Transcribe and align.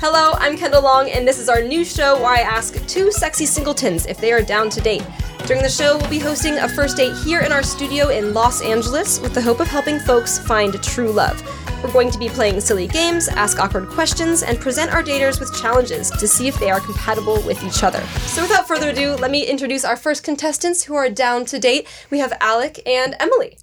Hello, 0.00 0.34
I'm 0.38 0.56
Kendall 0.56 0.82
Long, 0.82 1.10
and 1.10 1.26
this 1.26 1.40
is 1.40 1.48
our 1.48 1.60
new 1.60 1.84
show 1.84 2.14
where 2.18 2.32
I 2.32 2.38
ask 2.38 2.86
two 2.86 3.10
sexy 3.10 3.44
singletons 3.44 4.06
if 4.06 4.18
they 4.18 4.32
are 4.32 4.40
down 4.40 4.70
to 4.70 4.80
date. 4.80 5.04
During 5.44 5.60
the 5.60 5.68
show, 5.68 5.98
we'll 5.98 6.08
be 6.08 6.20
hosting 6.20 6.56
a 6.56 6.68
first 6.68 6.96
date 6.96 7.16
here 7.24 7.40
in 7.40 7.50
our 7.50 7.64
studio 7.64 8.06
in 8.10 8.32
Los 8.32 8.62
Angeles 8.62 9.18
with 9.18 9.34
the 9.34 9.42
hope 9.42 9.58
of 9.58 9.66
helping 9.66 9.98
folks 9.98 10.38
find 10.38 10.80
true 10.84 11.10
love. 11.10 11.42
We're 11.82 11.92
going 11.92 12.12
to 12.12 12.18
be 12.18 12.28
playing 12.28 12.60
silly 12.60 12.86
games, 12.86 13.26
ask 13.26 13.58
awkward 13.58 13.88
questions, 13.88 14.44
and 14.44 14.60
present 14.60 14.92
our 14.92 15.02
daters 15.02 15.40
with 15.40 15.60
challenges 15.60 16.12
to 16.12 16.28
see 16.28 16.46
if 16.46 16.56
they 16.60 16.70
are 16.70 16.78
compatible 16.78 17.42
with 17.42 17.60
each 17.64 17.82
other. 17.82 18.00
So, 18.28 18.42
without 18.42 18.68
further 18.68 18.90
ado, 18.90 19.16
let 19.16 19.32
me 19.32 19.46
introduce 19.46 19.84
our 19.84 19.96
first 19.96 20.22
contestants 20.22 20.84
who 20.84 20.94
are 20.94 21.10
down 21.10 21.44
to 21.46 21.58
date. 21.58 21.88
We 22.08 22.20
have 22.20 22.32
Alec 22.40 22.80
and 22.86 23.16
Emily. 23.18 23.58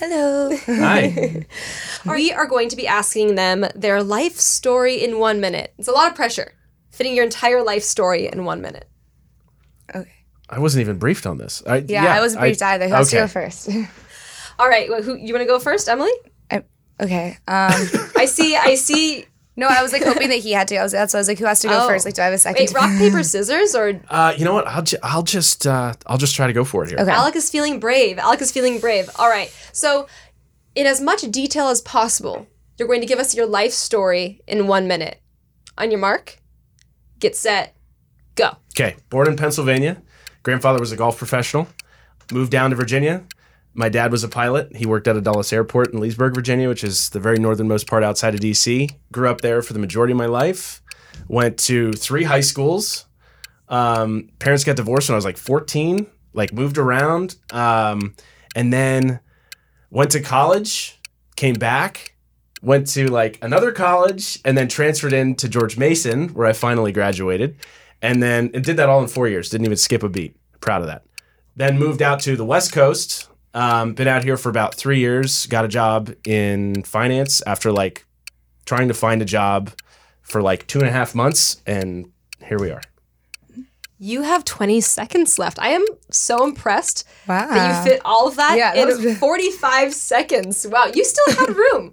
Hello. 0.00 0.56
Hi. 0.66 1.44
We 2.06 2.32
are 2.32 2.46
going 2.46 2.70
to 2.70 2.76
be 2.76 2.86
asking 2.86 3.34
them 3.34 3.66
their 3.74 4.02
life 4.02 4.36
story 4.36 4.94
in 5.04 5.18
one 5.18 5.38
minute. 5.40 5.74
It's 5.76 5.88
a 5.88 5.92
lot 5.92 6.08
of 6.08 6.14
pressure, 6.16 6.54
fitting 6.90 7.14
your 7.14 7.24
entire 7.24 7.62
life 7.62 7.82
story 7.82 8.26
in 8.26 8.46
one 8.46 8.62
minute. 8.62 8.88
Okay. 9.94 10.10
I 10.48 10.58
wasn't 10.58 10.80
even 10.80 10.96
briefed 10.96 11.26
on 11.26 11.36
this. 11.36 11.62
I, 11.66 11.84
Yeah, 11.86 12.14
I 12.14 12.20
wasn't 12.20 12.40
briefed 12.40 12.62
either. 12.62 12.86
Who 12.86 12.94
wants 12.94 13.10
to 13.10 13.16
okay. 13.18 13.24
go 13.24 13.28
first? 13.28 13.68
All 14.58 14.70
right, 14.70 14.88
well, 14.88 15.02
who 15.02 15.16
you 15.16 15.34
want 15.34 15.42
to 15.42 15.46
go 15.46 15.58
first, 15.58 15.86
Emily? 15.86 16.12
I, 16.50 16.64
okay. 16.98 17.36
Um, 17.46 17.70
I 18.16 18.24
see. 18.24 18.56
I 18.56 18.76
see. 18.76 19.26
No, 19.60 19.68
I 19.68 19.82
was 19.82 19.92
like 19.92 20.02
hoping 20.02 20.28
that 20.30 20.38
he 20.38 20.52
had 20.52 20.66
to. 20.68 20.76
I 20.76 20.82
was, 20.82 20.92
that's 20.92 21.12
why 21.14 21.18
I 21.18 21.20
was 21.20 21.28
like, 21.28 21.38
who 21.38 21.44
has 21.44 21.60
to 21.60 21.68
go 21.68 21.84
Oh. 21.84 21.88
first? 21.88 22.04
Like, 22.04 22.14
do 22.14 22.22
I 22.22 22.24
have 22.24 22.34
a 22.34 22.38
second? 22.38 22.62
Wait, 22.66 22.74
rock 22.74 22.90
paper 22.98 23.22
scissors 23.22 23.74
or 23.74 24.00
Uh, 24.08 24.32
you 24.36 24.44
know 24.44 24.54
what? 24.54 24.66
I'll 24.66 24.82
ju- 24.82 24.96
I'll 25.02 25.22
just 25.22 25.66
uh, 25.66 25.92
I'll 26.06 26.18
just 26.18 26.34
try 26.34 26.46
to 26.46 26.52
go 26.52 26.64
for 26.64 26.82
it 26.84 26.88
here. 26.90 26.98
Okay. 26.98 27.10
Alec 27.10 27.36
is 27.36 27.48
feeling 27.50 27.78
brave. 27.78 28.18
Alec 28.18 28.40
is 28.40 28.50
feeling 28.50 28.80
brave. 28.80 29.08
All 29.18 29.28
right. 29.28 29.54
So, 29.72 30.08
in 30.74 30.86
as 30.86 31.00
much 31.00 31.20
detail 31.30 31.68
as 31.68 31.80
possible, 31.82 32.46
you're 32.78 32.88
going 32.88 33.00
to 33.02 33.06
give 33.06 33.18
us 33.18 33.34
your 33.34 33.46
life 33.46 33.72
story 33.72 34.40
in 34.46 34.66
one 34.66 34.88
minute. 34.88 35.20
On 35.78 35.90
your 35.90 36.00
mark, 36.00 36.38
get 37.18 37.36
set, 37.36 37.76
go. 38.34 38.56
Okay. 38.74 38.96
Born 39.10 39.28
in 39.28 39.36
Pennsylvania. 39.36 40.00
Grandfather 40.42 40.78
was 40.80 40.90
a 40.92 40.96
golf 40.96 41.18
professional. 41.18 41.68
Moved 42.32 42.50
down 42.52 42.70
to 42.70 42.76
Virginia. 42.76 43.24
My 43.72 43.88
dad 43.88 44.10
was 44.10 44.24
a 44.24 44.28
pilot. 44.28 44.74
He 44.76 44.86
worked 44.86 45.06
at 45.06 45.16
a 45.16 45.20
Dulles 45.20 45.52
Airport 45.52 45.92
in 45.92 46.00
Leesburg, 46.00 46.34
Virginia, 46.34 46.68
which 46.68 46.82
is 46.82 47.10
the 47.10 47.20
very 47.20 47.38
northernmost 47.38 47.86
part 47.86 48.02
outside 48.02 48.34
of 48.34 48.40
DC. 48.40 48.90
Grew 49.12 49.28
up 49.28 49.40
there 49.40 49.62
for 49.62 49.72
the 49.72 49.78
majority 49.78 50.12
of 50.12 50.18
my 50.18 50.26
life. 50.26 50.82
Went 51.28 51.58
to 51.60 51.92
three 51.92 52.24
high 52.24 52.40
schools. 52.40 53.06
Um, 53.68 54.30
parents 54.40 54.64
got 54.64 54.76
divorced 54.76 55.08
when 55.08 55.14
I 55.14 55.18
was 55.18 55.24
like 55.24 55.36
14. 55.36 56.06
Like 56.32 56.52
moved 56.52 56.78
around, 56.78 57.36
um, 57.50 58.14
and 58.54 58.72
then 58.72 59.18
went 59.90 60.12
to 60.12 60.20
college. 60.20 61.00
Came 61.34 61.56
back. 61.56 62.14
Went 62.62 62.86
to 62.88 63.08
like 63.08 63.38
another 63.42 63.72
college, 63.72 64.38
and 64.44 64.56
then 64.56 64.68
transferred 64.68 65.12
into 65.12 65.48
George 65.48 65.76
Mason, 65.76 66.28
where 66.28 66.46
I 66.46 66.52
finally 66.52 66.92
graduated 66.92 67.56
and 68.02 68.22
then 68.22 68.50
and 68.54 68.64
did 68.64 68.76
that 68.76 68.88
all 68.88 69.02
in 69.02 69.08
four 69.08 69.28
years. 69.28 69.48
Didn't 69.50 69.66
even 69.66 69.76
skip 69.76 70.02
a 70.02 70.08
beat. 70.08 70.36
Proud 70.60 70.82
of 70.82 70.86
that. 70.88 71.04
Then 71.56 71.78
moved 71.78 72.02
out 72.02 72.20
to 72.20 72.36
the 72.36 72.44
West 72.44 72.72
Coast. 72.72 73.28
Um, 73.52 73.94
been 73.94 74.06
out 74.08 74.22
here 74.22 74.36
for 74.36 74.48
about 74.48 74.74
three 74.76 75.00
years. 75.00 75.46
Got 75.46 75.64
a 75.64 75.68
job 75.68 76.12
in 76.26 76.82
finance 76.84 77.42
after 77.46 77.72
like 77.72 78.06
trying 78.64 78.88
to 78.88 78.94
find 78.94 79.20
a 79.22 79.24
job 79.24 79.70
for 80.22 80.40
like 80.40 80.66
two 80.68 80.78
and 80.78 80.88
a 80.88 80.92
half 80.92 81.14
months, 81.14 81.60
and 81.66 82.12
here 82.46 82.58
we 82.58 82.70
are. 82.70 82.82
You 83.98 84.22
have 84.22 84.44
20 84.44 84.80
seconds 84.80 85.38
left. 85.38 85.58
I 85.58 85.70
am 85.70 85.84
so 86.10 86.44
impressed 86.44 87.06
wow. 87.28 87.48
that 87.48 87.84
you 87.84 87.90
fit 87.90 88.00
all 88.04 88.28
of 88.28 88.36
that 88.36 88.56
Yeah, 88.56 88.72
that 88.74 88.88
in 88.88 89.04
was- 89.04 89.18
45 89.18 89.92
seconds. 89.92 90.66
Wow, 90.66 90.86
you 90.94 91.04
still 91.04 91.34
had 91.36 91.54
room. 91.56 91.92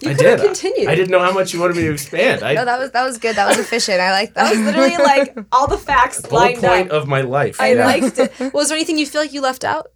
You 0.00 0.10
I 0.10 0.14
could 0.14 0.26
have 0.26 0.38
did. 0.40 0.46
continued. 0.46 0.88
I 0.88 0.94
didn't 0.94 1.10
know 1.10 1.18
how 1.18 1.32
much 1.32 1.52
you 1.52 1.58
wanted 1.60 1.74
me 1.74 1.82
to 1.82 1.92
expand. 1.92 2.44
I 2.44 2.54
No, 2.54 2.64
that 2.64 2.78
was 2.78 2.92
that 2.92 3.02
was 3.04 3.18
good. 3.18 3.34
That 3.34 3.48
was 3.48 3.58
efficient. 3.58 3.98
I 3.98 4.12
like 4.12 4.34
that. 4.34 4.44
That 4.44 4.50
was 4.56 4.60
literally 4.60 4.96
like 4.96 5.36
all 5.50 5.66
the 5.66 5.78
facts 5.90 6.20
bullet 6.20 6.40
lined 6.40 6.58
point 6.60 6.90
up. 6.92 7.02
of 7.02 7.08
my 7.08 7.22
life. 7.22 7.60
I 7.60 7.72
Yeah. 7.72 7.84
liked 7.86 8.16
it. 8.20 8.30
Was 8.54 8.68
there 8.68 8.76
anything 8.76 8.96
you 8.98 9.06
feel 9.06 9.20
like 9.22 9.32
you 9.32 9.40
left 9.40 9.64
out? 9.64 9.88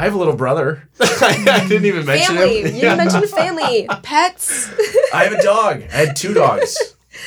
I 0.00 0.04
have 0.04 0.14
a 0.14 0.18
little 0.18 0.34
brother. 0.36 0.88
I 1.00 1.66
didn't 1.68 1.84
even 1.84 2.06
mention 2.06 2.36
Family. 2.36 2.60
him. 2.62 2.74
You 2.74 2.80
didn't 2.80 2.96
mention 2.96 3.26
family, 3.28 3.86
pets. 4.02 4.70
I 5.12 5.24
have 5.24 5.32
a 5.34 5.42
dog. 5.42 5.82
I 5.92 6.06
had 6.06 6.16
two 6.16 6.32
dogs. 6.32 6.76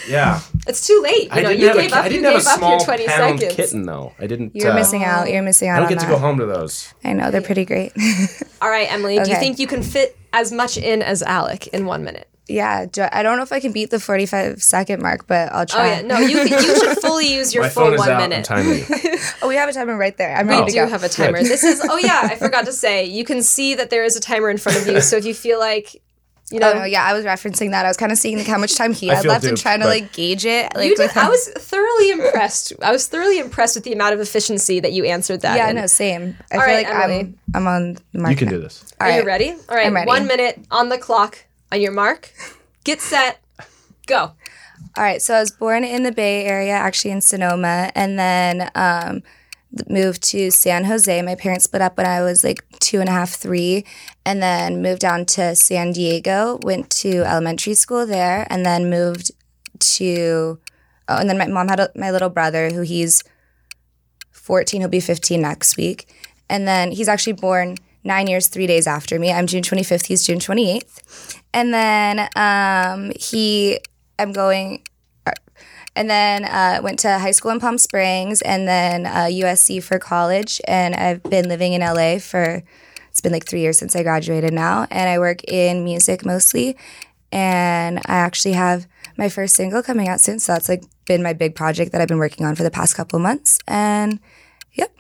Yeah. 0.09 0.41
It's 0.65 0.87
too 0.87 0.99
late. 1.03 1.25
You 1.25 1.29
I 1.31 1.41
know, 1.41 1.49
didn't 1.49 1.61
you 1.61 1.67
have 1.67 1.77
gave 1.77 1.91
a, 1.91 1.95
up. 1.95 2.03
I 2.05 2.09
didn't 2.09 2.23
you 2.23 2.29
have 2.29 2.35
a 2.35 2.39
gave 2.39 2.47
up 2.47 2.57
small 2.57 2.71
your 2.71 2.79
20 2.79 3.05
pound 3.05 3.39
seconds. 3.39 3.55
kitten 3.55 3.83
though. 3.83 4.13
I 4.17 4.25
didn't. 4.25 4.55
You're 4.55 4.71
uh, 4.71 4.75
missing 4.75 5.03
out. 5.03 5.29
You're 5.29 5.43
missing 5.43 5.69
out 5.69 5.75
I 5.75 5.79
don't 5.81 5.85
on 5.85 5.93
get 5.93 5.99
to 5.99 6.05
that. 6.07 6.11
go 6.13 6.17
home 6.17 6.37
to 6.39 6.45
those. 6.47 6.91
I 7.03 7.13
know 7.13 7.29
they're 7.29 7.41
pretty 7.41 7.65
great. 7.65 7.91
All 8.61 8.69
right, 8.69 8.91
Emily. 8.91 9.19
Do 9.19 9.29
you 9.29 9.37
think 9.37 9.59
you 9.59 9.67
can 9.67 9.83
fit 9.83 10.17
as 10.33 10.51
much 10.51 10.77
in 10.77 11.03
as 11.03 11.21
Alec 11.21 11.67
in 11.67 11.85
one 11.85 12.03
minute? 12.03 12.27
Yeah, 12.47 12.85
do- 12.85 13.07
I 13.11 13.23
don't 13.23 13.37
know 13.37 13.43
if 13.43 13.51
I 13.53 13.59
can 13.59 13.71
beat 13.71 13.89
the 13.89 13.99
45 13.99 14.61
second 14.61 15.01
mark, 15.01 15.27
but 15.27 15.51
I'll 15.53 15.65
try. 15.65 15.81
Oh 15.81 15.95
yeah, 15.95 16.01
no. 16.01 16.17
You 16.19 16.39
you 16.43 16.75
should 16.77 16.97
fully 16.99 17.33
use 17.33 17.53
your 17.53 17.63
My 17.63 17.69
full 17.69 17.85
phone 17.85 17.93
is 17.93 17.99
one 17.99 18.09
out. 18.11 18.29
minute. 18.29 18.51
I'm 18.51 18.63
timing. 18.63 19.19
Oh, 19.41 19.47
we 19.47 19.55
have 19.55 19.69
a 19.69 19.73
timer 19.73 19.95
right 19.97 20.15
there. 20.17 20.35
I'm 20.35 20.47
We 20.47 20.53
ready 20.53 20.65
to 20.67 20.71
do 20.71 20.77
go. 20.79 20.87
have 20.87 21.03
a 21.03 21.09
timer. 21.09 21.41
This 21.43 21.63
is. 21.63 21.81
Oh 21.89 21.97
yeah, 21.97 22.21
I 22.23 22.35
forgot 22.35 22.65
to 22.65 22.73
say. 22.73 23.05
You 23.05 23.23
can 23.25 23.41
see 23.43 23.75
that 23.75 23.89
there 23.89 24.03
is 24.03 24.15
a 24.15 24.19
timer 24.21 24.49
in 24.49 24.57
front 24.57 24.77
of 24.79 24.87
you. 24.87 24.99
So 25.01 25.15
if 25.17 25.25
you 25.25 25.33
feel 25.33 25.59
like, 25.59 25.93
you 26.51 26.57
oh, 26.57 26.59
know, 26.59 26.71
Oh 26.73 26.79
no, 26.79 26.83
yeah, 26.85 27.03
I 27.03 27.13
was 27.13 27.25
referencing 27.25 27.71
that. 27.71 27.85
I 27.85 27.89
was 27.89 27.97
kind 27.97 28.11
of 28.11 28.17
seeing 28.17 28.37
like 28.37 28.47
how 28.47 28.57
much 28.57 28.75
time 28.75 28.93
he 28.93 29.07
had 29.13 29.21
feel 29.23 29.31
left 29.31 29.45
and 29.45 29.57
trying 29.57 29.79
to 29.79 29.85
like 29.85 30.11
gauge 30.13 30.45
it. 30.45 30.73
Like 30.75 30.89
you 30.89 30.95
did, 30.97 31.03
with. 31.07 31.17
I 31.17 31.29
was 31.29 31.47
thoroughly 31.47 32.11
impressed. 32.11 32.73
I 32.81 32.91
was 32.91 33.07
thoroughly 33.07 33.39
impressed 33.39 33.75
with 33.75 33.85
the 33.85 33.93
amount 33.93 34.13
of 34.15 34.19
efficiency 34.19 34.79
that 34.81 34.91
you 34.91 35.05
answered 35.05 35.41
that. 35.41 35.55
yeah, 35.57 35.69
in. 35.69 35.75
no, 35.77 35.87
same. 35.87 36.37
I 36.51 36.55
All 36.55 36.61
feel 36.61 36.73
right, 36.75 36.85
like 36.85 36.95
Emily. 36.95 37.19
I'm 37.19 37.37
I'm 37.55 37.67
on 37.67 37.97
the 38.11 38.19
mark. 38.19 38.31
You 38.31 38.37
can 38.37 38.47
now. 38.49 38.53
do 38.55 38.59
this. 38.61 38.83
All 38.99 39.07
Are 39.07 39.17
you 39.19 39.25
ready? 39.25 39.51
All 39.51 39.75
right, 39.75 39.87
I'm 39.87 39.93
ready. 39.95 40.07
one 40.07 40.27
minute 40.27 40.59
on 40.71 40.89
the 40.89 40.97
clock. 40.97 41.37
On 41.73 41.81
your 41.81 41.91
mark, 41.91 42.31
get 42.83 43.01
set, 43.01 43.41
go. 44.05 44.17
All 44.19 44.35
right, 44.95 45.19
so 45.19 45.33
I 45.33 45.39
was 45.39 45.49
born 45.49 45.83
in 45.83 46.03
the 46.03 46.11
Bay 46.11 46.45
Area, 46.45 46.73
actually 46.73 47.09
in 47.09 47.19
Sonoma, 47.19 47.91
and 47.95 48.19
then 48.19 48.69
um, 48.75 49.23
moved 49.89 50.21
to 50.29 50.51
San 50.51 50.83
Jose. 50.83 51.19
My 51.23 51.33
parents 51.33 51.63
split 51.63 51.81
up 51.81 51.97
when 51.97 52.05
I 52.05 52.21
was 52.21 52.43
like 52.43 52.63
two 52.79 52.99
and 52.99 53.09
a 53.09 53.11
half, 53.11 53.31
three, 53.31 53.85
and 54.23 54.39
then 54.39 54.83
moved 54.83 55.01
down 55.01 55.25
to 55.25 55.55
San 55.55 55.93
Diego. 55.93 56.59
Went 56.61 56.91
to 56.91 57.23
elementary 57.23 57.73
school 57.73 58.05
there, 58.05 58.45
and 58.51 58.63
then 58.63 58.91
moved 58.91 59.31
to. 59.79 60.59
Oh, 61.07 61.17
and 61.17 61.27
then 61.27 61.39
my 61.39 61.47
mom 61.47 61.69
had 61.69 61.79
a, 61.79 61.89
my 61.95 62.11
little 62.11 62.29
brother, 62.29 62.69
who 62.69 62.81
he's 62.81 63.23
fourteen. 64.29 64.81
He'll 64.81 64.91
be 64.91 64.99
fifteen 64.99 65.41
next 65.41 65.75
week, 65.75 66.07
and 66.47 66.67
then 66.67 66.91
he's 66.91 67.07
actually 67.07 67.33
born 67.33 67.77
nine 68.03 68.27
years, 68.27 68.47
three 68.47 68.67
days 68.67 68.87
after 68.87 69.19
me. 69.19 69.31
I'm 69.31 69.47
June 69.47 69.63
twenty 69.63 69.83
fifth. 69.83 70.05
He's 70.07 70.25
June 70.25 70.39
twenty 70.39 70.71
eighth, 70.75 71.41
and 71.53 71.73
then 71.73 72.29
um, 72.35 73.11
he. 73.19 73.79
I'm 74.19 74.31
going 74.31 74.83
and 75.95 76.09
then 76.09 76.45
uh, 76.45 76.79
went 76.83 76.99
to 76.99 77.19
high 77.19 77.31
school 77.31 77.51
in 77.51 77.59
Palm 77.59 77.77
Springs, 77.77 78.41
and 78.41 78.67
then 78.67 79.05
uh, 79.05 79.25
USC 79.29 79.81
for 79.83 79.99
college. 79.99 80.59
And 80.67 80.95
I've 80.95 81.21
been 81.23 81.47
living 81.47 81.73
in 81.73 81.81
LA 81.81 82.17
for 82.19 82.63
it's 83.09 83.21
been 83.21 83.31
like 83.31 83.45
three 83.45 83.61
years 83.61 83.77
since 83.77 83.95
I 83.95 84.01
graduated 84.03 84.53
now, 84.53 84.87
and 84.89 85.09
I 85.09 85.19
work 85.19 85.43
in 85.47 85.83
music 85.83 86.25
mostly. 86.25 86.75
And 87.31 87.99
I 88.05 88.15
actually 88.15 88.53
have 88.53 88.87
my 89.17 89.29
first 89.29 89.55
single 89.55 89.81
coming 89.83 90.07
out 90.07 90.19
soon, 90.21 90.39
so 90.39 90.53
that's 90.53 90.69
like 90.69 90.83
been 91.05 91.21
my 91.23 91.33
big 91.33 91.55
project 91.55 91.91
that 91.91 92.01
I've 92.01 92.07
been 92.07 92.17
working 92.19 92.45
on 92.45 92.55
for 92.55 92.63
the 92.63 92.71
past 92.71 92.95
couple 92.95 93.19
months. 93.19 93.59
And 93.67 94.19
yep, 94.73 94.95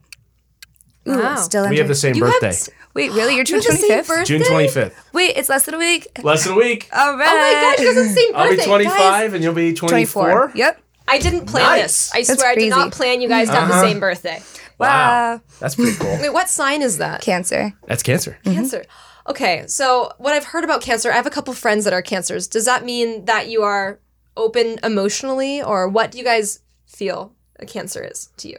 Ooh, 1.07 1.19
Wow. 1.19 1.35
still 1.37 1.69
We 1.69 1.77
have 1.77 1.87
the 1.87 1.95
same 1.95 2.15
You 2.15 2.21
birthday. 2.23 2.49
s- 2.49 2.69
Wait, 2.93 3.11
really? 3.11 3.35
You're 3.35 3.43
June 3.43 3.59
25th? 3.61 4.25
June 4.25 4.41
25th. 4.41 4.93
Wait, 5.13 5.35
it's 5.35 5.49
less 5.49 5.65
than 5.65 5.75
a 5.75 5.77
week. 5.79 6.07
Less 6.23 6.43
than 6.43 6.53
a 6.53 6.57
week. 6.57 6.89
All 6.93 7.17
right. 7.17 7.27
Oh 7.27 7.37
my 7.37 7.53
gosh, 7.75 7.79
you 7.79 7.87
guys 7.87 7.95
have 7.95 8.05
the 8.15 8.21
same 8.21 8.35
I'll 8.35 8.47
birthday. 8.49 8.63
be 8.63 8.67
25 8.67 8.95
Guys, 8.97 9.33
and 9.33 9.43
you'll 9.43 9.53
be 9.53 9.73
24. 9.73 10.23
24. 10.23 10.51
Yep. 10.55 10.79
I 11.07 11.17
didn't 11.19 11.45
plan 11.47 11.63
Nice. 11.63 11.81
this. 11.83 12.11
I 12.13 12.17
That's 12.23 12.39
swear 12.39 12.51
I 12.51 12.55
did 12.55 12.69
not 12.69 12.91
plan 12.93 13.19
you 13.21 13.27
guys 13.27 13.49
to 13.49 13.55
have 13.55 13.67
the 13.67 13.73
Uh-huh. 13.75 13.83
same 13.83 13.99
birthday. 13.99 14.41
Wow. 14.79 15.41
That's 15.59 15.75
pretty 15.75 15.97
cool. 15.97 16.17
Wait, 16.21 16.31
what 16.31 16.49
sign 16.49 16.81
is 16.81 16.97
that? 16.99 17.21
Cancer. 17.21 17.73
That's 17.87 18.03
cancer. 18.03 18.37
Cancer. 18.45 18.85
Okay, 19.27 19.63
so 19.67 20.11
what 20.17 20.33
I've 20.33 20.45
heard 20.45 20.63
about 20.63 20.81
cancer, 20.81 21.11
I 21.11 21.15
have 21.15 21.25
a 21.25 21.29
couple 21.29 21.53
friends 21.53 21.85
that 21.85 21.93
are 21.93 22.01
cancers. 22.01 22.47
Does 22.47 22.65
that 22.65 22.83
mean 22.83 23.25
that 23.25 23.47
you 23.47 23.63
are 23.63 23.99
open 24.35 24.79
emotionally, 24.83 25.61
or 25.63 25.87
what 25.87 26.11
do 26.11 26.17
you 26.17 26.23
guys 26.23 26.59
feel 26.85 27.33
a 27.59 27.65
cancer 27.65 28.03
is 28.03 28.29
to 28.37 28.49
you? 28.49 28.57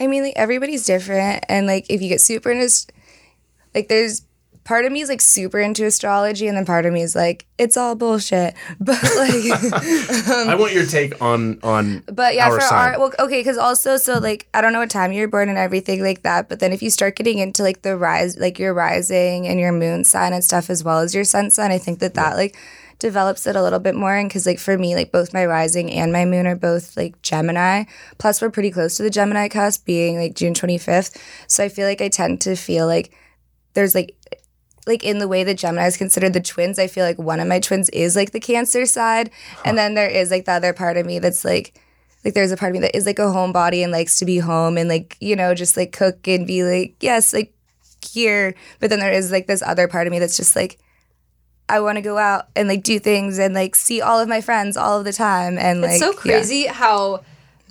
I 0.00 0.06
mean, 0.06 0.22
like 0.24 0.34
everybody's 0.36 0.84
different, 0.84 1.44
and 1.48 1.66
like 1.66 1.86
if 1.88 2.00
you 2.02 2.08
get 2.08 2.20
super 2.20 2.50
into, 2.50 2.64
ast- 2.64 2.90
like 3.78 3.88
there's 3.88 4.22
part 4.64 4.84
of 4.84 4.90
me 4.92 5.00
is 5.00 5.08
like 5.08 5.20
super 5.20 5.60
into 5.60 5.86
astrology, 5.86 6.48
and 6.48 6.56
then 6.56 6.66
part 6.66 6.84
of 6.84 6.92
me 6.92 7.00
is 7.00 7.14
like 7.14 7.46
it's 7.58 7.76
all 7.76 7.94
bullshit. 7.94 8.54
But 8.80 9.02
like, 9.02 9.62
um, 10.28 10.48
I 10.48 10.56
want 10.58 10.72
your 10.72 10.84
take 10.84 11.20
on 11.22 11.58
on 11.62 12.02
but 12.12 12.34
yeah, 12.34 12.48
our 12.48 12.56
for 12.56 12.60
sign. 12.60 12.94
our 12.94 12.98
well, 12.98 13.12
okay, 13.20 13.40
because 13.40 13.56
also 13.56 13.96
so 13.96 14.18
like 14.18 14.48
I 14.52 14.60
don't 14.60 14.72
know 14.72 14.80
what 14.80 14.90
time 14.90 15.12
you're 15.12 15.28
born 15.28 15.48
and 15.48 15.58
everything 15.58 16.02
like 16.02 16.22
that. 16.22 16.48
But 16.48 16.60
then 16.60 16.72
if 16.72 16.82
you 16.82 16.90
start 16.90 17.16
getting 17.16 17.38
into 17.38 17.62
like 17.62 17.82
the 17.82 17.96
rise, 17.96 18.36
like 18.36 18.58
your 18.58 18.74
rising 18.74 19.46
and 19.46 19.60
your 19.60 19.72
moon 19.72 20.04
sign 20.04 20.32
and 20.32 20.44
stuff 20.44 20.68
as 20.70 20.82
well 20.82 20.98
as 20.98 21.14
your 21.14 21.24
sun 21.24 21.50
sign, 21.50 21.70
I 21.70 21.78
think 21.78 22.00
that 22.00 22.14
that 22.14 22.36
like 22.36 22.56
develops 22.98 23.46
it 23.46 23.56
a 23.56 23.62
little 23.62 23.78
bit 23.78 23.94
more. 23.94 24.14
And 24.14 24.28
because 24.28 24.46
like 24.46 24.58
for 24.58 24.76
me, 24.76 24.94
like 24.94 25.12
both 25.12 25.32
my 25.32 25.46
rising 25.46 25.90
and 25.90 26.12
my 26.12 26.24
moon 26.24 26.46
are 26.46 26.56
both 26.56 26.96
like 26.96 27.20
Gemini. 27.22 27.84
Plus, 28.18 28.42
we're 28.42 28.50
pretty 28.50 28.70
close 28.70 28.96
to 28.96 29.02
the 29.02 29.10
Gemini 29.10 29.48
cusp, 29.48 29.84
being 29.84 30.18
like 30.18 30.34
June 30.34 30.54
25th. 30.54 31.16
So 31.46 31.64
I 31.64 31.68
feel 31.68 31.86
like 31.86 32.00
I 32.00 32.08
tend 32.08 32.40
to 32.42 32.56
feel 32.56 32.86
like 32.86 33.12
there's 33.78 33.94
like 33.94 34.16
like 34.88 35.04
in 35.04 35.18
the 35.18 35.28
way 35.28 35.44
that 35.44 35.58
Gemini 35.58 35.86
is 35.86 35.96
considered 35.96 36.32
the 36.32 36.40
twins, 36.40 36.80
I 36.80 36.88
feel 36.88 37.04
like 37.04 37.18
one 37.18 37.38
of 37.38 37.46
my 37.46 37.60
twins 37.60 37.88
is 37.90 38.16
like 38.16 38.32
the 38.32 38.40
Cancer 38.40 38.86
side, 38.86 39.30
and 39.64 39.78
then 39.78 39.94
there 39.94 40.08
is 40.08 40.32
like 40.32 40.46
the 40.46 40.52
other 40.52 40.72
part 40.72 40.96
of 40.96 41.06
me 41.06 41.20
that's 41.20 41.44
like. 41.44 41.80
Like 42.24 42.34
there's 42.34 42.50
a 42.50 42.56
part 42.56 42.70
of 42.70 42.74
me 42.74 42.80
that 42.80 42.96
is 42.96 43.06
like 43.06 43.20
a 43.20 43.22
homebody 43.22 43.84
and 43.84 43.92
likes 43.92 44.18
to 44.18 44.24
be 44.24 44.38
home 44.38 44.76
and 44.76 44.88
like 44.88 45.16
you 45.20 45.36
know 45.36 45.54
just 45.54 45.76
like 45.76 45.92
cook 45.92 46.26
and 46.26 46.48
be 46.48 46.64
like 46.64 46.96
yes 47.00 47.32
like 47.32 47.54
here 48.04 48.56
but 48.80 48.90
then 48.90 48.98
there 48.98 49.12
is 49.12 49.30
like 49.30 49.46
this 49.46 49.62
other 49.62 49.86
part 49.86 50.08
of 50.08 50.10
me 50.10 50.18
that's 50.18 50.36
just 50.36 50.56
like 50.56 50.80
I 51.68 51.78
want 51.78 51.94
to 51.94 52.02
go 52.02 52.18
out 52.18 52.48
and 52.56 52.68
like 52.68 52.82
do 52.82 52.98
things 52.98 53.38
and 53.38 53.54
like 53.54 53.76
see 53.76 54.02
all 54.02 54.18
of 54.18 54.28
my 54.28 54.40
friends 54.40 54.76
all 54.76 54.98
of 54.98 55.04
the 55.04 55.12
time 55.12 55.58
and 55.58 55.80
like 55.80 55.92
It's 55.92 56.00
so 56.00 56.10
yeah. 56.10 56.16
crazy 56.16 56.66
how 56.66 57.22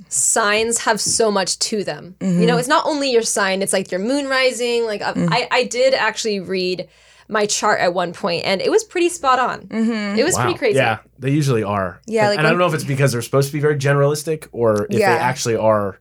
signs 0.10 0.80
have 0.80 1.02
so 1.02 1.32
much 1.32 1.60
to 1.60 1.84
them. 1.84 2.16
You 2.22 2.28
know, 2.28 2.54
mm-hmm. 2.54 2.60
it's 2.60 2.68
not 2.68 2.86
only 2.86 3.12
your 3.12 3.24
sign, 3.24 3.62
it's 3.62 3.74
like 3.74 3.92
your 3.92 4.00
moon 4.00 4.28
rising. 4.28 4.86
Like, 4.86 5.02
uh, 5.02 5.14
mm. 5.14 5.28
I, 5.32 5.48
I 5.52 5.64
did 5.64 5.94
actually 5.94 6.40
read 6.40 6.88
my 7.30 7.46
chart 7.46 7.80
at 7.80 7.94
one 7.94 8.14
point 8.14 8.46
and 8.46 8.62
it 8.62 8.72
was 8.72 8.84
pretty 8.84 9.10
spot 9.10 9.40
on. 9.40 9.62
Mm-hmm. 9.68 10.18
It 10.18 10.24
was 10.24 10.36
Wow. 10.36 10.44
pretty 10.44 10.58
crazy. 10.58 10.78
Yeah, 10.78 11.00
they 11.20 11.32
usually 11.32 11.64
are. 11.64 12.00
Yeah, 12.06 12.22
and, 12.22 12.30
like 12.30 12.38
and 12.40 12.48
I 12.48 12.50
don't 12.50 12.60
know 12.60 12.68
if 12.68 12.74
it's 12.74 12.84
because 12.84 13.12
they're 13.12 13.22
supposed 13.22 13.50
to 13.50 13.54
be 13.54 13.60
very 13.60 13.78
generalistic 13.78 14.48
or 14.52 14.86
if 14.90 15.00
Yeah. 15.00 15.14
they 15.14 15.20
actually 15.20 15.58
are 15.58 16.00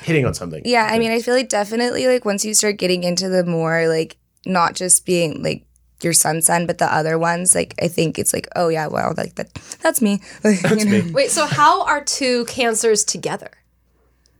hitting 0.00 0.24
on 0.24 0.34
something. 0.34 0.62
Yeah, 0.64 0.88
I 0.90 0.98
mean, 0.98 1.10
I 1.10 1.20
feel 1.20 1.34
like 1.34 1.48
definitely 1.48 2.06
like 2.06 2.24
once 2.24 2.44
you 2.44 2.54
start 2.54 2.78
getting 2.78 3.04
into 3.04 3.28
the 3.28 3.44
more 3.44 3.86
like 3.86 4.16
not 4.46 4.74
just 4.74 5.04
being 5.04 5.42
like 5.42 5.64
your 6.04 6.12
sun 6.12 6.42
sign, 6.42 6.66
but 6.66 6.78
the 6.78 6.92
other 6.92 7.18
ones, 7.18 7.54
like 7.54 7.74
I 7.80 7.88
think 7.88 8.18
it's 8.18 8.32
like, 8.32 8.48
oh 8.56 8.68
yeah, 8.68 8.86
well, 8.88 9.14
like 9.16 9.34
that 9.36 9.52
that's 9.82 10.00
me. 10.00 10.20
Like, 10.44 10.62
you 10.70 10.84
know? 10.84 11.10
Wait, 11.12 11.30
so 11.30 11.46
how 11.46 11.84
are 11.84 12.02
two 12.04 12.44
cancers 12.46 13.04
together? 13.04 13.50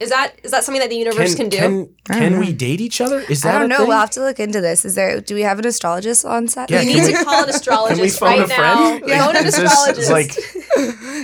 Is 0.00 0.10
that 0.10 0.34
is 0.42 0.50
that 0.50 0.64
something 0.64 0.80
that 0.80 0.90
the 0.90 0.96
universe 0.96 1.36
can, 1.36 1.48
do? 1.48 1.58
Can, 1.58 1.88
can 2.06 2.38
we 2.40 2.52
date 2.52 2.80
each 2.80 3.00
other? 3.00 3.20
Is 3.20 3.42
that 3.42 3.54
I 3.54 3.58
don't 3.60 3.66
a 3.66 3.68
know. 3.68 3.76
thing? 3.78 3.88
We'll 3.88 3.98
have 3.98 4.10
to 4.10 4.20
look 4.20 4.40
into 4.40 4.60
this. 4.60 4.84
Is 4.84 4.96
there? 4.96 5.20
Do 5.20 5.36
we 5.36 5.42
have 5.42 5.60
an 5.60 5.66
astrologist 5.66 6.24
on 6.24 6.48
set? 6.48 6.70
Yeah, 6.72 6.80
we 6.80 6.86
need 6.94 7.04
we- 7.06 7.12
to 7.14 7.24
call 7.24 7.44
an 7.44 7.48
astrologist 7.50 8.18
Can 8.18 8.28
we 8.28 8.38
phone 8.38 8.40
right 8.40 8.50
a 8.50 8.54
friend? 8.54 9.06
now. 9.06 9.26
Phone 9.26 9.36
an 9.36 9.46
astrologist. 9.46 10.10
like 10.10 10.32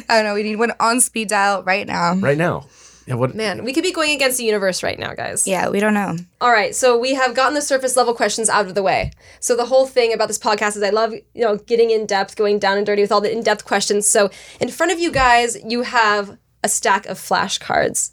I 0.09 0.15
don't 0.15 0.25
know. 0.25 0.35
We 0.35 0.45
need 0.45 0.57
one 0.57 0.73
on 0.79 1.01
speed 1.01 1.29
dial 1.29 1.65
right 1.65 1.89
now. 1.89 2.15
right 2.15 2.39
now. 2.39 2.67
Yeah, 3.09 3.15
what? 3.15 3.35
Man, 3.35 3.65
we 3.65 3.73
could 3.73 3.85
be 3.85 3.93
going 3.93 4.11
against 4.11 4.37
the 4.37 4.45
universe 4.45 4.83
right 4.83 4.99
now, 4.99 5.15
guys. 5.15 5.47
Yeah, 5.47 5.71
we 5.71 5.81
don't 5.81 5.95
know. 5.95 6.17
All 6.43 6.53
right, 6.53 6.75
so 6.75 6.99
we 6.99 7.15
have 7.15 7.35
gotten 7.35 7.55
the 7.55 7.63
surface 7.63 7.97
level 7.97 8.13
questions 8.13 8.51
out 8.51 8.67
of 8.67 8.75
the 8.75 8.83
way. 8.83 9.13
So 9.41 9.57
the 9.57 9.65
whole 9.65 9.87
thing 9.87 10.13
about 10.13 10.29
this 10.29 10.39
podcast 10.39 10.77
is 10.77 10.83
I 10.83 10.91
love, 10.91 11.15
you 11.15 11.43
know, 11.43 11.57
getting 11.57 11.91
in 11.91 12.05
depth, 12.05 12.37
going 12.37 12.59
down 12.59 12.77
and 12.77 12.85
dirty 12.85 13.01
with 13.01 13.11
all 13.11 13.23
the 13.23 13.33
in-depth 13.33 13.65
questions. 13.65 14.07
So 14.07 14.29
in 14.61 14.69
front 14.69 14.93
of 14.93 14.99
you 14.99 15.11
guys, 15.11 15.57
you 15.65 15.83
have 15.85 16.37
a 16.63 16.69
stack 16.69 17.07
of 17.07 17.19
flashcards. 17.19 18.11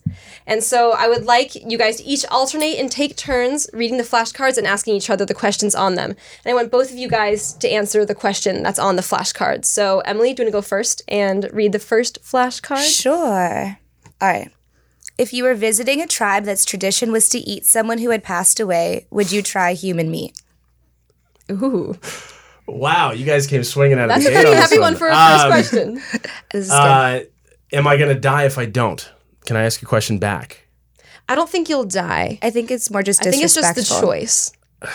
And 0.48 0.64
so 0.64 0.94
I 0.94 1.10
would 1.10 1.26
like 1.26 1.56
you 1.56 1.78
guys 1.78 1.98
to 1.98 2.04
each 2.06 2.26
alternate 2.32 2.78
and 2.78 2.90
take 2.90 3.18
turns 3.18 3.68
reading 3.74 3.98
the 3.98 4.04
flashcards 4.04 4.58
and 4.58 4.66
asking 4.66 4.96
each 4.96 5.10
other 5.10 5.26
the 5.26 5.34
questions 5.34 5.76
on 5.76 5.96
them. 5.96 6.12
And 6.12 6.52
I 6.52 6.54
want 6.54 6.72
both 6.72 6.90
of 6.90 6.98
you 6.98 7.10
guys 7.10 7.52
to 7.56 7.70
answer 7.70 8.06
the 8.06 8.16
question 8.16 8.64
that's 8.64 8.80
on 8.80 8.96
the 8.96 9.02
flashcards. 9.02 9.66
So 9.66 10.00
Emily, 10.02 10.34
do 10.34 10.44
you 10.44 10.46
want 10.46 10.54
to 10.54 10.58
go 10.58 10.62
first 10.62 11.02
and 11.10 11.50
read 11.52 11.74
the 11.74 11.80
first 11.80 12.24
flashcard? 12.24 12.88
Sure. 12.88 13.78
All 14.22 14.30
right. 14.30 14.52
If 15.18 15.32
you 15.34 15.44
were 15.44 15.56
visiting 15.56 16.02
a 16.02 16.08
tribe 16.08 16.44
that's 16.44 16.66
tradition 16.66 17.12
was 17.12 17.30
to 17.30 17.40
eat 17.40 17.66
someone 17.66 18.00
who 18.00 18.10
had 18.10 18.24
passed 18.24 18.60
away, 18.60 19.08
would 19.12 19.32
you 19.32 19.42
try 19.42 19.74
human 19.74 20.12
meat? 20.12 20.42
Ooh, 21.52 21.98
Wow, 22.68 23.12
you 23.12 23.26
guys 23.26 23.46
came 23.46 23.64
swinging 23.64 24.00
out 24.00 24.06
of 24.06 24.10
that's 24.10 24.24
the 24.26 24.32
a 24.32 24.34
gate 24.34 24.42
pretty 24.42 24.56
on 24.56 24.62
this 24.62 24.70
heavy 24.72 24.80
one 24.80 24.96
for 24.96 25.08
a 25.08 25.16
Um, 25.16 25.52
first 25.52 25.70
question. 25.72 26.02
This 26.52 26.66
is 26.66 26.72
good. 26.72 26.76
Uh, 26.76 27.20
am 27.74 27.86
I 27.88 27.98
going 27.98 28.14
to 28.14 28.20
die 28.20 28.46
if 28.46 28.58
I 28.58 28.66
don't? 28.66 29.08
Can 29.46 29.56
I 29.56 29.64
ask 29.64 29.82
a 29.82 29.86
question 29.86 30.18
back? 30.18 30.68
I 31.30 31.36
don't 31.36 31.50
think 31.50 31.70
you'll 31.70 31.86
die. 31.86 32.40
I 32.42 32.50
think 32.50 32.72
it's 32.72 32.90
more 32.90 33.04
just 33.04 33.26
I 33.26 33.30
think 33.32 33.44
it's 33.44 33.54
just 33.56 33.76
the 33.76 33.84
choice. 33.84 34.52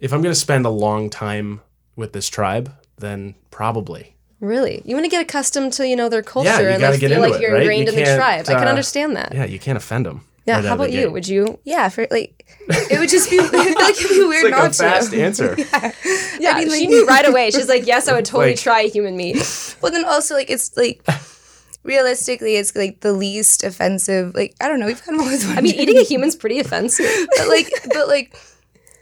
If 0.00 0.14
I'm 0.14 0.22
going 0.22 0.32
to 0.32 0.40
spend 0.40 0.64
a 0.64 0.70
long 0.70 1.10
time 1.10 1.60
with 1.94 2.14
this 2.14 2.30
tribe, 2.30 2.72
then 2.96 3.34
probably. 3.50 4.16
Really? 4.40 4.80
You 4.84 4.94
want 4.96 5.04
to 5.04 5.10
get 5.10 5.20
accustomed 5.22 5.72
to, 5.74 5.86
you 5.86 5.96
know, 5.96 6.08
their 6.08 6.22
culture 6.22 6.48
you 6.62 6.68
and 6.68 6.80
gotta 6.80 6.98
get 6.98 7.10
feel 7.10 7.18
into 7.22 7.28
like 7.30 7.40
it, 7.40 7.42
you're 7.42 7.52
right? 7.52 7.62
ingrained 7.62 7.84
You 7.84 7.88
in 7.90 7.94
the 7.96 8.02
can't, 8.04 8.16
tribe. 8.18 8.44
I 8.48 8.58
can 8.58 8.66
uh, 8.68 8.70
understand 8.70 9.16
that. 9.16 9.32
Yeah, 9.32 9.40
Yeah, 9.40 9.44
you 9.46 9.58
can't 9.58 9.76
offend 9.76 10.06
them. 10.06 10.24
right 10.46 10.64
how 10.64 10.74
about 10.74 10.90
you? 10.92 11.10
Would 11.10 11.28
you? 11.28 11.58
Yeah, 11.64 11.88
for 11.90 12.06
like, 12.10 12.46
it 12.68 12.98
would 12.98 13.10
just 13.10 13.28
be. 13.30 13.36
Feel 13.46 13.62
like 13.62 14.00
it'd 14.00 14.08
be 14.08 14.24
weird 14.24 14.46
It's 14.46 14.52
like 14.56 14.62
not 14.62 14.70
a 14.70 14.74
fast 14.74 15.10
to. 15.12 15.22
answer. 15.22 15.56
Yeah, 16.40 16.54
mean, 16.54 16.70
she 16.70 16.86
knew 16.86 17.06
right 17.06 17.28
away. 17.28 17.50
She's 17.50 17.68
like, 17.68 17.86
yes, 17.86 18.08
I 18.08 18.14
would 18.14 18.24
totally 18.24 18.52
Like- 18.52 18.58
try 18.60 18.82
human 18.84 19.14
meat. 19.16 19.76
Well, 19.82 19.92
then 19.92 20.04
also 20.06 20.34
like 20.34 20.48
it's 20.50 20.74
like. 20.76 21.02
Realistically, 21.82 22.56
it's 22.56 22.76
like 22.76 23.00
the 23.00 23.12
least 23.14 23.64
offensive. 23.64 24.34
Like 24.34 24.54
I 24.60 24.68
don't 24.68 24.80
know, 24.80 24.86
we've 24.86 25.00
had 25.00 25.14
more 25.14 25.34
than. 25.34 25.56
I 25.56 25.62
mean, 25.62 25.74
eating 25.74 25.96
a 25.96 26.02
human's 26.02 26.36
pretty 26.36 26.58
offensive. 26.60 27.06
but 27.38 27.48
like, 27.48 27.70
but 27.94 28.06
like, 28.06 28.36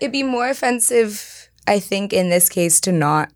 it'd 0.01 0.13
be 0.13 0.23
more 0.23 0.49
offensive, 0.49 1.49
I 1.67 1.81
think, 1.81 2.13
in 2.13 2.29
this 2.31 2.49
case, 2.49 2.81
to 2.83 2.93
not 2.93 3.31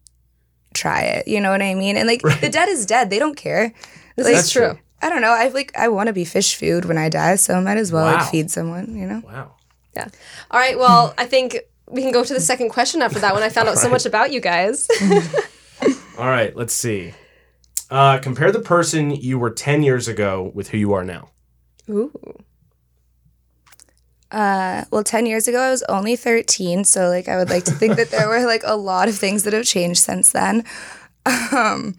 try 0.75 1.01
it. 1.03 1.29
You 1.29 1.41
know 1.41 1.51
what 1.51 1.63
I 1.63 1.75
mean? 1.75 1.97
And 1.97 2.07
like, 2.09 2.23
the 2.41 2.49
dead 2.51 2.69
is 2.69 2.87
dead; 2.87 3.11
they 3.11 3.19
don't 3.19 3.37
care. 3.37 3.73
This 4.17 4.27
Like, 4.27 4.37
is 4.37 4.51
true. 4.51 4.79
I 5.01 5.09
don't 5.09 5.21
know. 5.21 5.31
I 5.33 5.49
like, 5.49 5.73
I 5.77 5.89
want 5.89 6.07
to 6.09 6.13
be 6.13 6.25
fish 6.25 6.55
food 6.57 6.85
when 6.85 6.97
I 6.99 7.09
die, 7.09 7.35
so 7.37 7.55
I 7.55 7.61
might 7.61 7.77
as 7.79 7.91
well 7.91 8.05
Wow. 8.05 8.19
like 8.19 8.31
feed 8.31 8.51
someone. 8.51 8.95
You 8.97 9.07
know? 9.07 9.23
Wow. 9.25 9.55
Yeah. 9.97 10.09
All 10.51 10.61
right. 10.61 10.79
Well, 10.79 11.13
I 11.19 11.27
think 11.27 11.59
we 11.89 12.03
can 12.03 12.13
go 12.13 12.23
to 12.25 12.33
the 12.33 12.41
second 12.41 12.69
question 12.71 13.03
after 13.03 13.19
that 13.19 13.35
one. 13.35 13.43
I 13.43 13.49
found 13.49 13.69
out 13.69 13.79
so 13.79 13.89
much 13.91 14.07
about 14.07 14.33
you 14.33 14.41
guys. 14.41 14.89
All 16.19 16.27
right, 16.29 16.55
let's 16.57 16.73
see. 16.75 17.13
Uh, 17.91 18.19
compare 18.19 18.53
the 18.53 18.61
person 18.61 19.11
you 19.11 19.39
were 19.39 19.51
10 19.51 19.83
years 19.83 20.09
ago 20.09 20.51
with 20.55 20.69
who 20.69 20.79
you 20.79 20.93
are 20.93 21.05
now. 21.05 21.31
Ooh. 21.91 22.13
Uh, 24.33 24.85
well, 24.91 25.05
10 25.05 25.27
years 25.27 25.47
ago, 25.47 25.61
I 25.61 25.71
was 25.71 25.83
only 25.91 26.17
13. 26.17 26.85
So, 26.85 27.09
like, 27.09 27.29
I 27.29 27.37
would 27.37 27.51
like 27.51 27.65
to 27.65 27.73
think 27.73 27.97
that 27.97 28.11
there 28.11 28.29
were, 28.29 28.45
like, 28.47 28.63
a 28.65 28.75
lot 28.77 29.09
of 29.09 29.15
things 29.17 29.43
that 29.45 29.53
have 29.53 29.65
changed 29.67 30.01
since 30.01 30.33
then. 30.33 30.65
Um, 31.53 31.97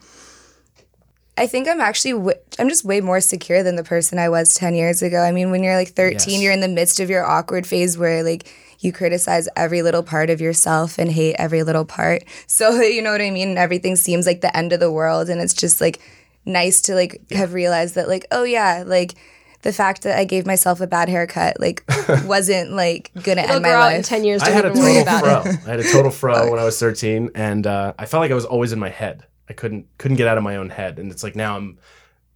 I 1.38 1.48
think 1.48 1.68
I'm 1.68 1.80
actually, 1.82 2.12
w- 2.14 2.38
I'm 2.60 2.70
just 2.70 2.84
way 2.86 3.02
more 3.02 3.22
secure 3.22 3.64
than 3.64 3.76
the 3.76 3.84
person 3.84 4.20
I 4.20 4.30
was 4.30 4.54
10 4.56 4.76
years 4.76 5.02
ago. 5.02 5.20
I 5.22 5.32
mean, 5.32 5.50
when 5.52 5.64
you're 5.64 5.76
like 5.76 5.90
13, 5.90 6.34
Yes. 6.34 6.42
you're 6.42 6.52
in 6.54 6.60
the 6.60 6.68
midst 6.68 7.00
of 7.00 7.10
your 7.10 7.26
awkward 7.26 7.66
phase 7.66 7.98
where, 7.98 8.24
like, 8.24 8.52
you 8.80 8.92
criticize 8.92 9.48
every 9.56 9.82
little 9.82 10.04
part 10.04 10.30
of 10.30 10.42
yourself 10.42 10.98
and 11.00 11.12
hate 11.12 11.36
every 11.40 11.64
little 11.64 11.86
part. 11.86 12.24
So, 12.48 12.82
you 12.82 13.02
know 13.02 13.12
what 13.12 13.22
I 13.22 13.30
mean? 13.32 13.50
And 13.50 13.58
Everything 13.58 13.96
seems 13.96 14.26
like 14.28 14.42
the 14.42 14.56
end 14.56 14.74
of 14.74 14.80
the 14.80 14.92
world. 14.92 15.30
And 15.30 15.40
it's 15.42 15.54
just, 15.54 15.80
like, 15.82 16.00
nice 16.46 16.82
to, 16.82 16.96
like, 16.96 17.22
have 17.32 17.54
realized 17.54 17.96
that, 17.96 18.08
like, 18.08 18.26
oh, 18.32 18.44
yeah, 18.44 18.84
like, 18.86 19.14
the 19.64 19.74
fact 19.74 20.04
that 20.04 20.18
I 20.18 20.24
gave 20.26 20.46
myself 20.46 20.80
a 20.82 20.88
bad 20.88 21.10
haircut 21.10 21.60
like 21.60 21.84
wasn't 22.26 22.72
like 22.72 23.12
gonna 23.24 23.42
It'll 23.42 23.56
end 23.56 23.64
grow 23.64 23.74
my 23.74 23.86
out 23.86 23.92
in 23.92 23.98
life. 24.00 24.06
10 24.06 24.24
years. 24.24 24.42
I 24.44 24.50
had 24.50 24.66
a 24.66 24.74
total 24.74 25.20
fro. 25.20 25.44
I 25.66 25.70
had 25.70 25.80
a 25.80 25.84
total 25.92 26.12
fro 26.12 26.52
when 26.52 26.60
I 26.60 26.64
was 26.66 26.80
13, 26.80 27.32
and 27.36 27.66
uh, 27.66 27.94
I 27.98 28.06
felt 28.06 28.22
like 28.22 28.32
I 28.32 28.36
was 28.36 28.46
always 28.46 28.72
in 28.72 28.80
my 28.80 28.90
head. 28.90 29.26
I 29.50 29.54
couldn't 29.54 29.88
couldn't 29.98 30.18
get 30.18 30.28
out 30.28 30.38
of 30.38 30.44
my 30.44 30.56
own 30.58 30.70
head, 30.70 31.00
and 31.00 31.12
it's 31.12 31.24
like 31.24 31.36
now 31.36 31.58
I'm 31.58 31.80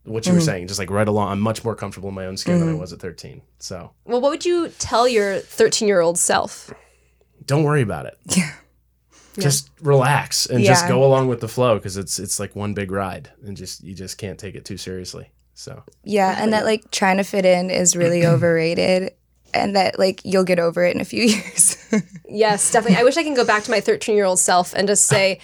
what 0.04 0.25
you 0.25 0.34
were 0.34 0.40
saying, 0.40 0.68
just 0.68 0.80
like 0.80 0.90
right 0.90 1.08
along. 1.08 1.32
I'm 1.32 1.40
much 1.42 1.63
more 1.66 1.75
comfortable 1.75 2.10
in 2.10 2.16
my 2.16 2.25
own 2.25 2.38
skin 2.38 2.60
than 2.60 2.70
I 2.70 2.74
was 2.74 2.94
at 2.94 3.00
13. 3.00 3.42
So 3.60 3.92
Well, 4.06 4.22
what 4.22 4.32
would 4.32 4.46
you 4.46 4.70
tell 4.80 5.06
your 5.08 5.40
13 5.40 5.88
year 5.88 6.00
old 6.01 6.18
self? 6.18 6.74
don't 7.46 7.63
worry 7.63 7.82
about 7.82 8.06
it. 8.06 8.18
Yeah. 8.38 9.44
Just 9.44 9.70
relax 9.82 10.48
and 10.48 10.63
just 10.63 10.88
go 10.88 11.04
along 11.06 11.28
with 11.28 11.42
the 11.42 11.48
flow 11.48 11.75
because 11.78 11.96
it's 11.96 12.18
it's 12.18 12.40
like 12.40 12.56
one 12.56 12.74
big 12.74 12.90
ride, 12.92 13.30
and 13.46 13.56
just 13.56 13.84
you 13.84 13.94
just 13.94 14.18
can't 14.18 14.40
take 14.40 14.56
it 14.56 14.66
too 14.66 14.78
seriously. 14.78 15.30
So 15.58 15.82
Yeah, 16.04 16.36
and 16.38 16.54
that 16.54 16.66
like 16.66 16.92
trying 16.92 17.18
to 17.18 17.24
fit 17.24 17.44
in 17.44 17.72
is 17.72 17.96
really 17.96 18.24
overrated, 18.34 19.12
and 19.56 19.76
that 19.76 19.98
like 19.98 20.22
you'll 20.24 20.44
get 20.44 20.60
over 20.60 20.86
it 20.86 20.94
in 20.96 21.02
a 21.02 21.06
few 21.06 21.24
years. 21.34 21.76
Yes, 22.30 22.72
definitely. 22.72 23.00
I 23.00 23.04
wish 23.04 23.18
I 23.18 23.24
can 23.24 23.34
go 23.34 23.44
back 23.44 23.64
to 23.64 23.72
my 23.72 23.82
13 23.82 24.16
year 24.16 24.26
old 24.26 24.38
self 24.38 24.74
and 24.76 24.88
just 24.88 25.08
say, 25.08 25.40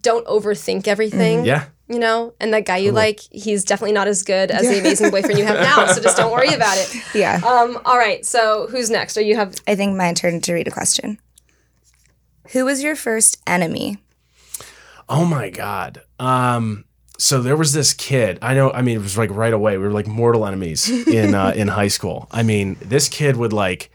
don't 0.00 0.26
overthink 0.26 0.88
everything. 0.88 1.44
yeah, 1.44 1.66
You 1.86 1.98
know, 1.98 2.32
and 2.40 2.54
that 2.54 2.64
guy 2.64 2.78
you 2.78 2.92
like, 2.92 3.20
he's 3.30 3.62
definitely 3.62 3.92
not 3.92 4.08
as 4.08 4.22
good 4.22 4.50
as 4.50 4.66
the 4.70 4.78
amazing 4.78 5.10
boyfriend 5.10 5.38
you 5.38 5.44
have 5.44 5.56
now. 5.62 5.86
So 5.92 6.00
just 6.00 6.16
don't 6.16 6.32
worry 6.32 6.54
about 6.54 6.78
it. 6.78 6.94
yeah, 7.14 7.40
Um, 7.44 7.78
all 7.84 7.98
right. 7.98 8.24
So 8.24 8.68
who's 8.70 8.88
next? 8.88 9.18
Or 9.18 9.20
you 9.20 9.36
have 9.36 9.56
I 9.66 9.74
think 9.74 9.96
my 9.98 10.14
turn 10.14 10.40
to 10.40 10.54
read 10.54 10.66
a 10.66 10.70
question. 10.70 11.18
Who 12.52 12.64
was 12.64 12.82
your 12.82 12.96
first 12.96 13.36
enemy? 13.46 13.98
Oh 15.10 15.26
my 15.26 15.50
god. 15.50 16.00
Um 16.18 16.84
so 17.18 17.42
there 17.42 17.56
was 17.56 17.72
this 17.72 17.92
kid. 17.92 18.38
I 18.40 18.54
know 18.54 18.70
I 18.70 18.82
mean 18.82 18.96
it 18.96 19.02
was 19.02 19.18
like 19.18 19.30
right 19.30 19.52
away. 19.52 19.76
We 19.76 19.84
were 19.84 19.92
like 19.92 20.06
mortal 20.06 20.46
enemies 20.46 20.88
in 21.08 21.34
uh 21.34 21.52
in 21.54 21.68
high 21.68 21.88
school. 21.88 22.28
I 22.30 22.42
mean, 22.42 22.76
this 22.80 23.08
kid 23.08 23.36
would 23.36 23.52
like 23.52 23.90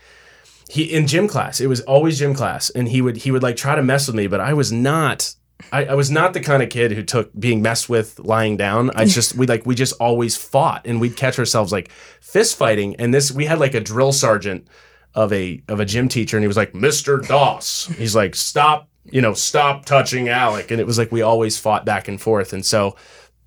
he 0.70 0.84
in 0.84 1.08
gym 1.08 1.27
class. 1.27 1.60
It 1.60 1.68
was 1.68 1.82
always 1.82 2.20
gym 2.20 2.34
class 2.34 2.70
and 2.70 2.88
he 2.88 3.01
would 3.01 3.18
he 3.18 3.32
would 3.32 3.44
like 3.44 3.56
try 3.56 3.75
to 3.75 3.84
mess 3.84 4.08
with 4.08 4.15
me, 4.15 4.27
but 4.27 4.39
I 4.39 4.53
was 4.53 4.72
not 4.72 5.36
I, 5.72 5.86
I 5.86 5.94
was 5.94 6.12
not 6.12 6.34
the 6.34 6.42
kind 6.42 6.62
of 6.62 6.70
kid 6.70 6.92
who 6.92 7.03
took 7.03 7.32
being 7.39 7.62
messed 7.62 7.88
with 7.88 8.20
lying 8.20 8.58
down. 8.58 8.92
I 8.96 9.06
just 9.06 9.36
we 9.36 9.48
like 9.48 9.65
we 9.65 9.75
just 9.75 9.94
always 10.00 10.36
fought 10.36 10.86
and 10.86 11.00
we'd 11.00 11.15
catch 11.15 11.39
ourselves 11.39 11.72
like 11.72 11.92
fist 12.22 12.58
fighting 12.58 12.96
and 12.98 13.13
this 13.13 13.32
we 13.32 13.46
had 13.46 13.60
like 13.60 13.74
a 13.74 13.80
drill 13.80 14.12
sergeant 14.12 14.68
of 15.15 15.32
a 15.32 15.62
of 15.68 15.80
a 15.80 15.86
gym 15.86 16.10
teacher 16.10 16.38
and 16.38 16.44
he 16.44 16.48
was 16.48 16.58
like 16.58 16.74
Mr. 16.74 17.25
Doss. 17.25 17.86
He's 17.86 18.15
like 18.15 18.36
stop, 18.36 18.89
you 19.05 19.22
know, 19.22 19.33
stop 19.33 19.86
touching 19.86 20.29
Alec 20.29 20.72
and 20.72 20.79
it 20.79 20.88
was 20.88 20.98
like 20.98 21.12
we 21.12 21.22
always 21.22 21.57
fought 21.57 21.86
back 21.86 22.07
and 22.07 22.22
forth 22.22 22.53
and 22.53 22.65
so 22.65 22.95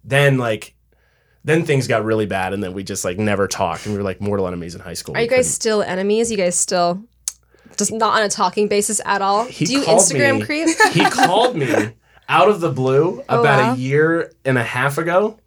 then 0.05 0.39
like 0.39 0.75
then 1.45 1.65
things 1.65 1.87
got 1.87 2.05
really 2.05 2.27
bad 2.27 2.53
and 2.53 2.63
then 2.63 2.73
we 2.73 2.83
just 2.83 3.05
like 3.05 3.19
never 3.19 3.47
talked 3.49 3.87
and 3.87 3.95
we 3.95 3.99
were 3.99 4.05
like 4.05 4.21
mortal 4.21 4.47
enemies 4.47 4.75
in 4.75 4.81
high 4.81 4.95
school. 4.95 5.15
Are 5.17 5.21
you 5.21 5.25
We 5.25 5.29
guys 5.29 5.37
couldn't- 5.47 5.53
still 5.53 5.83
enemies? 5.83 6.31
You 6.31 6.37
guys 6.37 6.59
still 6.59 7.03
just 7.77 7.93
not 7.93 8.19
on 8.19 8.23
a 8.25 8.29
talking 8.29 8.69
basis 8.69 9.01
at 9.05 9.23
all. 9.23 9.45
He 9.45 9.65
Do 9.65 9.73
you 9.75 9.83
called 9.85 10.01
Instagram 10.01 10.41
me- 10.41 10.45
creep? 10.45 10.69
he 10.93 11.05
called 11.05 11.57
me 11.57 11.91
out 12.29 12.49
of 12.49 12.61
the 12.61 12.71
blue 12.71 13.23
oh, 13.29 13.41
about 13.41 13.61
wow. 13.63 13.73
a 13.75 13.77
year 13.77 14.33
and 14.45 14.59
a 14.59 14.63
half 14.65 14.99
ago 14.99 15.39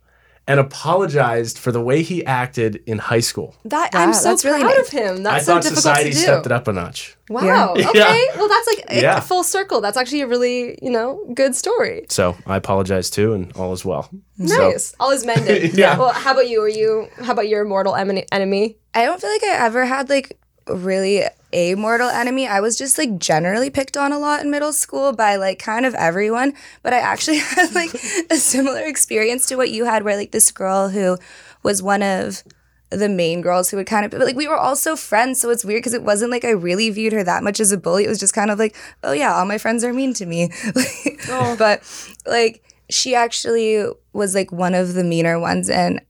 and 0.50 0.60
apologized 0.60 1.58
for 1.58 1.72
the 1.72 1.80
way 1.80 2.02
he 2.02 2.26
acted 2.26 2.82
in 2.86 2.98
high 2.98 3.20
school. 3.22 3.56
That 3.66 3.94
Wow, 3.94 4.02
I'm 4.02 4.14
so 4.14 4.30
that's 4.30 4.44
really 4.44 4.62
proud 4.62 4.76
nice. 4.78 4.88
of 4.88 4.90
him. 4.90 5.16
I 5.20 5.22
That's 5.22 5.46
so 5.46 5.54
thought 5.54 5.62
difficult 5.62 5.84
society 5.84 6.10
to 6.10 6.16
do. 6.16 6.22
stepped 6.22 6.46
it 6.48 6.52
up 6.52 6.68
a 6.68 6.74
notch. 6.74 7.16
Wow. 7.30 7.44
Yeah. 7.78 7.90
Okay. 7.90 8.00
Yeah. 8.00 8.38
Well, 8.38 8.50
that's 8.50 8.68
like 8.68 8.80
it- 8.98 9.04
Yeah. 9.04 9.20
full 9.20 9.44
circle. 9.44 9.80
That's 9.80 9.96
actually 9.96 10.22
a 10.22 10.28
really 10.28 10.78
you 10.82 10.90
know 10.90 11.24
good 11.34 11.56
story. 11.56 12.06
So 12.10 12.36
I 12.48 12.56
apologize 12.58 13.10
too, 13.10 13.34
and 13.34 13.52
all 13.56 13.72
is 13.74 13.86
well. 13.86 14.10
So- 14.46 14.70
Nice. 14.72 14.96
All 15.00 15.12
is 15.12 15.26
mended. 15.26 15.74
Yeah. 15.78 15.98
Well, 15.98 16.12
how 16.12 16.32
about 16.34 16.50
you? 16.50 16.62
Are 16.64 16.68
you? 16.70 17.08
How 17.22 17.32
about 17.34 17.48
your 17.48 17.64
mortal 17.66 17.96
em- 17.96 18.24
enemy? 18.32 18.78
I 18.94 19.06
don't 19.06 19.22
feel 19.22 19.30
like 19.32 19.44
I 19.44 19.66
ever 19.66 19.86
had 19.86 20.10
like 20.10 20.38
really 20.68 21.24
a 21.52 21.76
mortal 21.76 22.10
enemy. 22.10 22.48
I 22.48 22.60
was 22.60 22.78
just 22.78 22.98
like 22.98 23.18
generally 23.18 23.70
picked 23.70 23.98
on 23.98 24.12
a 24.12 24.20
lot 24.20 24.42
in 24.42 24.52
middle 24.52 24.74
school 24.74 25.14
by 25.14 25.36
like 25.36 25.60
kind 25.60 25.86
of 25.86 25.96
everyone. 25.96 26.54
But 26.84 26.94
I 26.94 27.00
actually 27.00 27.38
had 27.40 27.74
like 27.74 27.94
a 28.30 28.36
similar 28.36 28.82
experience 28.82 29.46
to 29.48 29.56
what 29.56 29.70
you 29.70 29.86
had, 29.86 30.04
where 30.04 30.18
like 30.18 30.32
this 30.32 30.52
girl 30.52 30.90
who 30.90 31.18
was 31.64 31.82
one 31.82 32.04
of 32.04 32.44
the 32.92 33.10
main 33.10 33.42
girls 33.42 33.70
who 33.70 33.78
would 33.78 33.86
kind 33.86 34.04
of 34.04 34.12
but 34.12 34.22
like 34.22 34.36
we 34.36 34.48
were 34.48 34.58
also 34.58 34.96
friends 34.96 35.40
so 35.40 35.52
it's 35.52 35.64
weird 35.64 35.80
because 35.80 35.94
it 35.94 36.02
wasn't 36.02 36.32
like 36.32 36.44
i 36.44 36.50
really 36.50 36.90
viewed 36.90 37.14
her 37.14 37.24
that 37.24 37.44
much 37.44 37.60
as 37.60 37.72
a 37.72 37.78
bully 37.78 38.04
it 38.04 38.10
was 38.10 38.20
just 38.20 38.34
kind 38.34 38.50
of 38.50 38.58
like 38.58 38.76
oh 39.04 39.12
yeah 39.12 39.32
all 39.36 39.46
my 39.46 39.60
friends 39.60 39.84
are 39.84 39.94
mean 39.94 40.12
to 40.12 40.26
me 40.26 40.50
oh. 41.30 41.56
but 41.60 41.84
like 42.26 42.64
she 42.90 43.14
actually 43.14 43.86
was 44.14 44.34
like 44.34 44.52
one 44.52 44.74
of 44.74 44.96
the 44.96 45.04
meaner 45.04 45.40
ones 45.40 45.70
and 45.70 46.02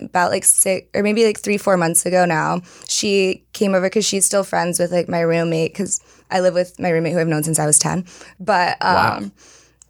about 0.00 0.30
like 0.30 0.44
six 0.44 0.86
or 0.94 1.02
maybe 1.02 1.24
like 1.24 1.38
three 1.38 1.58
four 1.58 1.76
months 1.76 2.06
ago 2.06 2.24
now 2.24 2.60
she 2.88 3.44
came 3.52 3.74
over 3.74 3.86
because 3.86 4.04
she's 4.04 4.24
still 4.24 4.44
friends 4.44 4.78
with 4.78 4.92
like 4.92 5.08
my 5.08 5.20
roommate 5.20 5.72
because 5.72 6.00
i 6.30 6.40
live 6.40 6.54
with 6.54 6.78
my 6.78 6.90
roommate 6.90 7.12
who 7.12 7.18
i've 7.18 7.28
known 7.28 7.42
since 7.42 7.58
i 7.58 7.66
was 7.66 7.78
10 7.78 8.04
but 8.38 8.76
um 8.84 9.32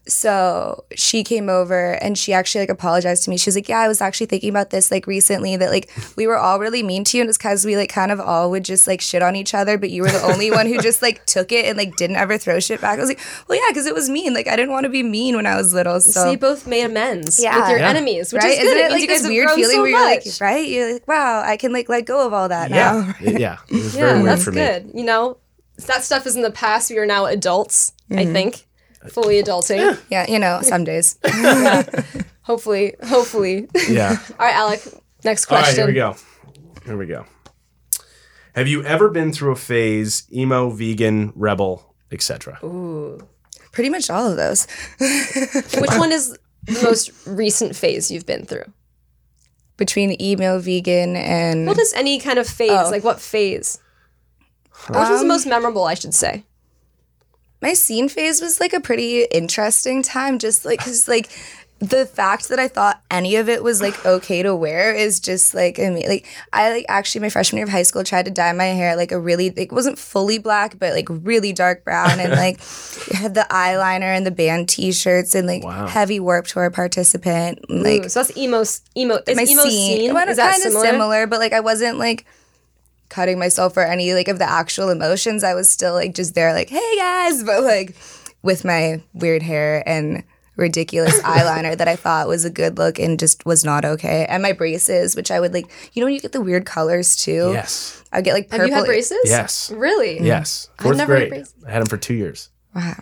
so 0.08 0.84
she 0.94 1.22
came 1.22 1.48
over 1.48 1.92
and 1.92 2.16
she 2.18 2.32
actually 2.32 2.62
like 2.62 2.70
apologized 2.70 3.24
to 3.24 3.30
me. 3.30 3.36
She 3.36 3.48
was 3.48 3.54
like, 3.54 3.68
"Yeah, 3.68 3.78
I 3.80 3.88
was 3.88 4.00
actually 4.00 4.26
thinking 4.26 4.50
about 4.50 4.70
this 4.70 4.90
like 4.90 5.06
recently 5.06 5.56
that 5.56 5.70
like 5.70 5.90
we 6.16 6.26
were 6.26 6.36
all 6.38 6.58
really 6.58 6.82
mean 6.82 7.04
to 7.04 7.16
you, 7.16 7.22
and 7.22 7.28
it's 7.28 7.38
because 7.38 7.64
we 7.64 7.76
like 7.76 7.90
kind 7.90 8.10
of 8.10 8.18
all 8.20 8.50
would 8.50 8.64
just 8.64 8.86
like 8.86 9.00
shit 9.00 9.22
on 9.22 9.36
each 9.36 9.54
other, 9.54 9.78
but 9.78 9.90
you 9.90 10.02
were 10.02 10.10
the 10.10 10.22
only 10.22 10.50
one 10.50 10.66
who 10.66 10.78
just 10.78 11.02
like 11.02 11.24
took 11.26 11.52
it 11.52 11.66
and 11.66 11.76
like 11.78 11.96
didn't 11.96 12.16
ever 12.16 12.38
throw 12.38 12.58
shit 12.60 12.80
back." 12.80 12.98
I 12.98 13.00
was 13.02 13.08
like, 13.10 13.20
"Well, 13.48 13.58
yeah, 13.58 13.70
because 13.70 13.86
it 13.86 13.94
was 13.94 14.08
mean. 14.10 14.34
Like 14.34 14.48
I 14.48 14.56
didn't 14.56 14.72
want 14.72 14.84
to 14.84 14.90
be 14.90 15.02
mean 15.02 15.36
when 15.36 15.46
I 15.46 15.56
was 15.56 15.72
little." 15.74 16.00
So 16.00 16.10
So 16.10 16.30
you 16.30 16.38
both 16.38 16.66
made 16.66 16.84
amends 16.84 17.40
Yeah. 17.42 17.60
with 17.60 17.68
your 17.70 17.78
Yeah. 17.80 17.90
enemies, 17.90 18.32
which 18.32 18.42
right? 18.42 18.52
is 18.52 18.58
good. 18.58 18.66
Isn't 18.66 18.78
it 18.78 18.80
means 18.80 18.92
like 18.92 19.00
you 19.02 19.06
guys 19.08 19.22
this 19.22 19.28
weird 19.28 19.46
grown 19.46 19.56
feeling 19.58 19.76
so 19.76 19.82
where 19.82 19.90
you're 19.90 20.00
like, 20.04 20.24
right? 20.40 20.68
You're 20.68 20.92
like, 20.94 21.08
wow, 21.08 21.42
I 21.44 21.56
can 21.56 21.72
like 21.72 21.88
let 21.88 22.06
go 22.06 22.26
of 22.26 22.32
all 22.32 22.48
that 22.48 22.70
now. 22.70 22.98
Yeah, 22.98 23.12
it- 23.34 23.40
yeah. 23.40 23.56
It 23.68 23.74
was 23.74 23.94
Yeah, 23.94 24.00
very 24.06 24.22
weird 24.22 24.32
that's 24.32 24.44
for 24.44 24.52
me. 24.52 24.56
good. 24.60 24.90
You 24.94 25.04
know, 25.04 25.36
that 25.86 26.04
stuff 26.04 26.26
is 26.26 26.36
in 26.36 26.42
the 26.42 26.50
past. 26.50 26.90
We 26.90 26.98
are 26.98 27.06
now 27.06 27.26
adults. 27.26 27.92
I 28.10 28.14
mm-hmm. 28.24 28.32
think, 28.32 28.66
fully 29.08 29.42
adulting. 29.42 29.98
Yeah, 30.10 30.30
you 30.30 30.38
know, 30.38 30.60
some 30.62 30.84
days. 30.84 31.18
Hopefully, 32.42 32.94
hopefully. 33.04 33.68
Yeah. 33.88 34.16
All 34.38 34.46
right, 34.46 34.54
Alec. 34.54 34.80
Next 35.24 35.46
question. 35.46 35.54
All 35.54 35.56
right, 35.56 35.64
question. 35.64 35.76
here 35.76 35.86
we 35.86 35.92
go. 35.92 36.16
Here 36.84 36.96
we 36.96 37.06
go. 37.06 37.26
Have 38.54 38.66
you 38.66 38.82
ever 38.82 39.08
been 39.08 39.32
through 39.32 39.52
a 39.52 39.56
phase 39.56 40.26
emo, 40.32 40.70
vegan, 40.70 41.32
rebel, 41.36 41.94
etc.? 42.10 42.58
Ooh, 42.64 43.20
pretty 43.70 43.90
much 43.90 44.10
all 44.10 44.28
of 44.28 44.36
those. 44.36 44.66
Which 44.98 45.92
one 45.92 46.10
is 46.10 46.36
the 46.64 46.82
most 46.82 47.10
recent 47.26 47.76
phase 47.76 48.10
you've 48.10 48.26
been 48.26 48.44
through? 48.46 48.64
Between 49.76 50.20
emo, 50.20 50.58
vegan, 50.58 51.14
and 51.16 51.66
Well, 51.66 51.76
just 51.76 51.96
any 51.96 52.18
kind 52.18 52.38
of 52.38 52.48
phase. 52.48 52.72
Oh. 52.72 52.90
Like 52.90 53.04
what 53.04 53.20
phase? 53.20 53.78
Which 54.88 54.98
was 54.98 55.20
the 55.20 55.24
um, 55.24 55.28
most 55.28 55.46
memorable, 55.46 55.84
I 55.84 55.94
should 55.94 56.14
say. 56.14 56.44
My 57.62 57.74
scene 57.74 58.08
phase 58.08 58.40
was 58.40 58.58
like 58.60 58.72
a 58.72 58.80
pretty 58.80 59.24
interesting 59.24 60.02
time 60.02 60.38
just 60.38 60.64
like 60.64 60.78
because 60.80 61.06
like 61.08 61.28
the 61.82 62.04
fact 62.04 62.50
that 62.50 62.58
i 62.58 62.68
thought 62.68 63.00
any 63.10 63.36
of 63.36 63.48
it 63.48 63.62
was 63.62 63.80
like 63.80 64.04
okay 64.04 64.42
to 64.42 64.54
wear 64.54 64.92
is 64.94 65.18
just 65.18 65.54
like 65.54 65.78
i 65.78 65.88
mean 65.88 66.06
like 66.06 66.26
i 66.52 66.70
like 66.70 66.84
actually 66.90 67.22
my 67.22 67.30
freshman 67.30 67.56
year 67.56 67.64
of 67.64 67.70
high 67.70 67.82
school 67.82 68.04
tried 68.04 68.26
to 68.26 68.30
dye 68.30 68.52
my 68.52 68.66
hair 68.66 68.94
like 68.96 69.12
a 69.12 69.18
really 69.18 69.48
like, 69.48 69.68
it 69.68 69.72
wasn't 69.72 69.98
fully 69.98 70.36
black 70.36 70.78
but 70.78 70.92
like 70.92 71.06
really 71.08 71.54
dark 71.54 71.82
brown 71.82 72.20
and 72.20 72.32
like 72.32 72.58
had 73.12 73.32
the 73.34 73.46
eyeliner 73.50 74.14
and 74.14 74.26
the 74.26 74.30
band 74.30 74.68
t-shirts 74.68 75.34
and 75.34 75.46
like 75.46 75.64
Wow. 75.64 75.86
heavy 75.86 76.20
Warped 76.20 76.50
Tour 76.50 76.70
participant 76.70 77.58
and, 77.70 77.82
like 77.82 78.04
Ooh, 78.04 78.08
so 78.10 78.20
that's 78.24 78.36
emo. 78.36 78.62
Emo. 78.94 79.18
Is 79.26 79.36
my 79.36 79.46
emo 79.48 79.62
scene? 79.62 80.12
Well, 80.12 80.28
Is 80.28 80.36
that 80.36 80.50
kind 80.52 80.56
of 80.66 80.72
similar? 80.72 80.84
similar? 80.84 81.26
but 81.26 81.38
like 81.38 81.54
I 81.54 81.60
wasn't 81.60 81.96
like 81.96 82.26
cutting 83.10 83.38
myself 83.38 83.74
for 83.74 83.82
any 83.82 84.14
like 84.14 84.28
of 84.28 84.38
the 84.38 84.48
actual 84.48 84.88
emotions. 84.88 85.44
I 85.44 85.54
was 85.54 85.70
still 85.70 85.92
like 85.92 86.14
just 86.14 86.34
there, 86.34 86.54
like, 86.54 86.70
hey 86.70 86.96
guys, 86.96 87.44
but 87.44 87.62
like 87.62 87.94
with 88.42 88.64
my 88.64 89.02
weird 89.12 89.42
hair 89.42 89.86
and 89.86 90.24
ridiculous 90.56 91.20
eyeliner 91.22 91.76
that 91.76 91.88
I 91.88 91.96
thought 91.96 92.28
was 92.28 92.44
a 92.44 92.50
good 92.50 92.78
look 92.78 92.98
and 92.98 93.18
just 93.18 93.44
was 93.44 93.64
not 93.64 93.84
okay. 93.84 94.26
And 94.28 94.42
my 94.42 94.52
braces, 94.52 95.16
which 95.16 95.30
I 95.30 95.40
would 95.40 95.52
like, 95.52 95.70
you 95.92 96.00
know, 96.00 96.06
when 96.06 96.14
you 96.14 96.20
get 96.20 96.32
the 96.32 96.40
weird 96.40 96.64
colors 96.66 97.16
too. 97.16 97.50
Yes. 97.52 98.02
I 98.12 98.22
get 98.22 98.34
like 98.34 98.50
Have 98.50 98.66
you 98.66 98.72
had 98.72 98.86
braces? 98.86 99.18
Yes. 99.24 99.70
Really? 99.70 100.20
Yes. 100.20 100.68
Fourth 100.80 100.96
never 100.96 101.14
had 101.14 101.20
grade. 101.20 101.30
braces. 101.30 101.54
I 101.66 101.70
had 101.70 101.80
them 101.80 101.88
for 101.88 101.96
two 101.96 102.14
years. 102.14 102.50
Wow. 102.74 102.94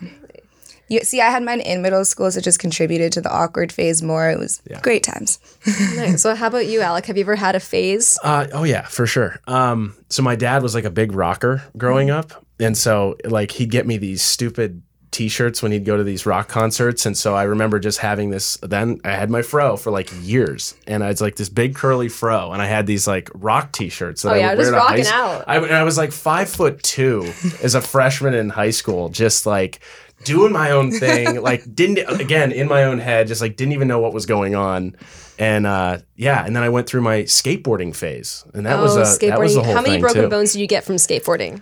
You, 0.89 1.01
see, 1.01 1.21
I 1.21 1.29
had 1.29 1.43
mine 1.43 1.61
in 1.61 1.81
middle 1.81 2.03
school, 2.03 2.31
so 2.31 2.39
it 2.39 2.43
just 2.43 2.59
contributed 2.59 3.11
to 3.13 3.21
the 3.21 3.31
awkward 3.31 3.71
phase 3.71 4.01
more. 4.01 4.29
It 4.29 4.39
was 4.39 4.61
great 4.81 5.03
times. 5.03 5.39
Nice. 5.95 6.21
So 6.21 6.35
how 6.35 6.47
about 6.47 6.65
you, 6.67 6.81
Alec? 6.81 7.05
Have 7.05 7.17
you 7.17 7.23
ever 7.23 7.35
had 7.35 7.55
a 7.55 7.59
phase? 7.59 8.17
Uh, 8.23 8.47
oh 8.53 8.63
yeah, 8.63 8.83
for 8.83 9.05
sure. 9.05 9.39
Um, 9.47 9.95
so 10.09 10.23
my 10.23 10.35
dad 10.35 10.63
was 10.63 10.73
like 10.73 10.85
a 10.85 10.89
big 10.89 11.11
rocker 11.13 11.61
growing 11.77 12.09
up, 12.09 12.45
and 12.59 12.77
so 12.77 13.17
like 13.25 13.51
he'd 13.51 13.69
get 13.71 13.85
me 13.85 13.97
these 13.97 14.21
stupid 14.21 14.81
T-shirts 15.11 15.63
when 15.63 15.71
he'd 15.71 15.85
go 15.85 15.97
to 15.97 16.03
these 16.03 16.25
rock 16.27 16.47
concerts, 16.47 17.05
and 17.05 17.17
so 17.17 17.33
I 17.35 17.43
remember 17.43 17.79
just 17.79 17.97
having 17.99 18.29
this. 18.29 18.57
Then 18.61 18.99
I 19.03 19.11
had 19.11 19.29
my 19.29 19.41
fro 19.41 19.75
for 19.75 19.91
like 19.91 20.09
years, 20.21 20.75
and 20.87 21.03
I 21.03 21.07
was 21.07 21.19
like 21.19 21.35
this 21.35 21.49
big 21.49 21.75
curly 21.75 22.09
fro, 22.09 22.51
and 22.51 22.61
I 22.61 22.67
had 22.67 22.85
these 22.87 23.07
like 23.07 23.29
rock 23.33 23.71
T-shirts 23.71 24.21
that 24.21 24.29
Oh, 24.29 24.33
I 24.35 24.37
yeah, 24.37 24.49
would 24.51 24.57
just 24.59 24.71
wear 24.71 24.79
to 24.79 24.85
high 24.85 24.89
rocking 24.91 25.05
s- 25.05 25.11
out. 25.11 25.43
I, 25.47 25.57
and 25.57 25.73
I 25.75 25.83
was 25.83 25.97
like 25.97 26.11
five 26.11 26.47
foot 26.49 26.81
two 26.83 27.31
as 27.63 27.73
a 27.75 27.81
freshman 27.81 28.33
in 28.35 28.49
high 28.49 28.69
school, 28.71 29.09
just 29.09 29.45
like 29.47 29.79
doing 30.23 30.51
my 30.51 30.71
own 30.71 30.91
thing, 30.91 31.41
like 31.41 31.73
didn't 31.73 31.99
again 32.19 32.51
in 32.51 32.67
my 32.67 32.83
own 32.83 32.99
head, 32.99 33.27
just 33.27 33.41
like 33.41 33.55
didn't 33.55 33.73
even 33.73 33.87
know 33.87 33.99
what 33.99 34.13
was 34.13 34.25
going 34.25 34.55
on. 34.55 34.95
And 35.37 35.65
uh, 35.65 35.99
yeah, 36.15 36.45
and 36.45 36.55
then 36.55 36.63
I 36.63 36.69
went 36.69 36.87
through 36.87 37.01
my 37.01 37.23
skateboarding 37.23 37.95
phase, 37.95 38.45
and 38.53 38.65
that 38.65 38.79
was 38.79 38.97
oh, 38.97 39.01
a 39.01 39.03
skateboarding. 39.03 39.29
that 39.29 39.39
was 39.39 39.55
the 39.55 39.63
whole 39.63 39.73
how 39.73 39.81
many 39.81 39.99
broken 39.99 40.23
too. 40.23 40.29
bones 40.29 40.53
did 40.53 40.59
you 40.59 40.67
get 40.67 40.83
from 40.83 40.95
skateboarding? 40.95 41.61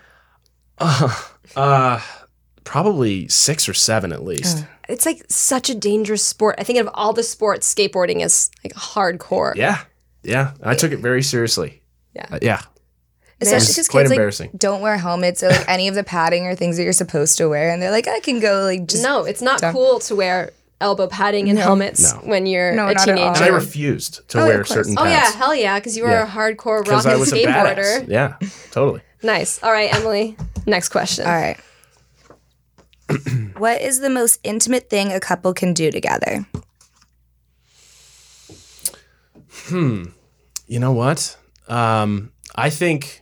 Uh, 1.55 2.01
probably 2.65 3.27
six 3.29 3.69
or 3.69 3.73
seven 3.73 4.11
at 4.11 4.23
least. 4.23 4.65
It's 4.89 5.05
like 5.05 5.23
such 5.29 5.69
a 5.69 5.75
dangerous 5.75 6.23
sport. 6.23 6.55
I 6.59 6.63
think 6.63 6.77
of 6.77 6.89
all 6.93 7.13
the 7.13 7.23
sports, 7.23 7.73
skateboarding 7.73 8.23
is 8.23 8.51
like 8.63 8.73
hardcore. 8.73 9.55
Yeah, 9.55 9.83
yeah. 10.23 10.51
I 10.61 10.75
took 10.75 10.91
it 10.91 10.97
very 10.97 11.23
seriously. 11.23 11.81
Yeah. 12.13 12.27
Uh, 12.29 12.39
yeah. 12.41 12.61
Especially 13.39 13.65
It's 13.65 13.73
because 13.75 13.87
quite 13.89 14.07
kids 14.09 14.39
like 14.39 14.51
don't 14.57 14.81
wear 14.81 14.97
helmets 14.97 15.43
or 15.43 15.49
like 15.49 15.69
any 15.69 15.87
of 15.87 15.93
the 15.95 16.03
padding 16.03 16.47
or 16.47 16.55
things 16.55 16.77
that 16.77 16.83
you're 16.83 16.93
supposed 16.93 17.37
to 17.37 17.47
wear, 17.47 17.69
and 17.69 17.81
they're 17.81 17.91
like, 17.91 18.07
I 18.07 18.19
can 18.19 18.39
go 18.39 18.63
like 18.63 18.87
just 18.87 19.03
No, 19.03 19.25
it's 19.25 19.41
not 19.43 19.61
Dumb. 19.61 19.73
cool 19.73 19.99
to 19.99 20.15
wear 20.15 20.51
elbow 20.81 21.07
padding 21.07 21.49
and 21.49 21.57
helmets 21.59 22.13
No. 22.13 22.19
when 22.21 22.45
you're 22.47 22.71
No, 22.73 22.87
a 22.87 22.93
not 22.93 23.07
at 23.07 23.09
all. 23.09 23.15
teenager. 23.15 23.43
And 23.43 23.53
I 23.53 23.55
refused 23.55 24.27
to 24.29 24.37
Oh, 24.39 24.41
yeah, 24.41 24.47
wear 24.47 24.61
of 24.61 24.67
course. 24.67 24.69
certain 24.87 24.95
Oh 24.97 25.05
yeah, 25.05 25.31
hell 25.33 25.53
yeah, 25.55 25.79
because 25.79 25.95
you 25.95 26.03
were 26.03 26.09
Yeah. 26.09 26.23
a 26.23 26.27
hardcore 26.27 26.85
rock 26.87 27.03
and 27.05 27.13
I 27.13 27.15
was 27.15 27.31
skateboarder. 27.31 28.05
badass. 28.05 28.07
Yeah, 28.07 28.35
totally. 28.71 29.01
Nice. 29.23 29.61
All 29.63 29.71
right, 29.71 29.93
Emily. 29.93 30.35
Next 30.65 30.89
question. 30.89 31.25
All 31.27 31.33
right. 31.33 31.57
what 33.57 33.81
is 33.81 33.99
the 33.99 34.09
most 34.09 34.39
intimate 34.43 34.89
thing 34.89 35.11
a 35.13 35.19
couple 35.19 35.53
can 35.53 35.73
do 35.73 35.91
together? 35.91 36.45
Hmm. 39.67 40.05
You 40.67 40.79
know 40.79 40.91
what? 40.91 41.37
Um, 41.67 42.31
I 42.55 42.69
think, 42.69 43.21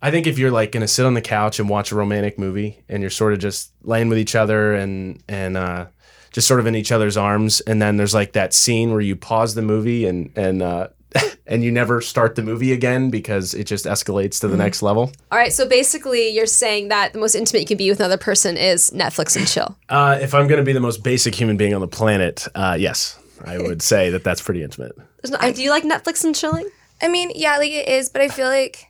I 0.00 0.10
think 0.10 0.26
if 0.26 0.38
you're 0.38 0.50
like 0.50 0.72
gonna 0.72 0.88
sit 0.88 1.04
on 1.04 1.14
the 1.14 1.20
couch 1.20 1.58
and 1.58 1.68
watch 1.68 1.90
a 1.90 1.96
romantic 1.96 2.38
movie, 2.38 2.82
and 2.88 3.02
you're 3.02 3.10
sort 3.10 3.32
of 3.32 3.38
just 3.40 3.72
laying 3.82 4.08
with 4.08 4.18
each 4.18 4.34
other 4.34 4.74
and 4.74 5.22
and 5.28 5.56
uh, 5.56 5.86
just 6.32 6.46
sort 6.46 6.60
of 6.60 6.66
in 6.66 6.74
each 6.76 6.92
other's 6.92 7.16
arms, 7.16 7.60
and 7.62 7.82
then 7.82 7.96
there's 7.96 8.14
like 8.14 8.32
that 8.32 8.54
scene 8.54 8.92
where 8.92 9.00
you 9.00 9.16
pause 9.16 9.54
the 9.54 9.62
movie 9.62 10.06
and 10.06 10.30
and 10.36 10.62
uh, 10.62 10.88
and 11.46 11.64
you 11.64 11.72
never 11.72 12.00
start 12.00 12.36
the 12.36 12.42
movie 12.42 12.72
again 12.72 13.10
because 13.10 13.54
it 13.54 13.64
just 13.64 13.86
escalates 13.86 14.40
to 14.40 14.48
the 14.48 14.56
next 14.56 14.82
level. 14.82 15.10
All 15.32 15.38
right, 15.38 15.52
so 15.52 15.66
basically, 15.68 16.28
you're 16.28 16.46
saying 16.46 16.88
that 16.88 17.12
the 17.12 17.18
most 17.18 17.34
intimate 17.34 17.60
you 17.60 17.66
can 17.66 17.76
be 17.78 17.90
with 17.90 17.98
another 18.00 18.18
person 18.18 18.56
is 18.56 18.90
Netflix 18.90 19.36
and 19.36 19.48
chill. 19.48 19.76
Uh, 19.88 20.18
if 20.20 20.34
I'm 20.34 20.46
gonna 20.46 20.62
be 20.62 20.72
the 20.72 20.80
most 20.80 21.02
basic 21.02 21.34
human 21.34 21.56
being 21.56 21.74
on 21.74 21.80
the 21.80 21.88
planet, 21.88 22.46
uh, 22.54 22.76
yes, 22.78 23.18
I 23.44 23.58
would 23.62 23.82
say 23.82 24.10
that 24.10 24.22
that's 24.22 24.42
pretty 24.42 24.62
intimate. 24.62 24.92
There's 25.22 25.32
no- 25.32 25.52
do 25.52 25.62
you 25.62 25.70
like 25.70 25.82
Netflix 25.82 26.24
and 26.24 26.36
chilling? 26.36 26.68
I 27.00 27.08
mean, 27.08 27.30
yeah, 27.34 27.58
like 27.58 27.70
it 27.72 27.88
is, 27.88 28.10
but 28.10 28.22
I 28.22 28.28
feel 28.28 28.48
like 28.48 28.87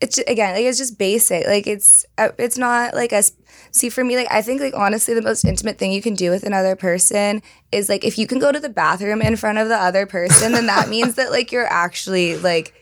it's 0.00 0.16
ju- 0.16 0.24
again, 0.28 0.54
like 0.54 0.64
it's 0.64 0.78
just 0.78 0.98
basic. 0.98 1.46
Like 1.46 1.66
it's 1.66 2.06
uh, 2.16 2.30
it's 2.38 2.56
not 2.58 2.94
like 2.94 3.12
us. 3.12 3.32
See, 3.72 3.88
for 3.90 4.04
me, 4.04 4.16
like 4.16 4.28
I 4.30 4.42
think, 4.42 4.60
like 4.60 4.74
honestly, 4.76 5.14
the 5.14 5.22
most 5.22 5.44
intimate 5.44 5.78
thing 5.78 5.92
you 5.92 6.02
can 6.02 6.14
do 6.14 6.30
with 6.30 6.44
another 6.44 6.76
person 6.76 7.42
is 7.72 7.88
like 7.88 8.04
if 8.04 8.18
you 8.18 8.26
can 8.26 8.38
go 8.38 8.52
to 8.52 8.60
the 8.60 8.68
bathroom 8.68 9.20
in 9.22 9.36
front 9.36 9.58
of 9.58 9.68
the 9.68 9.76
other 9.76 10.06
person, 10.06 10.52
then 10.52 10.66
that 10.66 10.88
means 10.94 11.16
that 11.16 11.30
like 11.30 11.50
you're 11.52 11.66
actually 11.66 12.36
like 12.36 12.74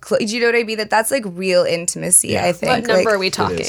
clo- 0.00 0.18
do 0.18 0.26
you 0.26 0.40
know 0.40 0.46
what 0.46 0.56
I 0.56 0.64
mean? 0.64 0.78
That 0.78 0.90
that's 0.90 1.10
like 1.10 1.24
real 1.26 1.64
intimacy. 1.64 2.28
Yeah. 2.28 2.44
I 2.44 2.52
think. 2.52 2.70
What 2.70 2.86
number 2.86 3.04
Like, 3.04 3.14
are 3.14 3.18
we 3.18 3.30
talking? 3.30 3.64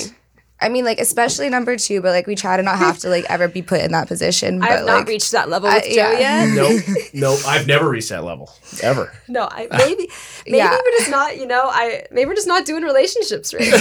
Is. 0.61 0.65
I 0.65 0.69
mean, 0.69 0.85
like 0.85 0.99
especially 0.99 1.49
number 1.49 1.77
two, 1.77 2.01
but 2.01 2.09
like 2.11 2.27
we 2.27 2.35
try 2.35 2.57
to 2.57 2.63
not 2.63 2.77
have 2.77 2.97
to 2.99 3.09
like 3.09 3.25
ever 3.29 3.47
be 3.47 3.61
put 3.61 3.81
in 3.81 3.91
that 3.93 4.07
position. 4.07 4.61
I 4.61 4.67
But 4.67 4.69
have 4.77 4.85
like, 4.85 4.97
not 4.99 5.07
reached 5.07 5.31
that 5.31 5.49
level 5.49 5.69
with 5.69 5.83
I- 5.83 5.87
Joe 5.87 6.11
yeah. 6.19 6.45
yet. 6.45 6.55
Nope, 6.55 6.97
nope. 7.13 7.39
I've 7.47 7.67
never 7.67 7.89
reached 7.89 8.09
that 8.09 8.23
level 8.23 8.51
ever. 8.83 9.11
No, 9.27 9.47
I 9.51 9.67
maybe 9.77 10.09
maybe 10.45 10.57
Yeah. 10.57 10.71
we're 10.71 10.97
just 10.97 11.09
not, 11.11 11.37
you 11.37 11.45
know, 11.45 11.63
I 11.65 12.05
maybe 12.11 12.27
we're 12.27 12.35
just 12.35 12.47
not 12.47 12.65
doing 12.65 12.83
relationships 12.83 13.53
right. 13.53 13.69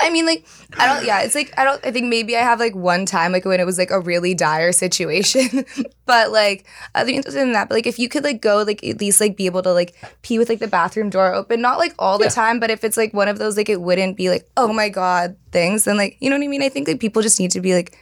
I 0.00 0.10
mean, 0.12 0.26
like, 0.26 0.44
I 0.76 0.86
don't, 0.86 1.06
yeah, 1.06 1.22
it's 1.22 1.34
like, 1.34 1.52
I 1.58 1.64
don't, 1.64 1.84
I 1.86 1.90
think 1.90 2.06
maybe 2.08 2.36
I 2.36 2.40
have 2.40 2.60
like 2.60 2.74
one 2.74 3.06
time, 3.06 3.32
like 3.32 3.44
when 3.44 3.60
it 3.60 3.64
was 3.64 3.78
like 3.78 3.90
a 3.90 4.00
really 4.00 4.34
dire 4.34 4.72
situation. 4.72 5.64
but 6.06 6.32
like, 6.32 6.66
other 6.94 7.22
than 7.22 7.52
that, 7.52 7.68
but 7.68 7.74
like 7.76 7.86
if 7.86 7.98
you 7.98 8.08
could 8.08 8.24
like 8.24 8.40
go, 8.40 8.62
like 8.62 8.84
at 8.84 9.00
least 9.00 9.20
like 9.20 9.36
be 9.36 9.46
able 9.46 9.62
to 9.62 9.72
like 9.72 9.94
pee 10.22 10.38
with 10.38 10.48
like 10.48 10.58
the 10.58 10.68
bathroom 10.68 11.10
door 11.10 11.32
open, 11.32 11.60
not 11.60 11.78
like 11.78 11.94
all 11.98 12.18
the 12.18 12.28
time, 12.28 12.60
but 12.60 12.70
if 12.70 12.84
it's 12.84 12.96
like 12.96 13.14
one 13.14 13.28
of 13.28 13.38
those, 13.38 13.56
like 13.56 13.68
it 13.68 13.80
wouldn't 13.80 14.16
be 14.16 14.28
like, 14.28 14.48
oh 14.56 14.72
my 14.72 14.88
God 14.88 15.13
things, 15.52 15.86
and 15.86 15.98
like, 15.98 16.16
you 16.20 16.30
know 16.30 16.36
what 16.36 16.44
I 16.44 16.48
mean? 16.48 16.62
I 16.62 16.68
think 16.68 16.88
like 16.88 17.00
people 17.00 17.22
just 17.22 17.40
need 17.40 17.50
to 17.52 17.60
be 17.60 17.74
like 17.74 17.96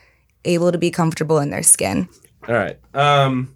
able 0.45 0.73
to 0.73 0.79
be 0.79 0.91
comfortable 0.91 1.39
in 1.39 1.51
their 1.51 1.63
skin. 1.63 2.09
All 2.49 2.55
right. 2.55 2.79
Um, 2.95 3.55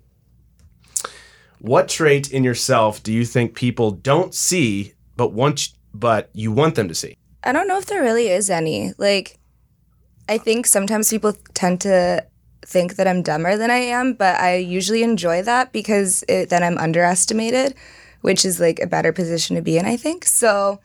what 1.58 1.88
trait 1.88 2.30
in 2.30 2.44
yourself 2.44 3.02
do 3.02 3.12
you 3.12 3.24
think 3.24 3.54
people 3.54 3.90
don't 3.90 4.34
see, 4.34 4.92
but 5.16 5.32
want, 5.32 5.70
but 5.92 6.30
you 6.32 6.52
want 6.52 6.74
them 6.74 6.88
to 6.88 6.94
see? 6.94 7.16
I 7.42 7.52
don't 7.52 7.68
know 7.68 7.78
if 7.78 7.86
there 7.86 8.02
really 8.02 8.28
is 8.28 8.50
any. 8.50 8.92
Like, 8.98 9.38
I 10.28 10.38
think 10.38 10.66
sometimes 10.66 11.10
people 11.10 11.32
tend 11.54 11.80
to 11.82 12.24
think 12.64 12.96
that 12.96 13.06
I'm 13.06 13.22
dumber 13.22 13.56
than 13.56 13.70
I 13.70 13.78
am, 13.78 14.14
but 14.14 14.40
I 14.40 14.56
usually 14.56 15.02
enjoy 15.02 15.42
that 15.42 15.72
because 15.72 16.24
it, 16.28 16.50
then 16.50 16.62
I'm 16.62 16.78
underestimated, 16.78 17.74
which 18.20 18.44
is 18.44 18.60
like 18.60 18.80
a 18.80 18.86
better 18.86 19.12
position 19.12 19.56
to 19.56 19.62
be 19.62 19.78
in, 19.78 19.86
I 19.86 19.96
think. 19.96 20.24
So 20.24 20.80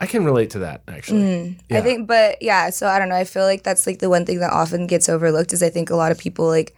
I 0.00 0.06
can 0.06 0.24
relate 0.24 0.50
to 0.50 0.60
that 0.60 0.82
actually. 0.88 1.20
Mm, 1.22 1.60
yeah. 1.68 1.78
I 1.78 1.80
think, 1.80 2.06
but 2.06 2.40
yeah, 2.40 2.70
so 2.70 2.86
I 2.86 2.98
don't 2.98 3.08
know. 3.08 3.16
I 3.16 3.24
feel 3.24 3.42
like 3.44 3.62
that's 3.64 3.86
like 3.86 3.98
the 3.98 4.08
one 4.08 4.24
thing 4.24 4.38
that 4.40 4.52
often 4.52 4.86
gets 4.86 5.08
overlooked 5.08 5.52
is 5.52 5.62
I 5.62 5.70
think 5.70 5.90
a 5.90 5.96
lot 5.96 6.12
of 6.12 6.18
people 6.18 6.46
like 6.46 6.76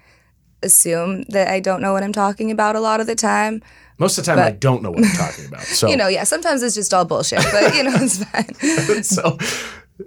assume 0.62 1.22
that 1.30 1.48
I 1.48 1.60
don't 1.60 1.80
know 1.80 1.92
what 1.92 2.02
I'm 2.02 2.12
talking 2.12 2.50
about 2.50 2.76
a 2.76 2.80
lot 2.80 3.00
of 3.00 3.06
the 3.06 3.14
time. 3.14 3.62
Most 3.98 4.16
of 4.18 4.24
the 4.24 4.30
time, 4.34 4.38
I 4.38 4.50
don't 4.52 4.82
know 4.82 4.90
what 4.90 5.04
I'm 5.04 5.10
talking 5.16 5.46
about. 5.46 5.62
So, 5.80 5.88
You 5.88 5.96
know, 5.96 6.08
yeah, 6.08 6.24
sometimes 6.24 6.62
it's 6.62 6.74
just 6.74 6.92
all 6.94 7.04
bullshit, 7.04 7.44
but 7.52 7.74
you 7.74 7.82
know, 7.84 7.92
it's 7.94 8.24
fine. 8.24 8.54
so 9.04 9.36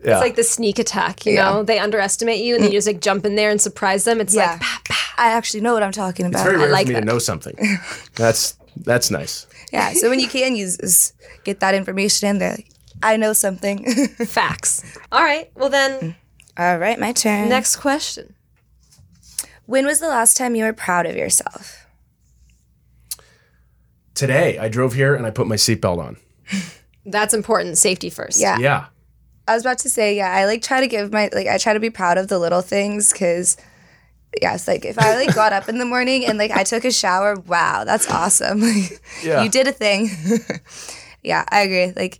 yeah. 0.03 0.13
It's 0.17 0.21
like 0.21 0.35
the 0.35 0.43
sneak 0.43 0.79
attack, 0.79 1.25
you 1.27 1.33
Yeah. 1.33 1.51
know? 1.51 1.63
They 1.63 1.77
underestimate 1.77 2.43
you 2.43 2.55
and 2.55 2.63
then 2.63 2.71
you 2.71 2.77
just 2.79 2.87
like 2.87 2.99
jump 3.01 3.25
in 3.25 3.35
there 3.35 3.51
and 3.51 3.61
surprise 3.61 4.03
them. 4.05 4.19
It's 4.19 4.33
Yeah. 4.33 4.51
like 4.53 4.59
bah, 4.61 4.79
bah. 4.89 4.95
I 5.19 5.29
actually 5.33 5.61
know 5.61 5.73
what 5.73 5.83
I'm 5.83 5.91
talking 5.91 6.25
about. 6.25 6.39
it's 6.39 6.49
very 6.49 6.57
I 6.57 6.63
rare 6.65 6.71
like 6.71 6.87
for 6.87 6.93
me 6.93 6.93
that. 6.95 7.01
to 7.01 7.05
know 7.05 7.19
something. 7.19 7.55
That's 8.15 8.57
that's 8.77 9.11
nice. 9.11 9.45
Yeah, 9.73 9.93
so 9.93 10.07
when 10.11 10.19
you 10.19 10.27
can 10.27 10.55
use 10.55 10.77
is 10.77 11.13
get 11.45 11.59
that 11.61 11.73
information 11.73 12.29
in 12.29 12.37
there, 12.37 12.51
like, 12.51 12.67
I 13.03 13.17
know 13.17 13.33
something. 13.33 13.85
facts. 14.25 14.83
All 15.11 15.21
right. 15.23 15.51
Well 15.55 15.69
then, 15.69 16.15
All 16.57 16.77
right, 16.77 16.99
my 16.99 17.11
turn. 17.11 17.49
next 17.49 17.75
question. 17.77 18.35
when 19.65 19.85
was 19.85 19.99
the 19.99 20.07
last 20.07 20.37
time 20.37 20.55
you 20.55 20.63
were 20.63 20.73
proud 20.73 21.05
of 21.05 21.15
yourself? 21.15 21.85
Today, 24.15 24.57
I 24.59 24.67
drove 24.67 24.93
here 24.93 25.15
and 25.15 25.25
I 25.25 25.31
put 25.31 25.47
my 25.47 25.55
seatbelt 25.55 25.97
on. 25.97 26.17
That's 27.05 27.33
important. 27.33 27.77
Safety 27.77 28.09
first. 28.09 28.39
Yeah. 28.39 28.57
Yeah. 28.59 28.85
I 29.47 29.55
was 29.55 29.63
about 29.63 29.79
to 29.79 29.89
say, 29.89 30.15
yeah, 30.15 30.31
I 30.31 30.45
like 30.45 30.61
try 30.61 30.79
to 30.79 30.87
give 30.87 31.11
my 31.11 31.29
like 31.33 31.47
I 31.47 31.57
try 31.57 31.73
to 31.73 31.79
be 31.79 31.89
proud 31.89 32.17
of 32.17 32.27
the 32.29 32.39
little 32.39 32.61
things 32.61 33.11
because 33.11 33.57
yes, 34.41 34.67
like 34.67 34.85
if 34.85 34.97
I 34.97 35.15
like 35.17 35.35
got 35.35 35.51
up 35.51 35.67
in 35.67 35.79
the 35.79 35.85
morning 35.85 36.25
and 36.25 36.37
like 36.37 36.51
I 36.51 36.63
took 36.63 36.85
a 36.85 36.91
shower, 36.91 37.35
wow, 37.47 37.83
that's 37.83 38.09
awesome. 38.09 38.61
Like 38.63 39.01
Yeah. 39.23 39.43
you 39.43 39.49
did 39.49 39.67
a 39.67 39.73
thing. 39.73 40.09
yeah, 41.23 41.43
I 41.49 41.61
agree. 41.61 41.91
Like 41.93 42.19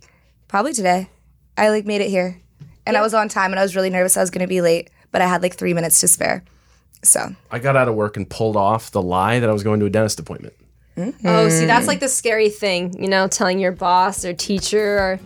probably 0.54 0.72
today. 0.72 1.10
I 1.58 1.70
like 1.70 1.84
made 1.84 2.00
it 2.00 2.10
here. 2.10 2.40
And 2.86 2.96
I 2.96 3.00
was 3.00 3.12
on 3.12 3.28
time 3.28 3.50
and 3.50 3.58
I 3.58 3.62
was 3.64 3.74
really 3.74 3.90
nervous 3.90 4.16
I 4.16 4.20
was 4.20 4.30
gonna 4.30 4.46
be 4.46 4.60
late, 4.60 4.88
but 5.10 5.20
I 5.20 5.26
had 5.26 5.42
like 5.42 5.56
three 5.56 5.74
minutes 5.74 5.98
to 5.98 6.06
spare. 6.06 6.44
So 7.02 7.34
I 7.50 7.58
got 7.58 7.74
out 7.74 7.88
of 7.88 7.96
work 7.96 8.16
and 8.16 8.30
pulled 8.30 8.54
off 8.54 8.92
the 8.92 9.02
lie 9.02 9.40
that 9.40 9.50
I 9.50 9.52
was 9.52 9.64
going 9.64 9.80
to 9.80 9.86
a 9.86 9.90
dentist 9.90 10.20
appointment. 10.20 10.54
Mm-hmm. 10.96 11.26
Oh, 11.26 11.48
see, 11.48 11.66
that's 11.66 11.88
like 11.88 11.98
the 11.98 12.08
scary 12.08 12.50
thing, 12.50 12.94
you 13.02 13.08
know, 13.08 13.26
telling 13.26 13.58
your 13.58 13.72
boss 13.72 14.24
or 14.24 14.32
teacher 14.32 14.96
or 14.96 15.20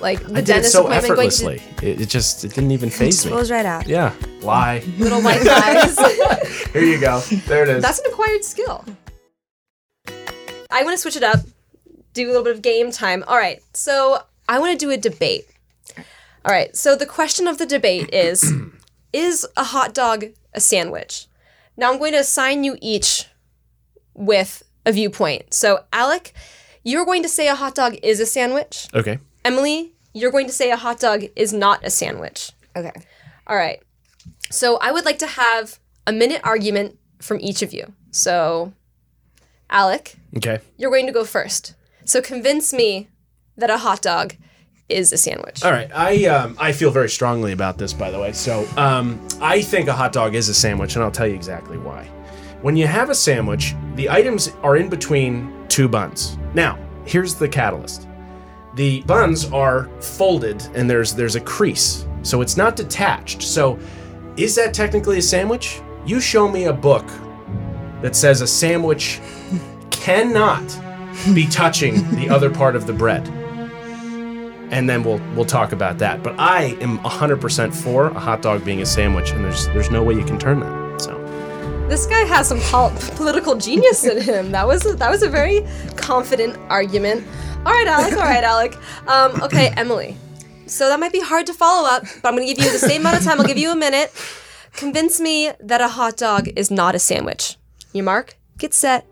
like 0.00 0.18
the 0.18 0.32
I 0.32 0.34
did 0.34 0.38
it 0.38 0.46
dentist 0.46 0.72
so 0.72 0.80
appointment 0.88 1.14
going 1.14 1.30
to 1.30 1.36
effortlessly. 1.36 1.88
It, 1.88 2.00
it 2.00 2.08
just 2.08 2.44
it 2.44 2.52
didn't 2.52 2.72
even 2.72 2.90
phase 2.90 3.24
me. 3.24 3.30
rolls 3.30 3.52
right 3.52 3.64
out. 3.64 3.86
Yeah. 3.86 4.12
Lie. 4.40 4.82
little 4.98 5.22
white 5.22 5.44
lies. 5.44 5.96
Here 6.72 6.82
you 6.82 7.00
go. 7.00 7.20
There 7.46 7.62
it 7.62 7.68
is. 7.68 7.84
That's 7.84 8.00
an 8.00 8.06
acquired 8.10 8.44
skill. 8.44 8.84
I 10.72 10.82
want 10.82 10.94
to 10.94 10.98
switch 10.98 11.14
it 11.14 11.22
up, 11.22 11.38
do 12.14 12.26
a 12.26 12.30
little 12.30 12.42
bit 12.42 12.56
of 12.56 12.62
game 12.62 12.90
time. 12.90 13.22
All 13.28 13.36
right, 13.36 13.62
so 13.74 14.24
I 14.50 14.58
want 14.58 14.72
to 14.78 14.84
do 14.86 14.90
a 14.90 14.96
debate. 14.96 15.46
All 16.44 16.52
right, 16.52 16.74
so 16.76 16.96
the 16.96 17.06
question 17.06 17.46
of 17.46 17.56
the 17.58 17.66
debate 17.66 18.10
is 18.26 18.52
Is 19.12 19.46
a 19.56 19.64
hot 19.64 19.94
dog 19.94 20.24
a 20.52 20.60
sandwich? 20.60 21.26
Now 21.76 21.90
I'm 21.92 21.98
going 21.98 22.12
to 22.12 22.18
assign 22.18 22.64
you 22.64 22.76
each 22.82 23.26
with 24.14 24.62
a 24.84 24.92
viewpoint. 24.92 25.54
So, 25.54 25.84
Alec, 25.92 26.32
you're 26.82 27.04
going 27.04 27.22
to 27.22 27.28
say 27.28 27.48
a 27.48 27.54
hot 27.54 27.74
dog 27.74 27.96
is 28.02 28.18
a 28.20 28.26
sandwich. 28.26 28.88
okay. 28.94 29.18
Emily, 29.44 29.92
you're 30.12 30.32
going 30.32 30.46
to 30.48 30.52
say 30.52 30.70
a 30.70 30.76
hot 30.76 30.98
dog 31.00 31.24
is 31.36 31.52
not 31.52 31.84
a 31.86 31.90
sandwich. 31.90 32.50
Okay. 32.76 32.92
All 33.46 33.56
right. 33.56 33.80
So 34.50 34.76
I 34.78 34.90
would 34.90 35.04
like 35.04 35.18
to 35.20 35.26
have 35.26 35.78
a 36.06 36.12
minute 36.12 36.40
argument 36.44 36.98
from 37.20 37.38
each 37.40 37.62
of 37.62 37.72
you. 37.72 37.92
So, 38.10 38.72
Alec, 39.70 40.16
Okay. 40.36 40.58
you're 40.76 40.90
going 40.90 41.06
to 41.06 41.12
go 41.12 41.24
first. 41.24 41.74
So 42.04 42.20
convince 42.20 42.72
me 42.72 43.08
that 43.60 43.70
a 43.70 43.78
hot 43.78 44.02
dog 44.02 44.34
is 44.90 45.12
a 45.12 45.16
sandwich. 45.16 45.64
All 45.64 45.70
right. 45.70 45.90
I 45.94 46.26
um, 46.26 46.56
I 46.58 46.72
feel 46.72 46.90
very 46.90 47.08
strongly 47.08 47.52
about 47.52 47.78
this, 47.78 47.92
by 47.92 48.10
the 48.10 48.18
way. 48.18 48.32
So 48.32 48.66
um, 48.76 49.26
I 49.40 49.62
think 49.62 49.88
a 49.88 49.92
hot 49.92 50.12
dog 50.12 50.34
is 50.34 50.48
a 50.48 50.54
sandwich, 50.54 50.96
and 50.96 51.04
I'll 51.04 51.10
tell 51.10 51.26
you 51.26 51.34
exactly 51.34 51.78
why. 51.78 52.04
When 52.62 52.76
you 52.76 52.86
have 52.86 53.08
a 53.08 53.14
sandwich, 53.14 53.74
the 53.94 54.10
items 54.10 54.52
are 54.62 54.76
in 54.76 54.88
between 54.88 55.66
two 55.68 55.88
buns. 55.88 56.36
Now, 56.52 56.78
here's 57.06 57.34
the 57.34 57.48
catalyst. 57.48 58.06
The 58.74 59.02
buns 59.02 59.50
are 59.52 59.88
folded, 60.00 60.62
and 60.74 60.90
there's 60.90 61.14
there's 61.14 61.36
a 61.36 61.40
crease, 61.40 62.06
so 62.22 62.40
it's 62.40 62.56
not 62.56 62.76
detached. 62.76 63.42
So, 63.42 63.78
is 64.36 64.54
that 64.56 64.74
technically 64.74 65.18
a 65.18 65.22
sandwich? 65.22 65.80
You 66.04 66.20
show 66.20 66.48
me 66.48 66.64
a 66.64 66.72
book 66.72 67.06
that 68.02 68.16
says 68.16 68.40
a 68.40 68.46
sandwich 68.46 69.20
cannot 69.90 70.64
be 71.34 71.46
touching 71.46 72.08
the 72.14 72.28
other 72.28 72.50
part 72.50 72.74
of 72.74 72.86
the 72.86 72.92
bread 72.92 73.39
and 74.70 74.88
then 74.88 75.02
we'll 75.02 75.20
we'll 75.34 75.44
talk 75.44 75.72
about 75.72 75.98
that. 75.98 76.22
But 76.22 76.38
I 76.38 76.76
am 76.80 76.98
100% 77.00 77.74
for 77.74 78.06
a 78.08 78.18
hot 78.18 78.42
dog 78.42 78.64
being 78.64 78.80
a 78.82 78.86
sandwich, 78.86 79.30
and 79.32 79.44
there's 79.44 79.66
there's 79.68 79.90
no 79.90 80.02
way 80.02 80.14
you 80.14 80.24
can 80.24 80.38
turn 80.38 80.60
that. 80.60 81.00
So 81.00 81.18
This 81.88 82.06
guy 82.06 82.24
has 82.24 82.48
some 82.48 82.60
pol- 82.60 82.92
political 83.16 83.56
genius 83.56 84.04
in 84.04 84.20
him. 84.20 84.52
That 84.52 84.66
was 84.66 84.86
a, 84.86 84.94
that 84.96 85.10
was 85.10 85.22
a 85.22 85.28
very 85.28 85.66
confident 85.96 86.56
argument. 86.68 87.26
All 87.66 87.72
right, 87.72 87.86
Alec. 87.86 88.12
All 88.14 88.20
right, 88.20 88.44
Alec. 88.44 88.74
Um, 89.06 89.42
okay, 89.42 89.72
Emily. 89.76 90.16
So 90.66 90.88
that 90.88 91.00
might 91.00 91.12
be 91.12 91.20
hard 91.20 91.46
to 91.46 91.52
follow 91.54 91.88
up, 91.88 92.04
but 92.22 92.28
I'm 92.28 92.36
going 92.36 92.46
to 92.46 92.54
give 92.54 92.64
you 92.64 92.70
the 92.72 92.78
same 92.78 93.00
amount 93.02 93.16
of 93.18 93.24
time. 93.24 93.40
I'll 93.40 93.46
give 93.46 93.58
you 93.58 93.72
a 93.72 93.76
minute. 93.76 94.12
Convince 94.72 95.18
me 95.20 95.50
that 95.58 95.80
a 95.80 95.88
hot 95.88 96.16
dog 96.16 96.48
is 96.54 96.70
not 96.70 96.94
a 96.94 96.98
sandwich. 97.00 97.56
Your 97.92 98.04
mark. 98.04 98.36
Get 98.56 98.72
set. 98.72 99.04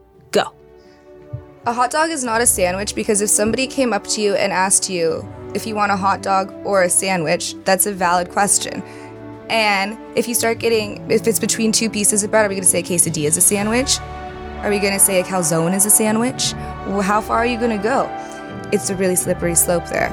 A 1.68 1.72
hot 1.74 1.90
dog 1.90 2.08
is 2.08 2.24
not 2.24 2.40
a 2.40 2.46
sandwich 2.46 2.94
because 2.94 3.20
if 3.20 3.28
somebody 3.28 3.66
came 3.66 3.92
up 3.92 4.06
to 4.06 4.22
you 4.22 4.34
and 4.34 4.54
asked 4.54 4.88
you 4.88 5.22
if 5.52 5.66
you 5.66 5.74
want 5.74 5.92
a 5.92 5.96
hot 5.98 6.22
dog 6.22 6.50
or 6.64 6.82
a 6.82 6.88
sandwich, 6.88 7.56
that's 7.64 7.84
a 7.84 7.92
valid 7.92 8.30
question. 8.30 8.82
And 9.50 9.98
if 10.16 10.26
you 10.26 10.34
start 10.34 10.60
getting, 10.60 11.10
if 11.10 11.26
it's 11.26 11.38
between 11.38 11.70
two 11.70 11.90
pieces 11.90 12.24
of 12.24 12.30
bread, 12.30 12.46
are 12.46 12.48
we 12.48 12.54
going 12.54 12.64
to 12.64 12.70
say 12.70 12.78
a 12.78 12.82
quesadilla 12.82 13.26
is 13.26 13.36
a 13.36 13.42
sandwich? 13.42 14.00
Are 14.62 14.70
we 14.70 14.78
going 14.78 14.94
to 14.94 14.98
say 14.98 15.20
a 15.20 15.22
calzone 15.22 15.74
is 15.74 15.84
a 15.84 15.90
sandwich? 15.90 16.54
Well, 16.86 17.02
how 17.02 17.20
far 17.20 17.36
are 17.36 17.46
you 17.46 17.58
going 17.58 17.76
to 17.76 17.82
go? 17.82 18.08
It's 18.72 18.88
a 18.88 18.96
really 18.96 19.14
slippery 19.14 19.54
slope 19.54 19.84
there. 19.88 20.08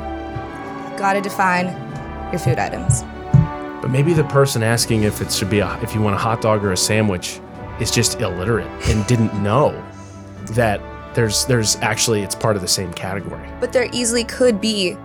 Gotta 0.97 1.21
define 1.21 1.67
your 2.33 2.39
food 2.39 2.59
items. 2.59 3.03
but 3.81 3.89
maybe 3.89 4.11
the 4.11 4.25
person 4.25 4.61
asking 4.61 5.03
if 5.03 5.21
it 5.21 5.31
should 5.31 5.49
be 5.49 5.59
a, 5.59 5.81
if 5.81 5.95
you 5.95 6.01
want 6.01 6.15
a 6.15 6.19
hot 6.19 6.41
dog 6.41 6.65
or 6.65 6.73
a 6.73 6.77
sandwich 6.77 7.39
is 7.79 7.91
just 7.91 8.19
illiterate 8.19 8.67
and 8.89 9.07
didn't 9.07 9.33
know 9.41 9.71
that 10.47 10.81
there's 11.15 11.45
there's 11.45 11.75
actually 11.77 12.21
it's 12.21 12.35
part 12.35 12.55
of 12.55 12.61
the 12.61 12.67
same 12.67 12.93
category. 12.93 13.47
But 13.59 13.73
there 13.73 13.87
easily 13.91 14.23
could 14.23 14.61
be 14.61 14.95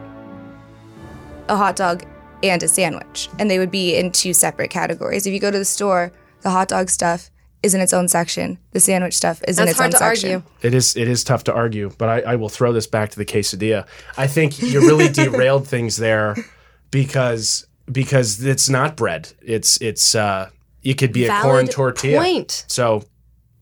a 1.48 1.56
hot 1.56 1.76
dog 1.76 2.04
and 2.42 2.62
a 2.62 2.68
sandwich, 2.68 3.28
and 3.38 3.50
they 3.50 3.58
would 3.58 3.70
be 3.70 3.96
in 3.96 4.12
two 4.12 4.32
separate 4.34 4.70
categories. 4.70 5.26
If 5.26 5.32
you 5.34 5.40
go 5.40 5.50
to 5.50 5.58
the 5.58 5.64
store, 5.64 6.12
the 6.42 6.50
hot 6.50 6.68
dog 6.68 6.88
stuff 6.90 7.30
is 7.62 7.74
in 7.74 7.80
its 7.82 7.92
own 7.92 8.08
section, 8.08 8.58
the 8.70 8.80
sandwich 8.80 9.14
stuff 9.14 9.42
is 9.46 9.58
in 9.58 9.66
That's 9.66 9.72
its 9.72 9.78
hard 9.78 9.88
own 9.88 9.92
to 9.92 9.98
section. 9.98 10.32
argue. 10.32 10.50
It 10.62 10.74
is 10.74 10.96
it 10.96 11.08
is 11.08 11.22
tough 11.24 11.44
to 11.44 11.52
argue, 11.54 11.90
but 11.98 12.08
I, 12.08 12.32
I 12.32 12.36
will 12.36 12.48
throw 12.48 12.72
this 12.72 12.86
back 12.86 13.10
to 13.10 13.18
the 13.18 13.24
quesadilla. 13.26 13.86
I 14.16 14.26
think 14.26 14.60
you 14.62 14.80
really 14.80 15.08
derailed 15.12 15.68
things 15.68 15.96
there 15.96 16.36
because 16.90 17.66
because 17.90 18.44
it's 18.44 18.68
not 18.68 18.96
bread. 18.96 19.32
It's 19.42 19.80
it's 19.82 20.14
uh 20.14 20.50
it 20.82 20.94
could 20.94 21.12
be 21.12 21.26
a 21.26 21.40
corn 21.42 21.66
tortilla. 21.66 22.18
point. 22.20 22.64
So 22.68 23.04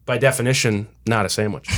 by 0.06 0.18
definition, 0.18 0.86
not 1.06 1.26
a 1.26 1.28
sandwich. 1.28 1.68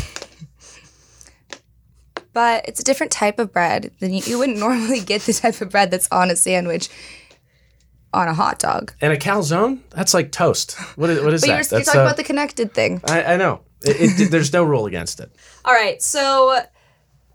But 2.33 2.67
it's 2.69 2.81
a 2.81 2.85
different 2.85 3.13
type 3.13 3.39
of 3.39 3.53
bread 3.53 3.91
than 4.01 4.13
you, 4.13 4.23
you 4.25 4.39
wouldn't 4.39 4.59
normally 4.67 5.01
get 5.01 5.23
the 5.23 5.33
type 5.33 5.61
of 5.61 5.71
bread 5.71 5.91
that's 5.91 6.09
on 6.11 6.31
a 6.31 6.37
sandwich 6.37 6.89
on 8.13 8.29
a 8.29 8.35
hot 8.35 8.59
dog. 8.59 8.93
And 9.01 9.13
a 9.13 9.17
calzone? 9.17 9.81
That's 9.91 10.15
like 10.15 10.33
toast. 10.33 10.77
What 10.97 11.11
is, 11.11 11.23
what 11.23 11.33
is 11.33 11.43
But 11.43 11.47
that? 11.47 11.71
you're, 11.71 11.79
you're 11.79 11.85
talking 11.85 12.01
uh, 12.01 12.05
about 12.05 12.17
the 12.17 12.25
connected 12.25 12.75
thing. 12.75 13.01
I, 13.05 13.35
I 13.35 13.37
know. 13.37 13.61
It, 13.83 14.21
it, 14.21 14.31
there's 14.31 14.53
no 14.53 14.65
rule 14.65 14.87
against 14.87 15.21
it. 15.21 15.31
All 15.65 15.73
right, 15.73 16.03
so 16.03 16.61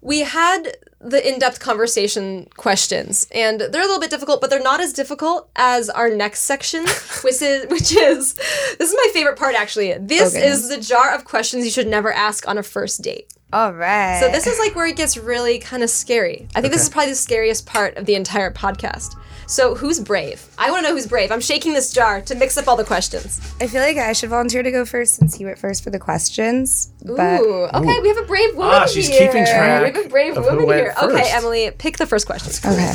we 0.01 0.19
had 0.19 0.77
the 1.05 1.27
in-depth 1.27 1.59
conversation 1.59 2.47
questions, 2.57 3.27
and 3.31 3.59
they're 3.61 3.81
a 3.81 3.85
little 3.85 3.99
bit 3.99 4.09
difficult, 4.09 4.41
but 4.41 4.49
they're 4.49 4.59
not 4.61 4.81
as 4.81 4.91
difficult 4.93 5.49
as 5.55 5.89
our 5.89 6.09
next 6.09 6.41
section, 6.41 6.81
which 7.23 7.41
is 7.41 7.67
which 7.69 7.95
is 7.95 8.33
this 8.33 8.89
is 8.89 8.95
my 8.95 9.09
favorite 9.13 9.37
part 9.37 9.55
actually. 9.55 9.93
This 9.99 10.35
Okay. 10.35 10.47
is 10.47 10.69
the 10.69 10.77
jar 10.77 11.13
of 11.13 11.25
questions 11.25 11.63
you 11.65 11.71
should 11.71 11.87
never 11.87 12.11
ask 12.11 12.47
on 12.47 12.57
a 12.57 12.63
first 12.63 13.01
date. 13.01 13.31
All 13.53 13.71
right. 13.73 14.19
So 14.19 14.29
this 14.29 14.47
is 14.47 14.57
like 14.59 14.75
where 14.75 14.87
it 14.87 14.97
gets 14.97 15.15
really 15.17 15.59
kind 15.59 15.83
of 15.83 15.89
scary. 15.89 16.47
I 16.55 16.61
think 16.61 16.73
this 16.73 16.81
is 16.83 16.89
probably 16.89 17.11
the 17.11 17.15
scariest 17.15 17.65
part 17.65 17.95
of 17.97 18.05
the 18.05 18.15
entire 18.15 18.51
podcast. 18.51 19.15
So 19.47 19.75
who's 19.75 19.99
brave? 19.99 20.45
I 20.58 20.71
want 20.71 20.84
to 20.86 20.89
know 20.89 20.95
who's 20.95 21.08
brave. 21.08 21.31
I'm 21.31 21.39
shaking 21.41 21.73
this 21.73 21.91
jar 21.93 22.21
to 22.21 22.36
mix 22.36 22.58
up 22.58 22.67
all 22.67 22.75
the 22.75 22.84
questions. 22.84 23.39
I 23.62 23.67
feel 23.67 23.81
like 23.81 23.97
I 23.97 24.13
should 24.13 24.29
volunteer 24.29 24.63
to 24.63 24.71
go 24.71 24.86
first 24.86 25.15
since 25.15 25.39
you 25.39 25.45
went 25.45 25.60
first 25.60 25.84
for 25.84 25.89
the 25.91 25.99
questions. 25.99 26.91
But 27.03 27.41
Ooh, 27.41 27.65
okay, 27.73 27.99
we 28.01 28.08
have 28.08 28.17
a 28.17 28.23
brave 28.25 28.55
woman 28.55 28.73
Ah, 28.73 28.86
she's 28.88 29.08
here. 29.08 29.19
keeping 29.27 29.45
track 29.45 29.81
We 29.93 29.97
have 29.97 30.05
a 30.05 30.10
brave 30.10 30.36
woman 30.36 30.65
went 30.65 30.79
here. 30.81 30.93
Okay. 31.01 31.23
Emily, 31.31 31.71
pick 31.77 31.97
the 31.97 32.08
first 32.08 32.25
question. 32.25 32.51
okay. 32.71 32.93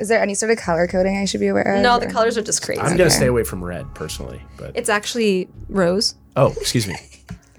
Is 0.00 0.08
there 0.08 0.20
any 0.20 0.34
sort 0.34 0.50
of 0.50 0.58
color 0.58 0.86
coding 0.88 1.16
I 1.16 1.26
should 1.26 1.40
be 1.40 1.46
aware 1.46 1.76
of? 1.76 1.82
No, 1.82 1.98
the 1.98 2.06
colors 2.10 2.36
are 2.36 2.42
just 2.42 2.62
crazy. 2.62 2.80
I'm 2.80 2.96
gonna 2.96 3.08
stay 3.10 3.26
away 3.26 3.44
from 3.44 3.62
red 3.64 3.94
personally, 3.94 4.42
but 4.58 4.72
It's 4.76 4.88
actually 4.88 5.48
rose. 5.68 6.14
oh, 6.36 6.52
excuse 6.60 6.86
me. 6.88 6.96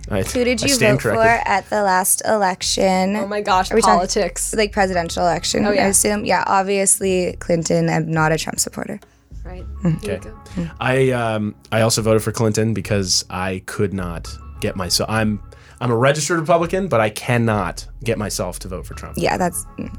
I, 0.10 0.24
Who 0.24 0.44
did 0.44 0.62
you 0.62 0.68
stand 0.70 1.02
vote 1.02 1.14
for 1.14 1.22
at 1.22 1.70
the 1.70 1.82
last 1.82 2.22
election? 2.26 3.16
Oh 3.16 3.28
my 3.28 3.42
gosh, 3.42 3.72
we 3.72 3.82
talking- 3.82 3.96
politics. 3.96 4.54
like 4.54 4.72
presidential 4.72 5.24
election, 5.24 5.66
Oh, 5.66 5.72
yeah. 5.72 5.86
I 5.86 5.88
assume. 5.88 6.26
Yeah, 6.26 6.44
obviously 6.46 7.36
Clinton. 7.40 7.90
I'm 7.90 8.12
not 8.12 8.32
a 8.32 8.38
Trump 8.38 8.60
supporter. 8.60 9.00
right. 9.46 9.64
Hmm. 9.82 9.96
Okay. 10.04 10.20
I 10.80 11.12
um 11.12 11.56
I 11.72 11.82
also 11.82 12.02
voted 12.02 12.22
for 12.24 12.32
Clinton 12.32 12.74
because 12.74 13.26
I 13.30 13.64
could 13.66 13.94
not 13.94 14.28
get 14.60 14.76
myself. 14.76 15.10
I'm 15.10 15.42
I'm 15.80 15.92
a 15.92 15.96
registered 15.98 16.40
Republican, 16.40 16.88
but 16.88 17.02
I 17.02 17.10
cannot 17.10 17.86
get 18.04 18.18
myself 18.18 18.60
to 18.60 18.68
vote 18.68 18.86
for 18.86 18.94
Trump. 18.94 19.16
Yeah, 19.18 19.38
that's 19.38 19.66
mm. 19.78 19.94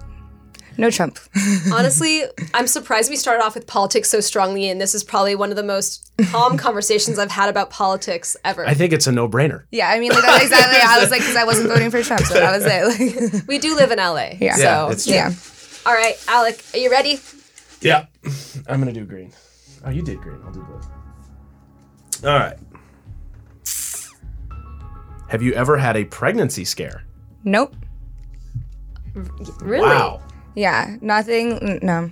No 0.77 0.91
Trump. 0.91 1.19
Honestly, 1.73 2.23
I'm 2.53 2.67
surprised 2.67 3.11
we 3.11 3.17
started 3.17 3.43
off 3.45 3.55
with 3.55 3.67
politics 3.67 4.09
so 4.11 4.21
strongly, 4.21 4.69
and 4.69 4.81
this 4.81 4.95
is 4.95 5.05
probably 5.05 5.35
one 5.35 5.51
of 5.51 5.57
the 5.57 5.63
most 5.63 6.11
calm 6.31 6.57
conversations 6.67 7.19
I've 7.19 7.31
had 7.31 7.49
about 7.49 7.71
politics 7.71 8.37
ever. 8.45 8.67
I 8.67 8.75
think 8.75 8.93
it's 8.93 9.07
a 9.07 9.13
no-brainer. 9.13 9.65
yeah, 9.71 9.89
I 9.91 9.99
mean, 10.01 10.11
like, 10.13 10.23
that's 10.23 10.45
exactly. 10.45 10.79
I 10.83 10.99
was 11.01 11.11
like, 11.11 11.21
because 11.21 11.37
I 11.37 11.45
wasn't 11.45 11.69
voting 11.69 11.91
for 11.91 12.03
Trump, 12.03 12.23
so 12.23 12.35
that 12.35 12.53
was 12.57 12.65
it. 12.67 13.35
Like, 13.35 13.47
we 13.49 13.59
do 13.59 13.75
live 13.77 13.91
in 13.91 13.99
LA. 13.99 14.31
Yeah. 14.41 14.55
So, 14.57 14.63
Yeah, 14.63 14.91
it's 14.91 15.05
true. 15.05 15.15
yeah. 15.15 15.33
all 15.87 15.95
right, 15.95 16.15
Alec, 16.29 16.63
are 16.75 16.79
you 16.79 16.91
ready? 16.91 17.21
Yeah, 17.81 18.07
I'm 18.69 18.79
gonna 18.81 18.93
do 18.93 19.05
green. 19.05 19.33
Oh, 19.85 19.91
you 19.91 20.03
did 20.03 20.21
green. 20.21 20.41
I'll 20.45 20.53
do 20.53 20.63
blue. 20.63 20.81
All 22.31 22.39
right. 22.39 22.57
Have 25.29 25.43
you 25.43 25.53
ever 25.55 25.77
had 25.77 25.97
a 25.97 26.05
pregnancy 26.05 26.65
scare? 26.65 27.03
Nope. 27.45 27.75
Really? 29.61 29.83
Wow. 29.87 30.21
Yeah, 30.55 30.97
nothing. 31.01 31.81
No. 31.83 32.11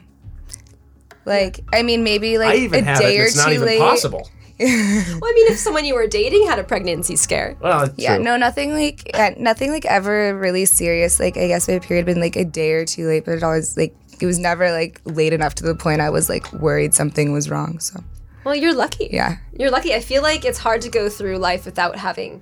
Like, 1.25 1.61
I 1.73 1.83
mean, 1.83 2.03
maybe 2.03 2.39
like 2.39 2.55
I 2.55 2.57
even 2.59 2.81
a 2.85 2.87
have 2.87 2.99
day 2.99 3.17
it. 3.17 3.21
or 3.21 3.25
It's 3.25 3.37
not 3.37 3.47
two 3.49 3.53
even 3.55 3.67
late. 3.67 3.79
possible. 3.79 4.29
Well, 4.61 4.69
I 4.69 5.33
mean, 5.35 5.51
if 5.51 5.59
someone 5.59 5.85
you 5.85 5.95
were 5.95 6.07
dating 6.07 6.47
had 6.47 6.61
a 6.61 6.63
pregnancy 6.63 7.17
scare, 7.17 7.57
Well, 7.61 7.85
it's 7.85 7.95
Yeah, 7.99 8.15
true. 8.17 8.25
no, 8.25 8.37
nothing 8.37 8.73
like 8.75 9.11
uh, 9.15 9.31
nothing 9.37 9.73
like 9.73 9.85
ever 9.87 10.39
really 10.39 10.67
serious. 10.67 11.19
Like 11.19 11.37
I 11.37 11.49
guess 11.49 11.67
my 11.67 11.81
period 11.81 12.07
had 12.07 12.15
been 12.15 12.21
like 12.23 12.37
a 12.37 12.45
day 12.45 12.73
or 12.73 12.85
two 12.85 13.09
late, 13.09 13.25
but 13.25 13.33
it 13.35 13.43
always 13.43 13.77
like 13.77 13.93
it 14.21 14.27
was 14.27 14.39
never 14.39 14.71
like 14.71 15.01
late 15.05 15.33
enough 15.33 15.57
to 15.57 15.65
the 15.65 15.75
point 15.75 16.01
I 16.01 16.11
was 16.11 16.29
like 16.29 16.53
worried 16.53 16.95
something 16.95 17.33
was 17.33 17.51
wrong. 17.51 17.81
So 17.81 18.05
well, 18.45 18.55
you're 18.55 18.75
lucky. 18.75 19.09
yeah, 19.11 19.39
You're 19.59 19.71
lucky. 19.71 19.95
I 19.95 20.01
feel 20.01 20.23
like 20.23 20.45
it's 20.45 20.59
hard 20.59 20.83
to 20.83 20.89
go 20.91 21.09
through 21.09 21.39
life 21.39 21.65
without 21.65 21.97
having, 21.97 22.41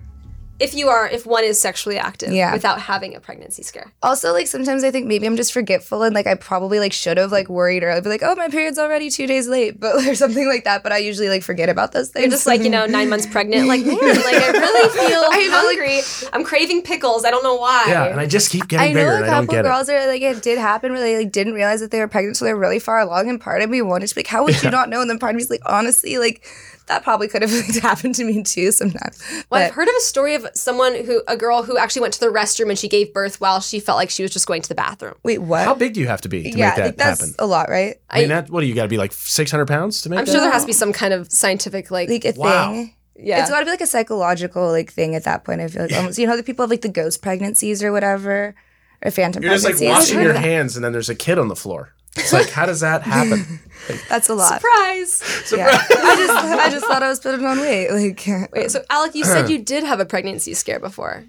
if 0.61 0.75
you 0.75 0.89
are, 0.89 1.09
if 1.09 1.25
one 1.27 1.43
is 1.45 1.61
sexually 1.61 1.97
active, 1.99 2.33
Yeah. 2.33 2.53
without 2.53 2.81
having 2.83 3.17
a 3.17 3.21
pregnancy 3.21 3.63
scare. 3.63 3.93
Also, 4.03 4.33
like 4.33 4.47
sometimes 4.47 4.85
I 4.85 4.91
think 4.91 5.07
maybe 5.07 5.27
I'm 5.27 5.37
just 5.37 5.53
forgetful 5.53 6.03
and 6.03 6.15
like 6.15 6.27
I 6.27 6.35
probably 6.35 6.79
like 6.79 6.93
should 6.93 7.17
have 7.17 7.33
like 7.33 7.49
worried 7.49 7.83
or 7.83 7.91
I'd 7.91 8.05
be 8.05 8.11
like, 8.11 8.23
oh, 8.23 8.35
my 8.37 8.49
period's 8.49 8.79
already 8.79 9.11
two 9.11 9.27
days 9.27 9.49
late, 9.49 9.81
but 9.85 10.07
or 10.07 10.15
something 10.15 10.47
like 10.47 10.65
that. 10.65 10.83
But 10.83 10.93
I 10.93 10.99
usually 10.99 11.29
like 11.29 11.43
forget 11.43 11.69
about 11.69 11.93
those 11.93 12.11
things. 12.11 12.25
You're 12.25 12.31
just 12.31 12.47
like, 12.47 12.61
you 12.63 12.71
know, 12.71 12.87
nine 12.87 13.09
months 13.09 13.27
pregnant. 13.27 13.67
Like, 13.69 13.85
man, 13.85 13.97
like 13.97 14.35
I 14.37 14.51
really 14.53 14.89
feel 14.91 15.23
I 15.31 15.47
know, 15.49 15.67
like- 15.67 16.31
I'm 16.35 16.45
craving 16.45 16.83
pickles. 16.83 17.25
I 17.25 17.31
don't 17.31 17.43
know 17.43 17.57
why. 17.57 17.87
Yeah, 17.89 18.05
and 18.05 18.21
I 18.21 18.27
just 18.27 18.51
keep 18.51 18.65
I 18.65 18.67
getting 18.67 18.95
know 18.95 19.01
bigger, 19.01 19.13
a 19.13 19.17
and 19.17 19.25
I 19.25 19.27
don't 19.29 19.35
couple 19.47 19.53
get 19.55 19.65
it. 19.65 19.69
girls 19.69 19.89
are 19.89 20.07
like 20.07 20.23
it 20.23 20.43
did 20.43 20.59
happen 20.59 20.93
where 20.93 21.01
they 21.01 21.17
like 21.19 21.33
didn't 21.33 21.55
realize 21.55 21.81
that 21.81 21.91
they 21.91 22.01
were 22.01 22.09
pregnant, 22.09 22.37
so 22.37 22.45
they're 22.45 22.57
really 22.57 22.79
far 22.79 23.01
along. 23.01 23.29
And 23.31 23.41
part 23.41 23.63
of 23.63 23.71
me 23.71 23.81
wanted 23.83 24.09
to 24.09 24.15
be 24.15 24.21
like, 24.21 24.27
how 24.27 24.45
would 24.45 24.63
you 24.63 24.71
not 24.71 24.89
know? 24.91 25.01
And 25.01 25.09
then 25.09 25.19
part 25.19 25.31
of 25.31 25.37
me's 25.37 25.49
like, 25.51 25.63
honestly, 25.67 26.19
like 26.19 26.45
that 26.91 27.03
probably 27.05 27.29
could 27.29 27.43
have 27.43 27.51
happened 27.83 28.15
to 28.17 28.25
me 28.25 28.43
too 28.43 28.71
sometimes. 28.73 29.23
Well, 29.51 29.63
I've 29.67 29.73
heard 29.75 29.89
of 29.89 29.95
a 29.97 30.01
story 30.01 30.35
of 30.35 30.47
someone 30.55 30.95
who, 31.05 31.23
a 31.29 31.37
girl 31.37 31.63
who 31.63 31.79
actually 31.79 32.03
went 32.03 32.15
to 32.15 32.21
the 32.21 32.27
restroom 32.27 32.69
and 32.69 32.79
she 32.79 32.89
gave 32.89 33.13
birth 33.15 33.41
while 33.41 33.61
she 33.61 33.81
felt 33.81 33.97
like 33.97 34.11
she 34.11 34.23
was 34.23 34.31
just 34.33 34.47
going 34.47 34.61
to 34.63 34.69
the 34.69 34.75
bathroom. 34.75 35.15
Wait, 35.23 35.39
what? 35.39 35.65
How 35.65 35.75
big 35.75 35.95
do 35.95 36.01
you 36.01 36.09
have 36.09 36.21
to 36.23 36.29
be 36.29 36.43
to 36.51 36.59
yeah, 36.59 36.67
make 36.69 36.77
that 36.77 36.97
that's 36.99 37.21
happen? 37.21 37.35
a 37.39 37.47
lot, 37.47 37.69
right? 37.69 37.97
I 38.11 38.21
mean, 38.21 38.29
that, 38.29 38.51
what 38.51 38.61
do 38.61 38.67
you 38.67 38.75
got 38.75 38.83
to 38.83 38.89
be 38.89 38.99
like 38.99 39.13
600 39.13 39.67
pounds 39.67 40.03
to 40.03 40.11
make 40.11 40.19
I'm 40.19 40.25
that? 40.27 40.33
sure 40.33 40.41
there 40.41 40.51
has 40.53 40.63
to 40.65 40.67
be 40.67 40.73
some 40.73 40.93
kind 40.93 41.15
of 41.15 41.31
scientific, 41.33 41.91
like, 41.91 42.09
Like 42.09 42.25
a 42.25 42.33
Wow. 42.37 42.73
thing. 42.73 42.95
yeah. 43.17 43.41
It's 43.41 43.51
got 43.51 43.61
to 43.61 43.65
be 43.65 43.71
like 43.71 43.81
a 43.81 43.87
psychological 43.87 44.71
like 44.71 44.93
thing 44.93 45.15
at 45.15 45.25
that 45.25 45.45
point. 45.45 45.61
I 45.61 45.69
feel 45.69 45.83
like 45.83 45.93
almost 45.93 46.19
you 46.19 46.27
know 46.27 46.37
the 46.37 46.43
people 46.43 46.65
have 46.65 46.71
like 46.71 46.81
the 46.83 46.89
ghost 46.89 47.23
pregnancies 47.23 47.83
or 47.83 47.93
whatever, 47.93 48.55
or 49.03 49.11
phantom 49.11 49.43
You're 49.43 49.53
just 49.53 49.65
like 49.65 49.81
washing 49.81 50.21
your 50.21 50.35
hands, 50.51 50.77
and 50.77 50.85
then 50.85 50.93
there's 50.93 51.09
a 51.09 51.15
kid 51.15 51.39
on 51.39 51.49
the 51.49 51.57
floor. 51.57 51.95
It's 52.17 52.33
like, 52.33 52.51
how 52.51 52.67
does 52.67 52.81
that 52.81 53.03
happen? 53.03 53.61
That's 54.09 54.29
a 54.29 54.35
lot. 54.35 54.61
Surprise! 54.61 55.23
Yeah. 55.57 55.67
I 55.69 56.17
just 56.17 56.45
I 56.61 56.71
just 56.71 56.87
thought 56.87 57.03
I 57.03 57.09
was 57.09 57.21
putting 57.21 57.47
on 57.47 57.61
weight. 57.61 57.91
Like 57.91 58.27
Wait, 58.53 58.71
so 58.71 58.83
Alec, 58.91 59.15
you 59.15 59.25
said 59.25 59.49
you 59.49 59.59
did 59.59 59.85
have 59.85 60.01
a 60.01 60.05
pregnancy 60.05 60.55
scare 60.55 60.81
before. 60.81 61.21
Do 61.21 61.27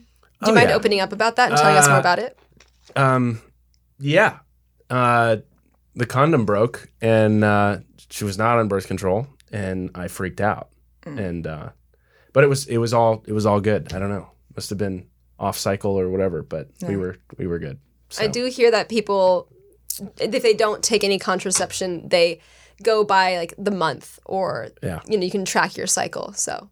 you 0.47 0.51
Oh, 0.51 0.55
mind 0.55 0.69
yeah. 0.69 0.75
opening 0.75 0.99
up 0.99 1.13
about 1.13 1.35
that 1.35 1.49
and 1.51 1.57
telling 1.59 1.77
us 1.77 1.87
more 1.87 1.97
Uh, 1.97 1.99
about 1.99 2.19
it? 2.19 2.37
Um, 2.95 3.41
yeah. 3.99 4.39
Uh, 4.89 5.37
the 5.95 6.05
condom 6.05 6.45
broke, 6.45 6.89
and 6.99 7.43
uh, 7.43 7.77
she 8.09 8.23
was 8.23 8.37
not 8.37 8.57
on 8.57 8.67
birth 8.67 8.87
control, 8.87 9.27
and 9.51 9.91
I 9.95 10.07
freaked 10.07 10.41
out. 10.41 10.69
Mm. 11.05 11.19
And 11.19 11.47
uh, 11.47 11.69
but 12.33 12.43
it 12.43 12.47
was 12.47 12.65
it 12.67 12.77
was 12.77 12.93
all 12.93 13.23
it 13.27 13.33
was 13.33 13.45
all 13.45 13.61
good. 13.61 13.93
I 13.93 13.99
don't 13.99 14.09
know. 14.09 14.31
Must 14.55 14.69
have 14.69 14.79
been 14.79 15.05
off 15.39 15.57
cycle 15.57 15.97
or 15.99 16.09
whatever, 16.09 16.41
but 16.43 16.69
we 16.87 16.97
were 16.97 17.17
we 17.37 17.45
were 17.47 17.59
good. 17.59 17.79
So. 18.09 18.23
I 18.23 18.27
do 18.27 18.45
hear 18.47 18.71
that 18.71 18.89
people, 18.89 19.47
if 20.19 20.43
they 20.43 20.53
don't 20.53 20.83
take 20.83 21.03
any 21.03 21.17
contraception, 21.19 22.07
they 22.09 22.39
go 22.83 23.03
by 23.03 23.37
like 23.37 23.53
the 23.57 23.71
month 23.71 24.19
or, 24.25 24.69
Yeah. 24.81 24.99
you 25.07 25.17
know, 25.17 25.23
you 25.25 25.31
can 25.31 25.45
track 25.45 25.75
your 25.77 25.87
cycle. 25.87 26.33
So 26.33 26.69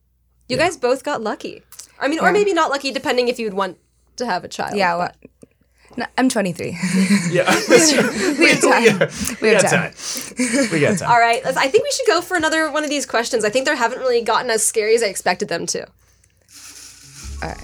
you 0.48 0.58
guys 0.58 0.78
both 0.78 1.04
got 1.04 1.22
lucky. 1.22 1.64
I 2.00 2.08
mean, 2.08 2.20
or 2.20 2.32
maybe 2.32 2.54
not 2.54 2.70
lucky, 2.70 2.92
depending 2.92 3.28
if 3.28 3.40
you 3.40 3.46
would 3.46 3.54
want 3.54 3.78
to 4.18 4.26
have 4.26 4.44
a 4.44 4.48
child. 4.48 4.76
yeah, 4.78 4.96
well, 4.96 5.12
no, 5.98 6.06
I'm 6.18 6.30
23. 6.30 6.78
Yeah, 7.32 7.44
we 8.40 8.50
have 8.50 8.62
time. 8.62 9.00
We 9.42 9.50
we 9.50 9.54
have 9.54 9.62
got 9.62 9.70
time. 9.70 9.94
time. 9.94 10.70
We 10.72 10.80
got 10.80 10.98
time. 10.98 11.10
All 11.12 11.20
right, 11.20 11.42
I 11.46 11.68
think 11.68 11.84
we 11.84 11.92
should 11.92 12.08
go 12.08 12.22
for 12.22 12.38
another 12.38 12.72
one 12.72 12.84
of 12.84 12.90
these 12.90 13.06
questions. 13.06 13.44
I 13.46 13.50
think 13.50 13.66
they 13.66 13.76
haven't 13.76 14.00
really 14.00 14.22
gotten 14.22 14.50
as 14.50 14.66
scary 14.66 14.96
as 14.96 15.04
I 15.04 15.08
expected 15.08 15.48
them 15.50 15.66
to. 15.68 15.82
All 17.42 17.50
right. 17.50 17.64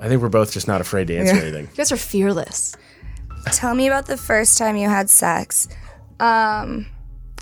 I 0.00 0.08
think 0.08 0.20
we're 0.20 0.28
both 0.28 0.52
just 0.52 0.66
not 0.66 0.80
afraid 0.80 1.06
to 1.08 1.16
answer 1.16 1.34
Yeah. 1.36 1.42
anything. 1.42 1.64
You 1.70 1.76
guys 1.76 1.92
are 1.92 1.96
fearless. 1.96 2.74
Tell 3.46 3.74
me 3.74 3.86
about 3.88 4.06
the 4.06 4.16
first 4.16 4.56
time 4.58 4.76
you 4.76 4.88
had 4.88 5.10
sex. 5.10 5.68
Um. 6.20 6.86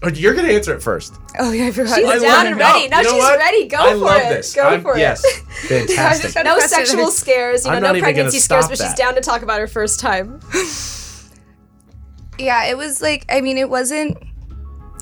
Oh, 0.02 0.08
you're 0.08 0.32
gonna 0.32 0.48
answer 0.48 0.74
it 0.74 0.82
first. 0.82 1.14
Oh 1.38 1.52
yeah, 1.52 1.66
I 1.66 1.72
forgot. 1.72 1.98
She's 1.98 2.08
I 2.08 2.18
down 2.18 2.46
and 2.46 2.56
ready. 2.58 2.88
Now 2.88 3.00
you 3.00 3.04
know 3.04 3.10
she's 3.10 3.18
what? 3.18 3.38
ready. 3.38 3.66
Go 3.68 3.76
I 3.78 3.90
for 3.90 3.96
love 3.96 4.22
it. 4.22 4.28
This. 4.30 4.54
Go 4.54 4.62
I'm- 4.62 4.80
for 4.82 4.96
it. 4.96 5.00
Yes, 5.00 5.22
fantastic. 5.68 6.42
No 6.42 6.58
sexual 6.60 7.10
scares, 7.10 7.64
you 7.64 7.70
know, 7.70 7.76
I'm 7.76 7.82
no 7.82 7.88
not 7.88 7.96
even 7.96 8.04
pregnancy 8.06 8.38
scares, 8.38 8.64
stop 8.64 8.78
but 8.78 8.82
she's 8.82 8.94
down 8.94 9.14
to 9.16 9.20
talk 9.20 9.42
about 9.42 9.60
her 9.60 9.66
first 9.68 10.00
time. 10.00 10.40
Yeah, 12.38 12.64
it 12.64 12.76
was 12.78 13.02
like 13.02 13.26
I 13.28 13.40
mean, 13.42 13.58
it 13.58 13.68
wasn't. 13.68 14.16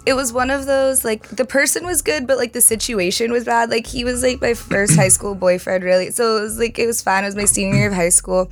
It 0.07 0.15
was 0.15 0.33
one 0.33 0.51
of 0.51 0.67
those 0.67 1.05
like 1.05 1.29
the 1.29 1.45
person 1.45 1.85
was 1.87 2.03
good, 2.03 2.27
but 2.27 2.37
like 2.37 2.53
the 2.53 2.61
situation 2.61 3.31
was 3.31 3.45
bad. 3.45 3.71
Like 3.71 3.87
he 3.87 4.05
was 4.05 4.23
like 4.25 4.41
my 4.41 4.55
first 4.55 4.97
high 4.97 5.09
school 5.09 5.37
boyfriend, 5.37 5.85
really. 5.85 6.11
So 6.11 6.39
it 6.39 6.41
was 6.41 6.59
like 6.59 6.79
it 6.81 6.87
was 6.87 7.01
fun. 7.01 7.23
It 7.23 7.29
was 7.29 7.37
my 7.37 7.45
senior 7.45 7.77
year 7.77 7.89
of 7.89 7.95
high 7.95 8.09
school, 8.09 8.51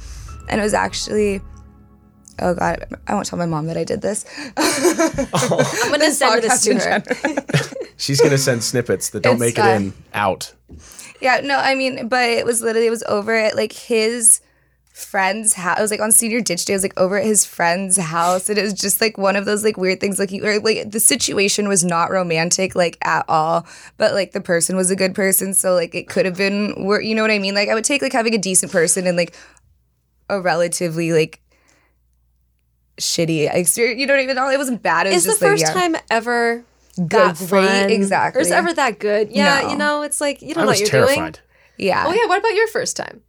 and 0.49 0.61
it 0.61 0.63
was 0.65 0.75
actually. 0.75 1.41
Oh 2.39 2.55
God! 2.55 2.85
I 3.07 3.15
won't 3.15 3.27
tell 3.27 3.39
my 3.39 3.47
mom 3.47 3.67
that 3.67 3.77
I 3.77 3.85
did 3.85 4.03
this. 4.03 4.25
I'm 4.57 5.91
gonna 5.91 6.11
send 6.11 6.43
this 6.43 6.63
to 6.65 6.75
her. 6.79 7.03
She's 7.97 8.21
gonna 8.21 8.39
send 8.39 8.63
snippets 8.63 9.11
that 9.11 9.23
don't 9.23 9.35
It's 9.35 9.41
make 9.41 9.59
it 9.59 9.63
fine. 9.63 9.83
in 9.83 9.93
out. 10.13 10.53
Yeah, 11.21 11.41
no, 11.43 11.57
I 11.57 11.75
mean, 11.75 12.09
but 12.09 12.29
it 12.29 12.45
was 12.45 12.61
literally 12.61 12.87
it 12.87 12.91
was 12.91 13.03
over 13.05 13.35
at 13.35 13.57
like 13.57 13.73
his 13.73 14.41
friend's 14.93 15.55
house. 15.55 15.79
It 15.79 15.83
was 15.83 15.91
like 15.91 16.01
on 16.01 16.13
senior 16.13 16.41
ditch 16.41 16.65
day. 16.67 16.75
It 16.75 16.77
was 16.77 16.83
like 16.83 16.99
over 16.99 17.17
at 17.19 17.25
his 17.25 17.47
friend's 17.47 17.97
house, 17.97 18.49
and 18.51 18.59
it 18.59 18.63
was 18.63 18.75
just 18.75 19.01
like 19.01 19.17
one 19.17 19.37
of 19.37 19.47
those 19.47 19.65
like 19.65 19.79
weird 19.79 20.01
things. 20.01 20.19
Like 20.19 20.31
you, 20.31 20.45
or, 20.45 20.59
like 20.61 20.91
the 20.91 21.01
situation 21.01 21.69
was 21.69 21.85
not 21.85 22.11
romantic 22.11 22.75
like 22.75 22.99
at 23.03 23.25
all, 23.29 23.67
but 23.97 24.13
like 24.13 24.33
the 24.33 24.41
person 24.43 24.77
was 24.77 24.91
a 24.91 24.97
good 24.97 25.15
person, 25.15 25.55
so 25.55 25.75
like 25.75 25.95
it 25.95 26.07
could 26.09 26.27
have 26.27 26.37
been. 26.37 26.75
You 27.03 27.15
know 27.15 27.23
what 27.23 27.31
I 27.31 27.39
mean? 27.39 27.55
Like 27.55 27.71
I 27.71 27.75
would 27.75 27.85
take 27.85 28.03
like 28.03 28.13
having 28.13 28.35
a 28.35 28.39
decent 28.39 28.73
person 28.73 29.07
and 29.07 29.17
like 29.17 29.35
a 30.29 30.41
relatively 30.41 31.13
like 31.13 31.41
shitty 33.01 33.53
experience. 33.55 34.01
You 34.01 34.07
don't 34.07 34.21
even 34.21 34.37
know 34.37 34.49
it 34.51 34.59
wasn't 34.59 34.83
bad. 34.83 35.07
It 35.07 35.11
was 35.11 35.19
Is 35.19 35.25
the 35.25 35.31
just 35.33 35.43
like, 35.43 35.51
first 35.53 35.63
yeah, 35.63 35.73
time 35.73 35.97
ever 36.11 36.65
good, 36.97 37.09
that 37.11 37.37
great, 37.49 37.69
fun? 37.69 37.91
exactly. 37.91 38.39
Or 38.39 38.43
is 38.43 38.51
it 38.51 38.55
ever 38.55 38.73
that 38.75 38.99
good? 38.99 39.31
Yeah, 39.31 39.61
No. 39.63 39.71
you 39.71 39.77
know, 39.77 40.03
it's 40.03 40.21
like 40.21 40.41
you 40.43 40.55
don't 40.55 40.63
I 40.63 40.65
know 40.65 40.71
what 40.71 40.81
you're 40.81 40.89
doing. 40.89 41.07
terrified. 41.15 41.39
yeah. 41.77 42.05
Oh 42.07 42.13
yeah, 42.13 42.27
what 42.27 42.39
about 42.39 42.55
your 42.55 42.69
first 42.69 42.97
time? 42.97 43.23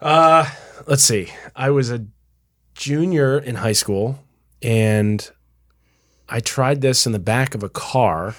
Uh, 0.00 0.48
let's 0.86 1.02
see. 1.04 1.28
I 1.54 1.70
was 1.70 1.90
a 1.90 2.06
junior 2.74 3.38
in 3.38 3.56
high 3.56 3.72
school, 3.72 4.18
and 4.62 5.30
I 6.28 6.40
tried 6.40 6.80
this 6.80 7.06
in 7.06 7.12
the 7.12 7.18
back 7.18 7.54
of 7.54 7.62
a 7.62 7.68
car 7.68 8.34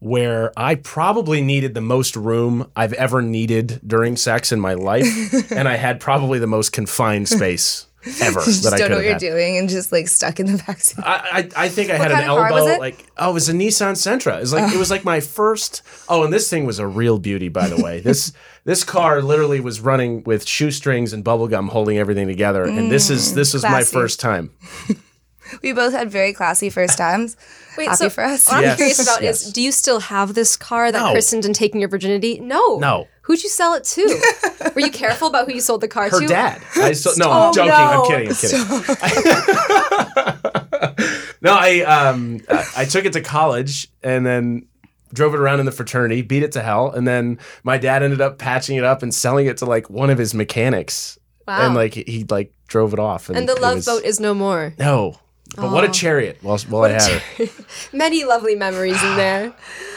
where 0.00 0.52
I 0.56 0.74
probably 0.74 1.40
needed 1.40 1.72
the 1.72 1.80
most 1.80 2.14
room 2.14 2.70
I've 2.76 2.92
ever 2.94 3.22
needed 3.22 3.80
during 3.86 4.16
sex 4.16 4.52
in 4.52 4.60
my 4.60 4.74
life, 4.74 5.06
and 5.52 5.66
I 5.68 5.76
had 5.76 6.00
probably 6.00 6.38
the 6.38 6.46
most 6.46 6.72
confined 6.72 7.28
space 7.28 7.86
ever 8.20 8.40
just 8.44 8.62
that 8.64 8.74
I 8.74 8.78
don't 8.78 8.88
could 8.88 8.90
know 8.90 8.96
have 8.96 9.14
what 9.14 9.22
you're 9.22 9.30
had. 9.32 9.36
doing 9.36 9.58
and 9.58 9.68
just 9.68 9.92
like 9.92 10.08
stuck 10.08 10.40
in 10.40 10.46
the 10.46 10.52
backseat. 10.64 11.02
I, 11.04 11.48
I 11.56 11.64
I 11.64 11.68
think 11.68 11.90
I 11.90 11.96
had 11.96 12.10
an 12.10 12.18
kind 12.18 12.30
of 12.30 12.36
car 12.36 12.46
elbow 12.48 12.64
was 12.64 12.74
it? 12.74 12.80
like 12.80 13.06
oh 13.16 13.30
it 13.30 13.34
was 13.34 13.48
a 13.48 13.52
Nissan 13.52 13.92
Sentra. 13.92 14.36
It 14.36 14.40
was 14.40 14.52
like 14.52 14.72
it 14.72 14.78
was 14.78 14.90
like 14.90 15.04
my 15.04 15.20
first 15.20 15.82
oh 16.08 16.22
and 16.24 16.32
this 16.32 16.48
thing 16.50 16.66
was 16.66 16.78
a 16.78 16.86
real 16.86 17.18
beauty 17.18 17.48
by 17.48 17.68
the 17.68 17.82
way. 17.82 18.00
This 18.00 18.32
this 18.64 18.84
car 18.84 19.22
literally 19.22 19.60
was 19.60 19.80
running 19.80 20.22
with 20.24 20.46
shoestrings 20.46 21.12
and 21.12 21.22
bubble 21.24 21.48
gum 21.48 21.68
holding 21.68 21.98
everything 21.98 22.26
together 22.26 22.64
and 22.64 22.90
this 22.90 23.10
is 23.10 23.34
this 23.34 23.52
was 23.54 23.62
my 23.62 23.84
first 23.84 24.20
time. 24.20 24.50
We 25.62 25.72
both 25.72 25.92
had 25.92 26.10
very 26.10 26.32
classy 26.32 26.70
first 26.70 26.96
times. 26.98 27.36
Wait, 27.78 27.84
Happy 27.86 27.96
so 27.96 28.08
for 28.10 28.22
us. 28.24 28.46
What 28.46 28.56
I'm 28.58 28.62
Yes, 28.62 28.76
curious 28.76 29.02
about 29.02 29.20
yes. 29.22 29.42
is, 29.46 29.52
do 29.52 29.60
you 29.60 29.72
still 29.72 29.98
have 30.00 30.34
this 30.34 30.56
car 30.56 30.90
that 30.92 30.98
No. 30.98 31.10
christened 31.12 31.44
and 31.44 31.54
taking 31.54 31.80
your 31.80 31.88
virginity? 31.88 32.38
No. 32.40 32.78
No. 32.78 33.08
Who'd 33.22 33.42
you 33.42 33.48
sell 33.48 33.74
it 33.74 33.82
to? 33.84 34.20
Were 34.74 34.80
you 34.82 34.90
careful 34.92 35.26
about 35.28 35.46
who 35.48 35.54
you 35.54 35.60
sold 35.60 35.80
the 35.80 35.88
car 35.88 36.04
Her 36.10 36.18
to? 36.18 36.22
Her 36.22 36.28
dad. 36.28 36.62
I 36.76 36.92
so, 36.92 37.10
no, 37.16 37.26
Oh, 37.28 37.48
I'm 37.48 37.54
joking. 37.54 37.70
no. 37.70 37.74
I'm 37.74 38.06
kidding. 38.06 38.28
I'm 38.28 38.34
kidding. 38.34 38.60
no, 41.42 41.52
I 41.52 41.80
um 41.80 42.40
I, 42.48 42.64
I 42.78 42.84
took 42.84 43.04
it 43.04 43.12
to 43.14 43.20
college 43.20 43.88
and 44.02 44.24
then 44.24 44.66
drove 45.12 45.34
it 45.34 45.40
around 45.40 45.60
in 45.60 45.66
the 45.66 45.72
fraternity, 45.72 46.22
beat 46.22 46.42
it 46.42 46.52
to 46.52 46.62
hell, 46.62 46.90
and 46.90 47.06
then 47.06 47.38
my 47.62 47.78
dad 47.78 48.02
ended 48.02 48.20
up 48.20 48.38
patching 48.38 48.76
it 48.76 48.84
up 48.84 49.02
and 49.02 49.14
selling 49.14 49.46
it 49.46 49.58
to 49.58 49.66
like 49.66 49.88
one 49.88 50.10
of 50.10 50.18
his 50.18 50.34
mechanics. 50.34 51.18
Wow. 51.46 51.66
And 51.66 51.74
like 51.74 51.94
he, 51.94 52.04
he 52.06 52.24
like 52.28 52.52
drove 52.68 52.92
it 52.92 52.98
off. 52.98 53.28
and 53.30 53.48
the 53.48 53.54
love 53.60 53.76
was- 53.76 53.86
boat 53.86 54.04
is 54.04 54.20
no 54.20 54.34
more. 54.34 54.74
No. 54.78 55.18
But 55.56 55.70
what 55.70 55.84
a 55.84 55.88
chariot 55.88 56.38
while, 56.42 56.58
while 56.68 56.84
I 56.84 56.90
had 56.90 57.02
her. 57.22 57.46
Many 57.92 58.24
lovely 58.24 58.54
memories 58.56 59.00
in 59.02 59.16
there. 59.16 59.54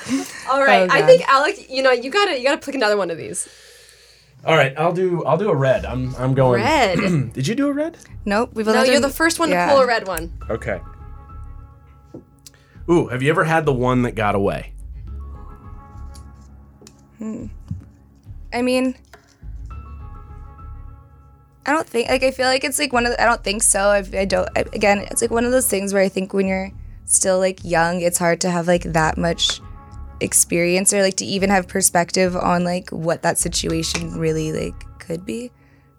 All 0.49 0.63
right, 0.63 0.89
Oh, 0.89 0.93
I 0.93 1.01
think 1.01 1.27
Alec, 1.27 1.69
you 1.69 1.81
know, 1.81 1.91
you 1.91 2.11
gotta 2.11 2.37
you 2.37 2.43
gotta 2.43 2.63
pick 2.63 2.75
another 2.75 2.97
one 2.97 3.09
of 3.09 3.17
these. 3.17 3.47
All 4.45 4.55
right, 4.55 4.73
I'll 4.77 4.93
do 4.93 5.23
I'll 5.25 5.37
do 5.37 5.49
a 5.49 5.55
red. 5.55 5.85
I'm 5.85 6.15
I'm 6.15 6.33
going 6.33 6.61
Red. 6.61 6.99
Did 7.33 7.47
you 7.47 7.55
do 7.55 7.67
a 7.67 7.73
red? 7.73 7.97
Nope. 8.25 8.51
We 8.53 8.63
both 8.63 8.75
no, 8.75 8.83
you're 8.83 9.01
the 9.01 9.09
first 9.09 9.39
one 9.39 9.49
to 9.49 9.67
pull 9.69 9.79
a 9.79 9.87
red 9.87 10.07
one. 10.07 10.31
Okay. 10.49 10.79
Ooh, 12.89 13.07
have 13.07 13.21
you 13.21 13.29
ever 13.29 13.43
had 13.43 13.65
the 13.65 13.73
one 13.73 14.03
that 14.03 14.13
got 14.13 14.35
away? 14.35 14.73
Hmm. 17.17 17.47
I 18.53 18.61
mean, 18.61 18.95
I 21.67 21.73
don't 21.73 21.87
think 21.87 22.09
like 22.09 22.23
I 22.23 22.31
feel 22.31 22.47
like 22.47 22.63
it's 22.63 22.79
like 22.79 22.93
one 22.93 23.05
of 23.05 23.11
the, 23.11 23.21
I 23.21 23.25
don't 23.25 23.43
think 23.43 23.61
so. 23.61 23.89
I, 23.89 23.97
I 24.17 24.25
don't. 24.25 24.49
I, 24.55 24.61
again, 24.73 24.99
it's 25.11 25.21
like 25.21 25.31
one 25.31 25.43
of 25.45 25.51
those 25.51 25.67
things 25.67 25.93
where 25.93 26.01
I 26.01 26.09
think 26.09 26.33
when 26.33 26.47
you're 26.47 26.71
still 27.05 27.39
like 27.39 27.59
young, 27.63 28.01
it's 28.01 28.17
hard 28.17 28.41
to 28.41 28.49
have 28.49 28.67
like 28.67 28.83
that 28.83 29.17
much 29.17 29.61
experience 30.19 30.93
or 30.93 31.01
like 31.01 31.17
to 31.17 31.25
even 31.25 31.49
have 31.49 31.67
perspective 31.67 32.35
on 32.35 32.63
like 32.63 32.89
what 32.89 33.21
that 33.21 33.37
situation 33.37 34.17
really 34.17 34.51
like 34.51 34.99
could 34.99 35.25
be. 35.25 35.51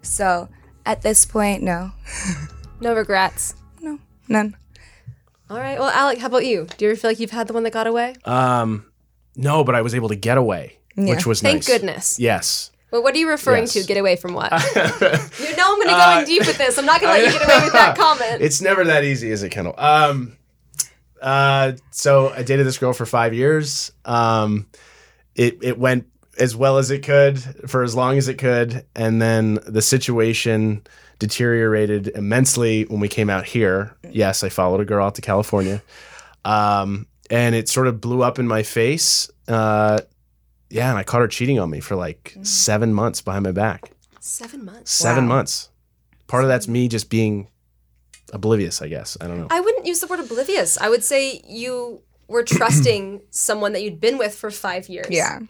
So 0.03 0.49
at 0.87 1.03
this 1.03 1.27
point, 1.27 1.63
no, 1.63 1.93
No 2.81 2.95
regrets. 2.95 3.55
No, 3.81 3.99
none. 4.29 4.57
All 5.51 5.59
right. 5.59 5.79
Well, 5.79 5.91
Alec, 5.91 6.19
how 6.19 6.27
about 6.27 6.47
you? 6.47 6.67
Do 6.77 6.85
you 6.85 6.91
ever 6.91 7.01
feel 7.01 7.11
like 7.11 7.21
you've 7.21 7.31
had 7.31 7.49
the 7.49 7.53
one 7.53 7.63
that 7.65 7.73
got 7.73 7.87
away? 7.87 8.15
Um 8.25 8.87
no, 9.37 9.65
but 9.65 9.75
I 9.75 9.83
was 9.83 9.95
able 9.95 10.09
to 10.09 10.17
get 10.17 10.37
away, 10.37 10.79
which 10.97 11.25
was 11.27 11.41
Thank 11.41 11.59
nice. 11.59 11.67
goodness. 11.67 12.19
Yes. 12.19 12.71
Well, 12.91 13.03
what 13.03 13.15
are 13.15 13.19
you 13.19 13.29
referring 13.29 13.65
Yes. 13.65 13.75
to? 13.75 13.85
Get 13.85 13.97
away 13.99 14.17
from 14.17 14.33
what? 14.35 14.51
you 14.75 15.57
know 15.57 15.65
I'm 15.67 15.77
going 15.77 15.89
to 15.89 15.95
go 15.95 16.01
Uh, 16.01 16.19
in 16.21 16.25
deep 16.25 16.47
with 16.47 16.57
this. 16.59 16.79
I'm 16.79 16.87
not 16.87 17.01
going 17.01 17.15
to 17.15 17.23
let 17.23 17.33
you 17.33 17.39
get 17.39 17.47
away 17.49 17.65
with 17.65 17.73
that 17.75 17.97
comment. 17.99 18.41
It's 18.43 18.61
never 18.63 18.85
that 18.85 19.05
easy, 19.05 19.31
is 19.31 19.43
it, 19.43 19.51
Kendall? 19.51 19.75
Um 19.79 20.37
uh 21.21 21.73
so 21.91 22.29
I 22.31 22.45
dated 22.45 22.65
this 22.65 22.79
girl 22.79 22.93
for 22.93 23.05
5 23.05 23.35
years. 23.35 23.91
Um 24.05 24.67
it 25.35 25.59
it 25.63 25.77
went 25.79 26.07
as 26.39 26.55
well 26.55 26.79
as 26.79 26.93
it 26.93 27.03
could 27.03 27.39
for 27.69 27.83
as 27.83 27.95
long 27.97 28.17
as 28.19 28.29
it 28.29 28.39
could 28.39 28.85
and 28.95 29.21
then 29.21 29.59
the 29.67 29.83
situation 29.83 30.83
deteriorated 31.19 32.09
immensely 32.15 32.85
when 32.85 33.01
we 33.01 33.09
came 33.09 33.29
out 33.29 33.45
here. 33.45 33.97
Yes, 34.09 34.45
I 34.45 34.49
followed 34.49 34.81
a 34.81 34.85
girl 34.85 35.05
out 35.05 35.17
to 35.17 35.21
California. 35.21 35.83
Um, 36.45 37.09
and 37.29 37.57
it 37.57 37.69
sort 37.69 37.89
of 37.89 38.01
blew 38.01 38.23
up 38.23 38.39
in 38.39 38.47
my 38.47 38.63
face. 38.63 39.29
Uh, 39.49 39.99
yeah, 40.71 40.89
and 40.91 40.99
I 40.99 41.03
caught 41.03 41.21
her 41.21 41.29
cheating 41.29 41.59
on 41.59 41.71
me 41.71 41.81
for 41.81 41.97
like 41.97 42.35
mm. 42.37 42.47
seven 42.47 42.93
months 42.93 43.21
behind 43.21 43.45
my 43.45 43.53
back. 43.53 43.93
Seven 44.21 44.65
months. 44.65 44.91
Seven 44.91 45.29
Wow. 45.29 45.37
months. 45.37 45.71
Part 46.27 46.45
of 46.45 46.49
that's 46.49 46.69
me 46.69 46.89
just 46.89 47.09
being 47.09 47.49
oblivious, 48.33 48.83
I 48.83 48.89
guess. 48.89 49.17
I 49.21 49.27
don't 49.27 49.39
know. 49.39 49.47
I 49.51 49.61
wouldn't 49.61 49.87
use 49.87 50.01
the 50.01 50.07
word 50.07 50.21
oblivious. 50.21 50.77
I 50.79 50.89
would 50.91 51.03
say 51.03 51.41
you 51.49 52.03
were 52.27 52.43
trusting 52.59 53.23
someone 53.31 53.73
that 53.73 53.83
you'd 53.83 54.01
been 54.01 54.19
with 54.19 54.35
for 54.35 54.51
five 54.51 54.89
years. 54.89 55.07
Yeah, 55.09 55.41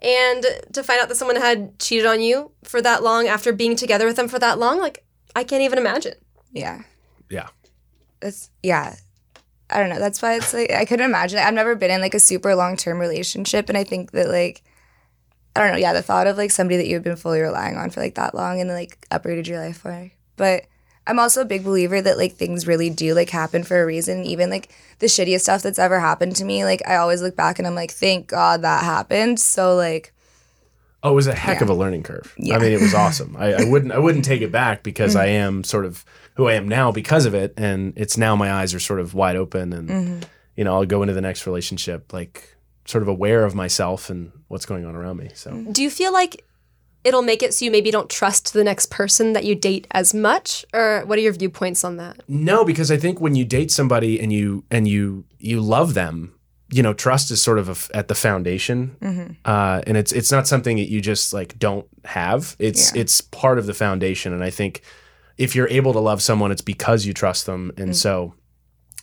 And 0.00 0.44
to 0.72 0.82
find 0.84 1.00
out 1.00 1.08
that 1.08 1.16
someone 1.16 1.36
had 1.36 1.78
cheated 1.80 2.06
on 2.06 2.20
you 2.20 2.52
for 2.62 2.80
that 2.82 3.02
long 3.02 3.26
after 3.26 3.52
being 3.52 3.74
together 3.74 4.06
with 4.06 4.16
them 4.16 4.28
for 4.28 4.38
that 4.38 4.58
long, 4.58 4.78
like, 4.78 5.04
I 5.34 5.42
can't 5.42 5.62
even 5.62 5.78
imagine. 5.78 6.14
yeah. 6.52 6.82
yeah. 7.28 7.48
That's 8.20 8.50
yeah. 8.62 8.94
I 9.70 9.80
don't 9.80 9.88
know. 9.88 9.98
That's 9.98 10.20
why 10.20 10.36
it's 10.36 10.52
like 10.52 10.70
I 10.70 10.84
couldn't 10.84 11.06
imagine. 11.06 11.38
I've 11.38 11.54
never 11.54 11.74
been 11.74 11.90
in 11.90 12.00
like 12.00 12.14
a 12.14 12.20
super 12.20 12.54
long 12.54 12.76
term 12.76 12.98
relationship, 12.98 13.68
and 13.68 13.78
I 13.78 13.84
think 13.84 14.12
that 14.12 14.28
like 14.28 14.62
I 15.56 15.60
don't 15.60 15.72
know. 15.72 15.78
Yeah, 15.78 15.92
the 15.92 16.02
thought 16.02 16.26
of 16.26 16.36
like 16.36 16.50
somebody 16.50 16.76
that 16.78 16.86
you've 16.86 17.04
been 17.04 17.16
fully 17.16 17.40
relying 17.40 17.76
on 17.76 17.90
for 17.90 18.00
like 18.00 18.14
that 18.16 18.34
long 18.34 18.60
and 18.60 18.70
like 18.70 19.06
uprooted 19.10 19.48
your 19.48 19.60
life 19.60 19.78
for. 19.78 20.10
But 20.36 20.66
I'm 21.06 21.18
also 21.18 21.42
a 21.42 21.46
big 21.46 21.64
believer 21.64 22.00
that 22.00 22.18
like 22.18 22.34
things 22.34 22.66
really 22.66 22.88
do 22.88 23.14
like 23.14 23.30
happen 23.30 23.62
for 23.62 23.82
a 23.82 23.86
reason. 23.86 24.24
Even 24.24 24.48
like 24.48 24.70
the 25.00 25.06
shittiest 25.06 25.42
stuff 25.42 25.62
that's 25.62 25.78
ever 25.78 26.00
happened 26.00 26.36
to 26.36 26.44
me, 26.44 26.64
like 26.64 26.82
I 26.88 26.96
always 26.96 27.22
look 27.22 27.36
back 27.36 27.58
and 27.58 27.68
I'm 27.68 27.74
like, 27.74 27.90
thank 27.90 28.26
God 28.26 28.62
that 28.62 28.84
happened. 28.84 29.38
So 29.38 29.74
like 29.76 30.13
Oh, 31.04 31.12
it 31.12 31.14
was 31.14 31.26
a 31.26 31.34
heck 31.34 31.60
of 31.60 31.68
a 31.68 31.74
learning 31.74 32.02
curve. 32.02 32.34
I 32.50 32.58
mean, 32.58 32.72
it 32.72 32.80
was 32.80 32.94
awesome. 33.04 33.36
I, 33.38 33.52
I 33.52 33.64
wouldn't 33.64 33.92
I 33.92 33.98
wouldn't 33.98 34.24
take 34.24 34.40
it 34.40 34.50
back 34.50 34.82
because 34.82 35.14
I 35.14 35.28
mm. 35.28 35.32
am 35.32 35.64
sort 35.64 35.84
of 35.84 36.02
who 36.36 36.48
I 36.48 36.54
am 36.54 36.66
now 36.66 36.90
because 36.92 37.26
of 37.26 37.34
it, 37.34 37.52
and 37.58 37.92
it's 37.94 38.16
now 38.16 38.34
my 38.34 38.50
eyes 38.50 38.72
are 38.72 38.80
sort 38.80 39.00
of 39.00 39.12
wide 39.12 39.36
open, 39.36 39.74
and 39.74 39.88
mm-hmm. 39.88 40.20
you 40.56 40.64
know 40.64 40.74
I'll 40.74 40.86
go 40.86 41.02
into 41.02 41.12
the 41.12 41.20
next 41.20 41.46
relationship 41.46 42.14
like 42.14 42.56
sort 42.86 43.02
of 43.02 43.08
aware 43.08 43.44
of 43.44 43.54
myself 43.54 44.08
and 44.08 44.32
what's 44.48 44.64
going 44.64 44.86
on 44.86 44.96
around 44.96 45.18
me. 45.18 45.30
So 45.34 45.50
mm-hmm. 45.50 45.72
Do 45.72 45.82
you 45.82 45.90
feel 45.90 46.12
like 46.12 46.42
it'll 47.04 47.22
make 47.22 47.42
it 47.42 47.52
so 47.52 47.66
you 47.66 47.70
maybe 47.70 47.90
don't 47.90 48.08
trust 48.08 48.54
the 48.54 48.64
next 48.64 48.90
person 48.90 49.34
that 49.34 49.44
you 49.44 49.54
date 49.54 49.86
as 49.90 50.14
much? 50.14 50.64
Or 50.72 51.02
what 51.04 51.18
are 51.18 51.22
your 51.22 51.34
viewpoints 51.34 51.84
on 51.84 51.98
that? 51.98 52.22
no, 52.28 52.64
because 52.64 52.90
I 52.90 52.96
think 52.96 53.20
when 53.20 53.34
you 53.34 53.44
date 53.44 53.70
somebody 53.70 54.18
and 54.18 54.32
you 54.32 54.64
and 54.70 54.88
you 54.88 55.26
you 55.38 55.60
love 55.60 55.92
them, 55.92 56.34
you 56.70 56.82
know, 56.82 56.92
trust 56.92 57.30
is 57.30 57.42
sort 57.42 57.58
of 57.58 57.68
a 57.68 57.72
f 57.72 57.90
at 57.94 58.08
the 58.08 58.14
foundation, 58.14 58.96
mm-hmm. 59.00 59.32
uh, 59.44 59.82
and 59.86 59.96
it's 59.96 60.12
it's 60.12 60.32
not 60.32 60.46
something 60.46 60.76
that 60.76 60.90
you 60.90 61.00
just 61.00 61.32
like 61.32 61.58
don't 61.58 61.86
have. 62.04 62.56
It's 62.58 62.94
Yeah. 62.94 63.02
it's 63.02 63.20
part 63.20 63.58
of 63.58 63.66
the 63.66 63.74
foundation, 63.74 64.32
and 64.32 64.42
I 64.42 64.50
think 64.50 64.82
if 65.36 65.54
you're 65.54 65.68
able 65.68 65.92
to 65.92 66.00
love 66.00 66.22
someone, 66.22 66.52
it's 66.52 66.62
because 66.62 67.06
you 67.06 67.12
trust 67.12 67.46
them, 67.46 67.72
and 67.76 67.90
mm. 67.90 67.94
so 67.94 68.34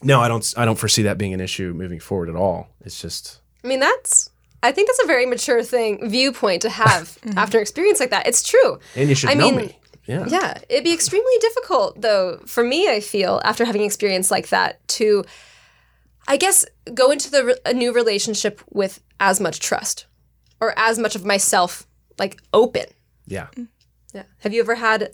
no, 0.04 0.20
I 0.22 0.28
don't 0.28 0.54
I 0.58 0.66
don't 0.66 0.78
foresee 0.78 1.04
that 1.04 1.18
being 1.18 1.34
an 1.34 1.42
issue 1.42 1.74
moving 1.74 2.00
forward 2.00 2.30
at 2.30 2.36
all. 2.36 2.68
It's 2.84 3.00
just 3.02 3.42
I 3.64 3.68
mean, 3.68 3.80
that's, 3.80 4.30
I 4.64 4.72
think 4.72 4.90
that's 4.90 5.04
a 5.04 5.08
very 5.08 5.26
mature 5.26 5.64
thing, 5.64 6.10
viewpoint 6.10 6.62
to 6.64 6.70
have 6.70 7.10
mm-hmm. 7.22 7.38
after 7.38 7.58
an 7.58 7.62
experience 7.62 8.00
like 8.00 8.10
that. 8.10 8.28
It's 8.28 8.44
true. 8.44 8.80
and 8.96 9.10
you 9.10 9.16
should 9.16 9.30
I 9.30 9.34
know 9.34 9.52
mean, 9.52 9.56
me. 9.68 9.78
Yeah. 10.08 10.26
Yeah, 10.28 10.58
it'd 10.68 10.84
be 10.84 10.94
extremely 10.94 11.34
difficult, 11.40 12.02
though, 12.02 12.40
for 12.46 12.64
me, 12.64 12.90
I 12.90 13.00
feel, 13.00 13.40
after 13.46 13.66
having 13.66 13.84
experience 13.84 14.32
like 14.32 14.50
that, 14.50 14.86
to, 14.90 15.24
I 16.32 16.38
guess, 16.38 16.66
go 16.94 17.12
into 17.12 17.30
the 17.30 17.46
re- 17.46 17.60
a 17.66 17.74
new 17.74 17.94
relationship 17.94 18.62
with 18.70 19.02
as 19.20 19.40
much 19.40 19.60
trust 19.60 20.06
or 20.60 20.74
as 20.78 20.98
much 20.98 21.16
of 21.16 21.26
myself, 21.26 21.86
like, 22.18 22.42
open. 22.54 22.86
Yeah. 23.28 23.48
Mm. 23.56 23.68
Yeah. 24.14 24.24
Have 24.40 24.54
you 24.54 24.62
ever 24.62 24.76
had 24.76 25.12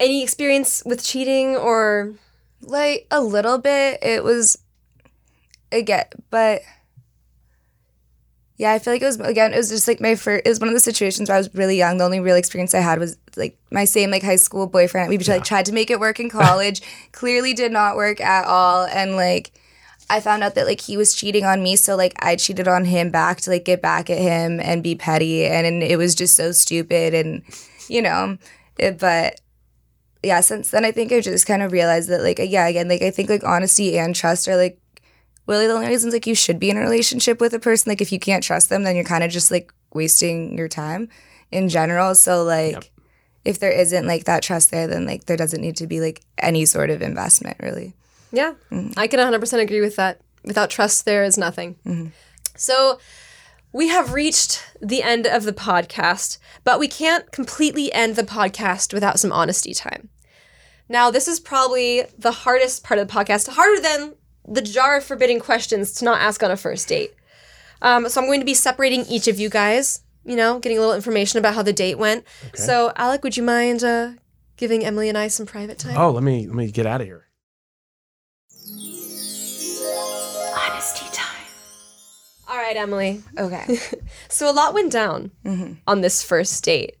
any 0.00 0.22
experience 0.22 0.82
with 0.84 1.04
cheating 1.04 1.56
or. 1.56 2.14
like 2.62 3.06
a 3.10 3.22
little 3.22 3.56
bit 3.56 3.98
it 4.02 4.22
was 4.22 4.58
again 5.72 6.04
but 6.28 6.60
yeah 8.58 8.72
i 8.72 8.78
feel 8.78 8.92
like 8.92 9.00
it 9.00 9.06
was 9.06 9.18
again 9.20 9.54
it 9.54 9.56
was 9.56 9.70
just 9.70 9.88
like 9.88 9.98
my 9.98 10.14
first 10.14 10.42
it 10.44 10.48
was 10.50 10.60
one 10.60 10.68
of 10.68 10.74
the 10.74 10.80
situations 10.80 11.28
where 11.30 11.36
i 11.36 11.38
was 11.38 11.54
really 11.54 11.78
young 11.78 11.96
the 11.96 12.04
only 12.04 12.20
real 12.20 12.36
experience 12.36 12.74
i 12.74 12.80
had 12.80 12.98
was 12.98 13.16
like 13.34 13.56
my 13.70 13.86
same 13.86 14.10
like 14.10 14.22
high 14.22 14.36
school 14.36 14.66
boyfriend 14.66 15.08
we 15.08 15.16
like 15.16 15.42
tried 15.42 15.64
to 15.64 15.72
make 15.72 15.90
it 15.90 15.98
work 15.98 16.20
in 16.20 16.28
college 16.28 16.82
clearly 17.12 17.54
did 17.54 17.72
not 17.72 17.96
work 17.96 18.20
at 18.20 18.44
all 18.44 18.84
and 18.84 19.16
like 19.16 19.52
i 20.10 20.20
found 20.20 20.42
out 20.42 20.54
that 20.54 20.66
like 20.66 20.80
he 20.80 20.96
was 20.96 21.14
cheating 21.14 21.44
on 21.44 21.62
me 21.62 21.76
so 21.76 21.96
like 21.96 22.14
i 22.18 22.36
cheated 22.36 22.68
on 22.68 22.84
him 22.84 23.10
back 23.10 23.40
to 23.40 23.50
like 23.50 23.64
get 23.64 23.80
back 23.80 24.10
at 24.10 24.18
him 24.18 24.60
and 24.60 24.82
be 24.82 24.94
petty 24.94 25.46
and, 25.46 25.66
and 25.66 25.82
it 25.82 25.96
was 25.96 26.14
just 26.14 26.36
so 26.36 26.52
stupid 26.52 27.14
and 27.14 27.42
you 27.88 28.02
know 28.02 28.36
it, 28.78 28.98
but 28.98 29.40
yeah, 30.22 30.40
since 30.40 30.70
then 30.70 30.84
I 30.84 30.92
think 30.92 31.12
I've 31.12 31.24
just 31.24 31.46
kind 31.46 31.62
of 31.62 31.72
realized 31.72 32.08
that 32.10 32.22
like 32.22 32.38
yeah, 32.38 32.66
again, 32.66 32.88
like 32.88 33.02
I 33.02 33.10
think 33.10 33.30
like 33.30 33.44
honesty 33.44 33.98
and 33.98 34.14
trust 34.14 34.48
are 34.48 34.56
like 34.56 34.78
really 35.46 35.66
the 35.66 35.72
only 35.72 35.88
reasons 35.88 36.12
like 36.12 36.26
you 36.26 36.34
should 36.34 36.58
be 36.58 36.70
in 36.70 36.76
a 36.76 36.80
relationship 36.80 37.40
with 37.40 37.54
a 37.54 37.58
person. 37.58 37.90
Like 37.90 38.00
if 38.00 38.12
you 38.12 38.18
can't 38.18 38.44
trust 38.44 38.68
them, 38.68 38.82
then 38.82 38.96
you're 38.96 39.04
kind 39.04 39.24
of 39.24 39.30
just 39.30 39.50
like 39.50 39.72
wasting 39.94 40.56
your 40.56 40.68
time 40.68 41.08
in 41.50 41.68
general. 41.68 42.14
So 42.14 42.44
like 42.44 42.72
Yep. 42.72 42.84
if 43.44 43.58
there 43.60 43.72
isn't 43.72 44.06
like 44.06 44.24
that 44.24 44.42
trust 44.42 44.70
there, 44.70 44.86
then 44.86 45.06
like 45.06 45.24
there 45.24 45.36
doesn't 45.38 45.60
need 45.60 45.76
to 45.76 45.86
be 45.86 46.00
like 46.00 46.22
any 46.38 46.66
sort 46.66 46.90
of 46.90 47.02
investment 47.02 47.56
really. 47.60 47.94
Yeah, 48.32 48.54
I 48.96 49.06
can 49.06 49.18
100% 49.20 49.60
agree 49.60 49.80
with 49.80 49.96
that. 49.96 50.20
Without 50.44 50.70
trust, 50.70 51.04
there 51.04 51.24
is 51.24 51.36
nothing. 51.36 52.12
So, 52.56 52.98
we 53.72 53.88
have 53.88 54.12
reached 54.14 54.64
the 54.80 55.02
end 55.02 55.26
of 55.26 55.44
the 55.44 55.52
podcast, 55.52 56.38
but 56.64 56.78
we 56.80 56.88
can't 56.88 57.30
completely 57.30 57.92
end 57.92 58.16
the 58.16 58.22
podcast 58.22 58.92
without 58.92 59.20
some 59.20 59.32
honesty 59.32 59.72
time. 59.74 60.08
Now, 60.88 61.10
this 61.10 61.28
is 61.28 61.38
probably 61.40 62.04
the 62.18 62.32
hardest 62.32 62.82
part 62.84 62.98
of 62.98 63.06
the 63.06 63.12
podcast, 63.12 63.48
harder 63.48 63.80
than 63.80 64.14
the 64.48 64.62
jar 64.62 64.96
of 64.96 65.04
forbidden 65.04 65.38
questions 65.40 65.92
to 65.94 66.04
not 66.04 66.20
ask 66.20 66.42
on 66.42 66.50
a 66.50 66.56
first 66.56 66.88
date. 66.88 67.14
Um, 67.82 68.08
so, 68.08 68.20
I'm 68.20 68.26
going 68.26 68.40
to 68.40 68.46
be 68.46 68.54
separating 68.54 69.04
each 69.06 69.28
of 69.28 69.38
you 69.38 69.48
guys, 69.48 70.02
you 70.24 70.36
know, 70.36 70.58
getting 70.58 70.78
a 70.78 70.80
little 70.80 70.94
information 70.96 71.38
about 71.38 71.54
how 71.54 71.62
the 71.62 71.72
date 71.72 71.98
went. 71.98 72.24
So, 72.54 72.92
Alec, 72.96 73.22
would 73.24 73.36
you 73.36 73.42
mind 73.42 73.84
uh, 73.84 74.12
giving 74.56 74.84
Emily 74.84 75.08
and 75.08 75.16
I 75.18 75.28
some 75.28 75.46
private 75.46 75.78
time? 75.78 75.96
Oh, 75.96 76.10
let 76.10 76.22
me 76.22 76.46
let 76.46 76.56
me 76.56 76.70
get 76.70 76.86
out 76.86 77.00
of 77.00 77.06
here. 77.06 77.26
All 82.50 82.56
right, 82.56 82.76
Emily. 82.76 83.22
Okay. 83.38 83.78
So 84.28 84.50
a 84.50 84.52
lot 84.52 84.74
went 84.74 84.92
down 84.92 85.30
on 85.86 86.00
this 86.00 86.22
first 86.22 86.62
date. 86.64 86.96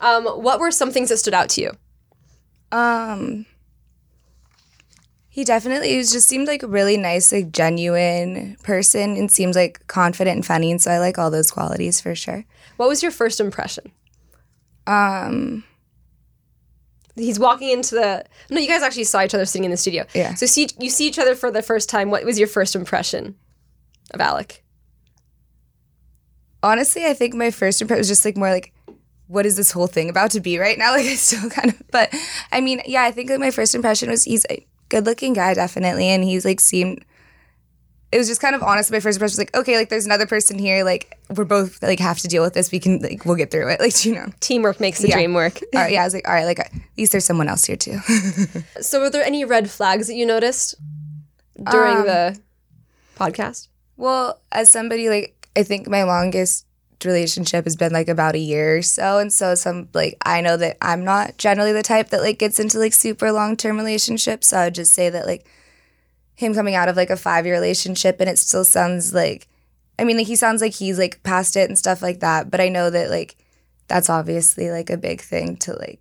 Um, 0.00 0.24
what 0.24 0.60
were 0.60 0.70
some 0.70 0.90
things 0.90 1.08
that 1.08 1.16
stood 1.16 1.34
out 1.34 1.48
to 1.50 1.60
you? 1.60 1.70
Um, 2.70 3.46
he 5.28 5.44
definitely 5.44 5.96
was 5.96 6.12
just 6.12 6.28
seemed 6.28 6.46
like 6.46 6.62
a 6.62 6.66
really 6.66 6.96
nice, 6.96 7.32
like 7.32 7.50
genuine 7.52 8.56
person, 8.62 9.16
and 9.16 9.30
seems 9.30 9.56
like 9.56 9.86
confident 9.86 10.36
and 10.36 10.46
funny. 10.46 10.70
And 10.70 10.80
so 10.80 10.90
I 10.90 10.98
like 10.98 11.18
all 11.18 11.30
those 11.30 11.50
qualities 11.50 12.00
for 12.00 12.14
sure. 12.14 12.44
What 12.76 12.88
was 12.88 13.02
your 13.02 13.12
first 13.12 13.40
impression? 13.40 13.90
Um, 14.86 15.64
He's 17.16 17.38
walking 17.38 17.70
into 17.70 17.94
the. 17.94 18.24
No, 18.50 18.60
you 18.60 18.68
guys 18.68 18.82
actually 18.82 19.04
saw 19.04 19.22
each 19.22 19.34
other 19.34 19.44
sitting 19.46 19.64
in 19.64 19.70
the 19.70 19.76
studio. 19.76 20.04
Yeah. 20.14 20.34
So 20.34 20.46
see, 20.46 20.68
you 20.78 20.90
see 20.90 21.06
each 21.06 21.18
other 21.18 21.34
for 21.34 21.50
the 21.50 21.62
first 21.62 21.88
time. 21.88 22.10
What 22.10 22.24
was 22.24 22.38
your 22.38 22.48
first 22.48 22.74
impression 22.74 23.36
of 24.12 24.20
Alec? 24.20 24.61
Honestly, 26.62 27.04
I 27.06 27.14
think 27.14 27.34
my 27.34 27.50
first 27.50 27.80
impression 27.80 28.00
was 28.00 28.08
just 28.08 28.24
like 28.24 28.36
more 28.36 28.50
like, 28.50 28.72
what 29.28 29.46
is 29.46 29.56
this 29.56 29.70
whole 29.72 29.86
thing 29.86 30.10
about 30.10 30.30
to 30.32 30.40
be 30.40 30.58
right 30.58 30.76
now? 30.78 30.92
Like 30.96 31.06
I 31.06 31.14
still 31.14 31.48
kind 31.50 31.70
of, 31.70 31.82
but 31.90 32.14
I 32.50 32.60
mean, 32.60 32.82
yeah, 32.86 33.02
I 33.02 33.10
think 33.12 33.30
like 33.30 33.40
my 33.40 33.50
first 33.50 33.74
impression 33.74 34.10
was 34.10 34.24
he's 34.24 34.44
a 34.50 34.64
good 34.88 35.06
looking 35.06 35.32
guy, 35.32 35.54
definitely, 35.54 36.08
and 36.08 36.22
he's 36.24 36.44
like 36.44 36.60
seemed. 36.60 37.04
It 38.10 38.18
was 38.18 38.28
just 38.28 38.42
kind 38.42 38.54
of 38.54 38.62
honest. 38.62 38.92
My 38.92 39.00
first 39.00 39.16
impression 39.16 39.32
was 39.32 39.38
like, 39.38 39.56
okay, 39.56 39.78
like 39.78 39.88
there's 39.88 40.04
another 40.04 40.26
person 40.26 40.58
here. 40.58 40.84
Like 40.84 41.18
we're 41.34 41.46
both 41.46 41.82
like 41.82 41.98
have 41.98 42.18
to 42.18 42.28
deal 42.28 42.42
with 42.42 42.52
this. 42.52 42.70
We 42.70 42.78
can 42.78 42.98
like 42.98 43.24
we'll 43.24 43.36
get 43.36 43.50
through 43.50 43.70
it. 43.70 43.80
Like 43.86 44.04
you 44.04 44.14
know. 44.14 44.26
Teamwork 44.40 44.80
makes 44.80 44.98
the 45.00 45.08
Yeah. 45.08 45.14
dream 45.16 45.32
work. 45.32 45.58
Right, 45.74 45.92
yeah, 45.94 46.02
I 46.02 46.04
was 46.04 46.12
like, 46.12 46.28
all 46.28 46.34
right, 46.34 46.44
like 46.44 46.58
at 46.60 46.70
least 46.98 47.12
there's 47.12 47.24
someone 47.24 47.48
else 47.48 47.64
here 47.64 47.76
too. 47.76 48.00
So 48.82 49.00
were 49.00 49.08
there 49.08 49.24
any 49.24 49.46
red 49.46 49.70
flags 49.70 50.08
that 50.08 50.14
you 50.14 50.26
noticed 50.26 50.74
during 51.70 51.96
Um, 52.00 52.06
the 52.06 52.38
podcast? 53.16 53.68
Well, 53.96 54.42
as 54.52 54.68
somebody 54.70 55.08
like 55.08 55.41
I 55.56 55.62
think 55.62 55.88
my 55.88 56.04
longest 56.04 56.66
relationship 57.04 57.64
has 57.64 57.76
been 57.76 57.92
like 57.92 58.08
about 58.08 58.34
a 58.34 58.38
year 58.38 58.78
or 58.78 58.82
so, 58.82 59.18
and 59.18 59.32
so 59.32 59.54
some 59.54 59.88
like 59.92 60.16
I 60.24 60.40
know 60.40 60.56
that 60.56 60.78
I'm 60.80 61.04
not 61.04 61.38
generally 61.38 61.72
the 61.72 61.82
type 61.82 62.10
that 62.10 62.22
like 62.22 62.38
gets 62.38 62.58
into 62.58 62.78
like 62.78 62.92
super 62.92 63.32
long 63.32 63.56
term 63.56 63.76
relationships. 63.76 64.48
So 64.48 64.58
I 64.58 64.64
would 64.64 64.74
just 64.74 64.94
say 64.94 65.10
that 65.10 65.26
like 65.26 65.46
him 66.34 66.54
coming 66.54 66.74
out 66.74 66.88
of 66.88 66.96
like 66.96 67.10
a 67.10 67.16
five 67.16 67.46
year 67.46 67.54
relationship 67.54 68.20
and 68.20 68.28
it 68.28 68.38
still 68.38 68.64
sounds 68.64 69.12
like 69.14 69.48
I 69.98 70.04
mean 70.04 70.16
like 70.16 70.26
he 70.26 70.36
sounds 70.36 70.60
like 70.60 70.74
he's 70.74 70.98
like 70.98 71.22
past 71.22 71.56
it 71.56 71.68
and 71.68 71.78
stuff 71.78 72.02
like 72.02 72.20
that. 72.20 72.50
But 72.50 72.60
I 72.60 72.68
know 72.68 72.90
that 72.90 73.10
like 73.10 73.36
that's 73.88 74.10
obviously 74.10 74.70
like 74.70 74.90
a 74.90 74.96
big 74.96 75.20
thing 75.20 75.56
to 75.58 75.74
like 75.74 76.00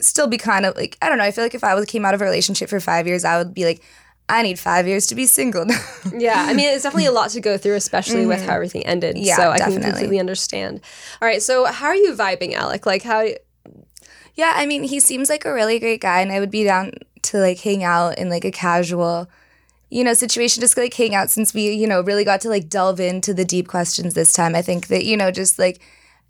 still 0.00 0.26
be 0.26 0.38
kind 0.38 0.64
of 0.66 0.76
like 0.76 0.96
I 1.02 1.08
don't 1.08 1.18
know. 1.18 1.24
I 1.24 1.30
feel 1.30 1.44
like 1.44 1.54
if 1.54 1.64
I 1.64 1.74
was 1.74 1.86
came 1.86 2.04
out 2.04 2.14
of 2.14 2.20
a 2.20 2.24
relationship 2.24 2.68
for 2.68 2.80
five 2.80 3.06
years, 3.06 3.24
I 3.24 3.38
would 3.38 3.54
be 3.54 3.64
like. 3.64 3.82
I 4.30 4.42
need 4.42 4.58
five 4.58 4.86
years 4.86 5.06
to 5.08 5.14
be 5.14 5.26
single 5.26 5.64
now. 5.66 5.80
Yeah, 6.16 6.44
I 6.48 6.54
mean, 6.54 6.68
it's 6.72 6.82
definitely 6.82 7.06
a 7.06 7.12
lot 7.12 7.30
to 7.30 7.40
go 7.40 7.56
through, 7.58 7.74
especially 7.76 8.26
with 8.26 8.42
how 8.46 8.54
everything 8.54 8.84
ended. 8.86 9.16
Mm-hmm. 9.16 9.24
Yeah, 9.26 9.36
so 9.36 9.50
I 9.50 9.58
can 9.58 9.82
completely 9.82 10.18
understand. 10.20 10.80
All 11.20 11.28
right, 11.28 11.42
so 11.42 11.64
how 11.66 11.86
are 11.86 11.94
you 11.96 12.14
vibing, 12.14 12.54
Alec? 12.54 12.86
Like, 12.86 13.02
how? 13.02 13.24
Yeah, 14.34 14.52
I 14.56 14.66
mean, 14.66 14.84
he 14.84 15.00
seems 15.00 15.28
like 15.28 15.44
a 15.44 15.52
really 15.52 15.78
great 15.78 16.00
guy, 16.00 16.20
and 16.20 16.32
I 16.32 16.40
would 16.40 16.50
be 16.50 16.64
down 16.64 16.92
to 17.22 17.38
like 17.38 17.60
hang 17.60 17.82
out 17.84 18.18
in 18.18 18.30
like 18.30 18.44
a 18.44 18.50
casual, 18.50 19.28
you 19.90 20.04
know, 20.04 20.14
situation, 20.14 20.60
just 20.60 20.76
like 20.76 20.94
hang 20.94 21.14
out 21.14 21.30
since 21.30 21.52
we, 21.52 21.70
you 21.72 21.86
know, 21.86 22.00
really 22.00 22.24
got 22.24 22.40
to 22.42 22.48
like 22.48 22.68
delve 22.68 23.00
into 23.00 23.34
the 23.34 23.44
deep 23.44 23.68
questions 23.68 24.14
this 24.14 24.32
time. 24.32 24.54
I 24.54 24.62
think 24.62 24.86
that, 24.88 25.04
you 25.04 25.16
know, 25.16 25.30
just 25.30 25.58
like 25.58 25.80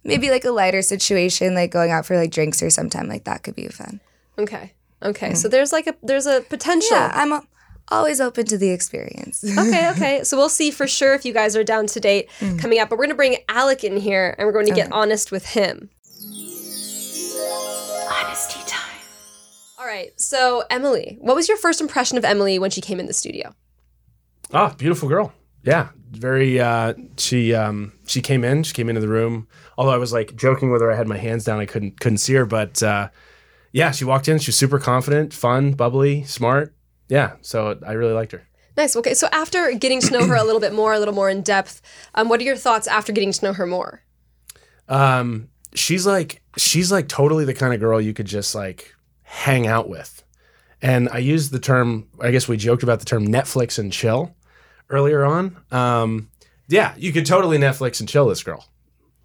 maybe 0.03 0.31
like 0.31 0.45
a 0.45 0.51
lighter 0.51 0.83
situation, 0.83 1.55
like 1.55 1.71
going 1.71 1.91
out 1.91 2.07
for 2.07 2.17
like 2.17 2.31
drinks 2.33 2.63
or 2.63 2.71
sometime 2.71 3.07
like 3.07 3.25
that 3.25 3.43
could 3.45 3.55
be 3.55 3.69
fun. 3.69 4.01
Okay, 4.39 4.73
okay. 5.03 5.35
So 5.35 5.47
there's 5.49 5.73
like 5.73 5.87
a 5.87 5.95
there's 6.03 6.27
a 6.27 6.41
potential. 6.41 6.97
Mm. 6.97 7.01
Yeah, 7.01 7.13
I'm 7.15 7.33
a- 7.33 7.45
always 7.91 8.21
open 8.21 8.47
to 8.47 8.57
the 8.59 8.71
experience. 8.71 9.45
okay, 9.59 9.91
okay. 9.91 10.25
So 10.25 10.37
we'll 10.37 10.49
see 10.49 10.71
for 10.71 10.87
sure 10.87 11.15
if 11.15 11.25
you 11.25 11.33
guys 11.33 11.57
are 11.57 11.65
down 11.65 11.87
to 11.89 12.01
date 12.01 12.29
Mm. 12.41 12.59
coming 12.61 12.79
up. 12.79 12.89
But 12.89 12.99
we're 12.99 13.05
going 13.05 13.11
to 13.11 13.17
bring 13.17 13.37
Alec 13.49 13.85
in 13.85 13.97
here 13.97 14.35
and 14.39 14.47
we're 14.47 14.53
going 14.53 14.67
to 14.67 14.75
get 14.75 14.91
honest 14.93 15.31
with 15.33 15.47
him. 15.47 15.91
Honesty 18.13 18.61
time. 18.67 18.99
All 19.79 19.87
right. 19.87 20.19
So, 20.21 20.65
Emily, 20.71 21.17
what 21.21 21.35
was 21.37 21.49
your 21.49 21.57
first 21.57 21.81
impression 21.81 22.19
of 22.19 22.25
Emily 22.25 22.59
when 22.59 22.71
she 22.71 22.81
came 22.81 23.01
in 23.01 23.07
the 23.07 23.13
studio? 23.13 23.55
Ah, 24.53 24.75
beautiful 24.77 25.09
girl. 25.09 25.33
Yeah, 25.63 25.89
very. 26.11 26.59
Uh, 26.59 26.95
she 27.19 27.55
um, 27.55 27.93
she 28.07 28.21
came 28.23 28.45
in. 28.45 28.63
She 28.63 28.73
came 28.73 28.89
into 28.89 29.01
the 29.01 29.09
room. 29.09 29.47
Although 29.77 29.93
I 29.93 29.99
was 29.99 30.13
like 30.13 30.35
joking 30.35 30.71
with 30.71 30.81
her, 30.81 30.91
I 30.91 30.97
had 30.97 31.07
my 31.07 31.19
hands 31.19 31.45
down. 31.45 31.61
I 31.61 31.67
couldn't 31.67 32.01
couldn't 32.01 32.19
see 32.19 32.35
her, 32.35 32.47
but 32.47 32.83
uh, 32.83 33.11
yeah, 33.73 33.91
she 33.91 34.05
walked 34.05 34.27
in. 34.27 34.39
She 34.39 34.49
was 34.49 34.57
super 34.57 34.79
confident, 34.79 35.33
fun, 35.35 35.73
bubbly, 35.73 36.25
smart. 36.25 36.75
Yeah, 37.11 37.35
so 37.43 37.79
I 37.87 37.93
really 37.93 38.15
liked 38.15 38.33
her. 38.33 38.43
Nice. 38.77 38.95
Okay. 38.97 39.15
So, 39.15 39.29
after 39.33 39.73
getting 39.73 40.01
to 40.01 40.13
know 40.13 40.27
her 40.27 40.37
a 40.37 40.45
little 40.45 40.61
bit 40.61 40.73
more, 40.73 40.95
a 40.95 40.99
little 40.99 41.13
more 41.13 41.29
in 41.29 41.43
depth, 41.43 41.83
um, 42.15 42.29
what 42.29 42.41
are 42.41 42.45
your 42.45 42.57
thoughts 42.57 42.87
after 42.87 43.13
getting 43.13 43.33
to 43.33 43.45
know 43.45 43.53
her 43.53 43.67
more? 43.67 44.03
Um, 44.89 45.49
she's 45.75 46.07
like 46.07 46.41
she's 46.57 46.91
like 46.91 47.09
totally 47.09 47.45
the 47.45 47.53
kind 47.55 47.75
of 47.75 47.81
girl 47.81 48.01
you 48.01 48.15
could 48.15 48.27
just 48.27 48.55
like 48.55 48.95
hang 49.23 49.67
out 49.67 49.89
with. 49.89 50.23
And 50.81 51.09
I 51.11 51.19
used 51.19 51.51
the 51.51 51.59
term. 51.59 52.07
I 52.21 52.31
guess 52.31 52.49
we 52.49 52.57
joked 52.57 52.83
about 52.83 53.01
the 53.01 53.05
term 53.05 53.27
Netflix 53.27 53.79
and 53.79 53.93
chill 53.93 54.35
earlier 54.89 55.25
on. 55.25 55.57
Um, 55.71 56.31
yeah, 56.69 56.95
you 56.97 57.13
could 57.13 57.27
totally 57.27 57.59
Netflix 57.59 58.01
and 58.01 58.09
chill 58.09 58.29
this 58.29 58.43
girl. 58.43 58.65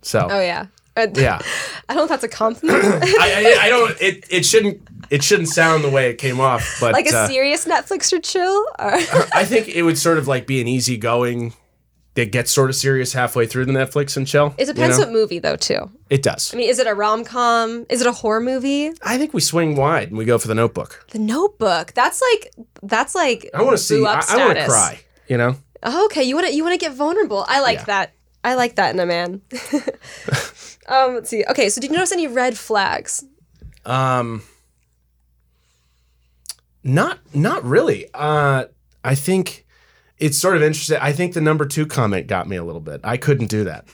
So 0.01 0.27
Oh, 0.29 0.41
yeah. 0.41 0.67
Yeah. 0.97 1.39
I 1.89 1.93
don't 1.93 1.97
know 1.97 2.03
if 2.03 2.09
that's 2.09 2.23
a 2.23 2.27
compliment. 2.29 2.83
I, 3.03 3.57
I, 3.59 3.65
I 3.65 3.69
don't. 3.69 4.01
It, 4.01 4.25
it 4.29 4.45
shouldn't. 4.45 4.81
It 5.09 5.23
shouldn't 5.23 5.49
sound 5.49 5.83
the 5.83 5.89
way 5.89 6.09
it 6.09 6.17
came 6.17 6.39
off. 6.39 6.77
But 6.79 6.93
like 6.93 7.05
a 7.11 7.15
uh, 7.15 7.27
serious 7.27 7.65
Netflix 7.65 8.11
or 8.11 8.19
chill? 8.19 8.57
Or 8.79 8.93
I 9.33 9.45
think 9.45 9.67
it 9.67 9.83
would 9.83 9.97
sort 9.97 10.17
of 10.17 10.27
like 10.27 10.47
be 10.47 10.61
an 10.61 10.67
easygoing 10.67 11.53
that 12.15 12.31
gets 12.31 12.49
sort 12.49 12.69
of 12.69 12.75
serious 12.77 13.11
halfway 13.13 13.45
through 13.45 13.65
the 13.65 13.73
Netflix 13.73 14.15
and 14.15 14.25
chill. 14.25 14.55
it 14.57 14.65
depends 14.65 14.97
you 14.97 15.03
know? 15.03 15.07
what 15.11 15.13
movie, 15.13 15.37
though, 15.37 15.57
too. 15.57 15.91
it 16.09 16.23
does. 16.23 16.53
I 16.53 16.57
mean, 16.57 16.69
is 16.69 16.79
it 16.79 16.87
a 16.87 16.93
rom 16.95 17.25
com? 17.25 17.85
Is 17.89 17.99
it 17.99 18.07
a 18.07 18.13
horror 18.13 18.39
movie? 18.39 18.93
I 19.03 19.17
think 19.17 19.33
we 19.33 19.41
swing 19.41 19.75
wide 19.75 20.07
and 20.07 20.17
we 20.17 20.23
go 20.23 20.37
for 20.37 20.47
the 20.47 20.55
Notebook. 20.55 21.05
The 21.11 21.19
Notebook. 21.19 21.91
That's 21.93 22.21
like 22.31 22.53
that's 22.81 23.13
like. 23.13 23.49
I 23.53 23.61
want 23.63 23.77
to 23.77 23.83
see. 23.83 24.03
I, 24.03 24.23
I 24.29 24.37
want 24.45 24.57
to 24.57 24.65
cry. 24.65 24.99
You 25.27 25.37
know. 25.37 25.57
Oh, 25.83 26.05
okay. 26.05 26.23
You 26.23 26.35
want 26.35 26.47
to 26.47 26.53
you 26.55 26.63
want 26.63 26.73
to 26.79 26.83
get 26.83 26.95
vulnerable. 26.95 27.45
I 27.47 27.59
like 27.59 27.79
Yeah. 27.79 27.83
that. 27.85 28.13
I 28.45 28.53
like 28.53 28.75
that 28.75 28.93
in 28.93 28.99
a 28.99 29.05
man. 29.07 29.41
um, 30.87 31.15
let's 31.15 31.29
see. 31.31 31.43
Okay, 31.49 31.67
so 31.69 31.81
did 31.81 31.89
you 31.89 31.97
notice 31.97 32.11
any 32.11 32.27
red 32.27 32.57
flags? 32.57 33.25
Um. 33.85 34.43
Not 36.83 37.19
not 37.33 37.63
really. 37.63 38.07
Uh, 38.13 38.65
I 39.03 39.15
think 39.15 39.65
it's 40.19 40.37
sort 40.37 40.55
of 40.55 40.61
interesting. 40.61 40.99
I 41.01 41.11
think 41.11 41.33
the 41.33 41.41
number 41.41 41.65
two 41.65 41.87
comment 41.87 42.27
got 42.27 42.47
me 42.47 42.55
a 42.55 42.63
little 42.63 42.81
bit. 42.81 43.01
I 43.03 43.17
couldn't 43.17 43.47
do 43.47 43.63
that. 43.63 43.85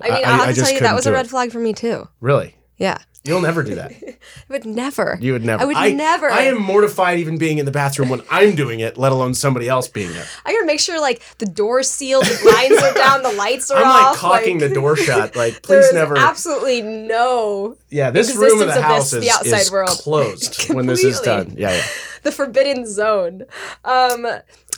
I 0.00 0.04
mean, 0.04 0.12
I- 0.12 0.16
I, 0.16 0.18
will 0.18 0.42
I 0.42 0.46
have 0.46 0.54
to 0.54 0.60
tell 0.60 0.72
you 0.72 0.80
that 0.80 0.94
was 0.94 1.06
a 1.06 1.12
red 1.12 1.28
flag 1.30 1.50
for 1.50 1.58
me 1.58 1.72
too. 1.72 2.06
Really. 2.20 2.56
Yeah, 2.76 2.98
You'll 3.22 3.42
never 3.42 3.62
do 3.62 3.74
that. 3.74 3.92
I 4.02 4.16
would 4.48 4.64
never. 4.64 5.18
You 5.20 5.32
would 5.34 5.44
never. 5.44 5.62
I 5.62 5.66
would 5.66 5.96
never. 5.96 6.30
I 6.30 6.42
am 6.44 6.60
mortified 6.62 7.18
even 7.18 7.36
being 7.36 7.58
in 7.58 7.66
the 7.66 7.70
bathroom 7.70 8.08
when 8.08 8.22
I'm 8.30 8.54
doing 8.54 8.80
it, 8.80 8.96
let 8.96 9.12
alone 9.12 9.34
somebody 9.34 9.68
else 9.68 9.88
being 9.88 10.10
there. 10.12 10.24
I 10.46 10.52
gotta 10.52 10.66
make 10.66 10.80
sure 10.80 10.98
like 11.00 11.22
the 11.38 11.46
door's 11.46 11.90
sealed, 11.90 12.24
the 12.24 12.38
blinds 12.42 12.82
are 12.82 12.94
down, 12.94 13.22
the 13.22 13.32
lights 13.32 13.70
are 13.70 13.76
I'm 13.76 13.88
like 13.88 14.06
off. 14.06 14.16
caulking 14.16 14.58
like, 14.58 14.70
the 14.70 14.74
door 14.74 14.96
shut. 14.96 15.36
Like, 15.36 15.62
please 15.62 15.92
never. 15.92 16.16
absolutely 16.16 16.80
no 16.82 17.76
yeah, 17.90 18.10
this 18.10 18.34
room 18.36 18.60
of 18.60 18.68
the 18.68 18.76
of 18.76 18.82
house 18.82 19.10
this- 19.10 19.24
is, 19.24 19.28
the 19.28 19.30
outside 19.34 19.60
is 19.62 19.70
world. 19.72 19.88
closed 19.90 20.68
when 20.74 20.86
this 20.86 21.04
is 21.04 21.20
done. 21.20 21.54
Yeah, 21.56 21.74
yeah. 21.74 21.82
the 22.22 22.32
forbidden 22.32 22.86
zone. 22.86 23.44
Um, 23.84 24.24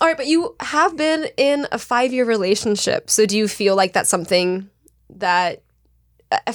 all 0.01 0.09
right, 0.09 0.17
but 0.17 0.27
you 0.27 0.57
have 0.61 0.97
been 0.97 1.27
in 1.37 1.67
a 1.71 1.79
five 1.79 2.13
year 2.13 2.25
relationship. 2.25 3.11
So 3.11 3.27
do 3.27 3.37
you 3.37 3.47
feel 3.49 3.77
like 3.77 3.93
that's 3.93 4.11
something 4.11 4.69
that 5.11 5.63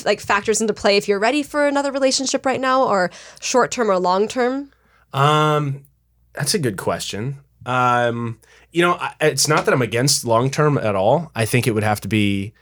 like 0.05 0.19
factors 0.19 0.61
into 0.61 0.73
play 0.73 0.97
if 0.97 1.07
you're 1.07 1.19
ready 1.19 1.43
for 1.43 1.67
another 1.67 1.91
relationship 1.91 2.45
right 2.45 2.59
now, 2.59 2.84
or 2.84 3.11
short 3.39 3.71
term 3.71 3.89
or 3.89 3.99
long 3.99 4.28
term? 4.28 4.71
Um, 5.13 5.86
that's 6.34 6.53
a 6.53 6.59
good 6.59 6.78
question. 6.78 7.39
Um, 7.65 8.39
you 8.71 8.82
know, 8.82 8.99
it's 9.19 9.47
not 9.47 9.65
that 9.65 9.73
I'm 9.73 9.82
against 9.82 10.25
long 10.25 10.49
term 10.49 10.78
at 10.78 10.95
all. 10.95 11.32
I 11.36 11.45
think 11.45 11.67
it 11.67 11.71
would 11.71 11.84
have 11.84 12.01
to 12.01 12.07
be, 12.07 12.53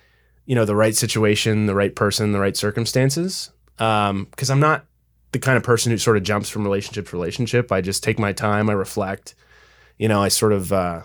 you 0.46 0.56
know, 0.56 0.66
the 0.66 0.76
right 0.76 0.96
situation, 0.96 1.66
the 1.66 1.76
right 1.76 1.96
person, 1.96 2.32
the 2.32 2.40
right 2.40 2.56
circumstances. 2.56 3.52
Um, 3.78 4.26
because 4.32 4.50
I'm 4.50 4.60
not 4.60 4.86
the 5.32 5.40
kind 5.40 5.58
of 5.58 5.64
person 5.64 5.92
who 5.92 5.98
sort 5.98 6.18
of 6.18 6.24
jumps 6.24 6.50
from 6.50 6.64
relationship 6.64 7.10
to 7.10 7.16
relationship. 7.16 7.72
I 7.72 7.82
just 7.82 8.04
take 8.04 8.18
my 8.18 8.32
time. 8.32 8.70
I 8.70 8.74
reflect. 8.74 9.36
You 9.98 10.08
know, 10.08 10.22
I 10.22 10.30
sort 10.30 10.54
of, 10.54 10.72
uh, 10.72 11.02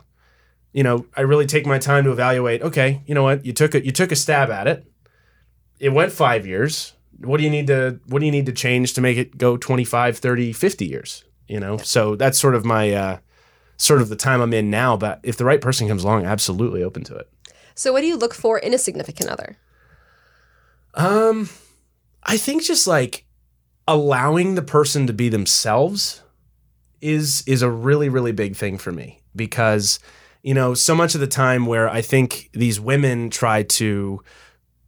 you 0.72 0.82
know, 0.82 1.06
I 1.16 1.22
really 1.22 1.46
take 1.46 1.66
my 1.66 1.78
time 1.78 2.04
to 2.04 2.12
evaluate. 2.12 2.62
Okay, 2.62 3.02
you 3.06 3.14
know 3.14 3.22
what? 3.22 3.44
You 3.44 3.52
took 3.52 3.74
a 3.74 3.84
you 3.84 3.90
took 3.92 4.12
a 4.12 4.16
stab 4.16 4.50
at 4.50 4.66
it. 4.68 4.89
It 5.80 5.88
went 5.88 6.12
five 6.12 6.46
years. 6.46 6.92
What 7.18 7.38
do 7.38 7.44
you 7.44 7.50
need 7.50 7.66
to 7.66 7.98
What 8.06 8.20
do 8.20 8.26
you 8.26 8.32
need 8.32 8.46
to 8.46 8.52
change 8.52 8.92
to 8.94 9.00
make 9.00 9.18
it 9.18 9.36
go 9.36 9.56
25, 9.56 10.18
30, 10.18 10.52
50 10.52 10.86
years? 10.86 11.24
You 11.48 11.58
know, 11.58 11.78
so 11.78 12.14
that's 12.14 12.38
sort 12.38 12.54
of 12.54 12.64
my 12.64 12.92
uh, 12.92 13.18
sort 13.76 14.00
of 14.00 14.08
the 14.08 14.16
time 14.16 14.40
I'm 14.40 14.52
in 14.52 14.70
now. 14.70 14.96
But 14.96 15.18
if 15.24 15.36
the 15.36 15.44
right 15.44 15.60
person 15.60 15.88
comes 15.88 16.04
along, 16.04 16.24
absolutely 16.24 16.84
open 16.84 17.02
to 17.04 17.16
it. 17.16 17.28
So, 17.74 17.92
what 17.92 18.02
do 18.02 18.06
you 18.06 18.16
look 18.16 18.34
for 18.34 18.58
in 18.58 18.72
a 18.74 18.78
significant 18.78 19.30
other? 19.30 19.56
Um, 20.94 21.48
I 22.22 22.36
think 22.36 22.62
just 22.62 22.86
like 22.86 23.24
allowing 23.88 24.54
the 24.54 24.62
person 24.62 25.06
to 25.06 25.12
be 25.12 25.28
themselves 25.28 26.22
is 27.00 27.42
is 27.46 27.62
a 27.62 27.70
really 27.70 28.08
really 28.08 28.32
big 28.32 28.54
thing 28.54 28.76
for 28.76 28.92
me 28.92 29.22
because 29.34 29.98
you 30.42 30.52
know 30.52 30.74
so 30.74 30.94
much 30.94 31.14
of 31.14 31.20
the 31.20 31.26
time 31.26 31.64
where 31.66 31.88
I 31.88 32.02
think 32.02 32.50
these 32.52 32.78
women 32.78 33.30
try 33.30 33.62
to 33.62 34.22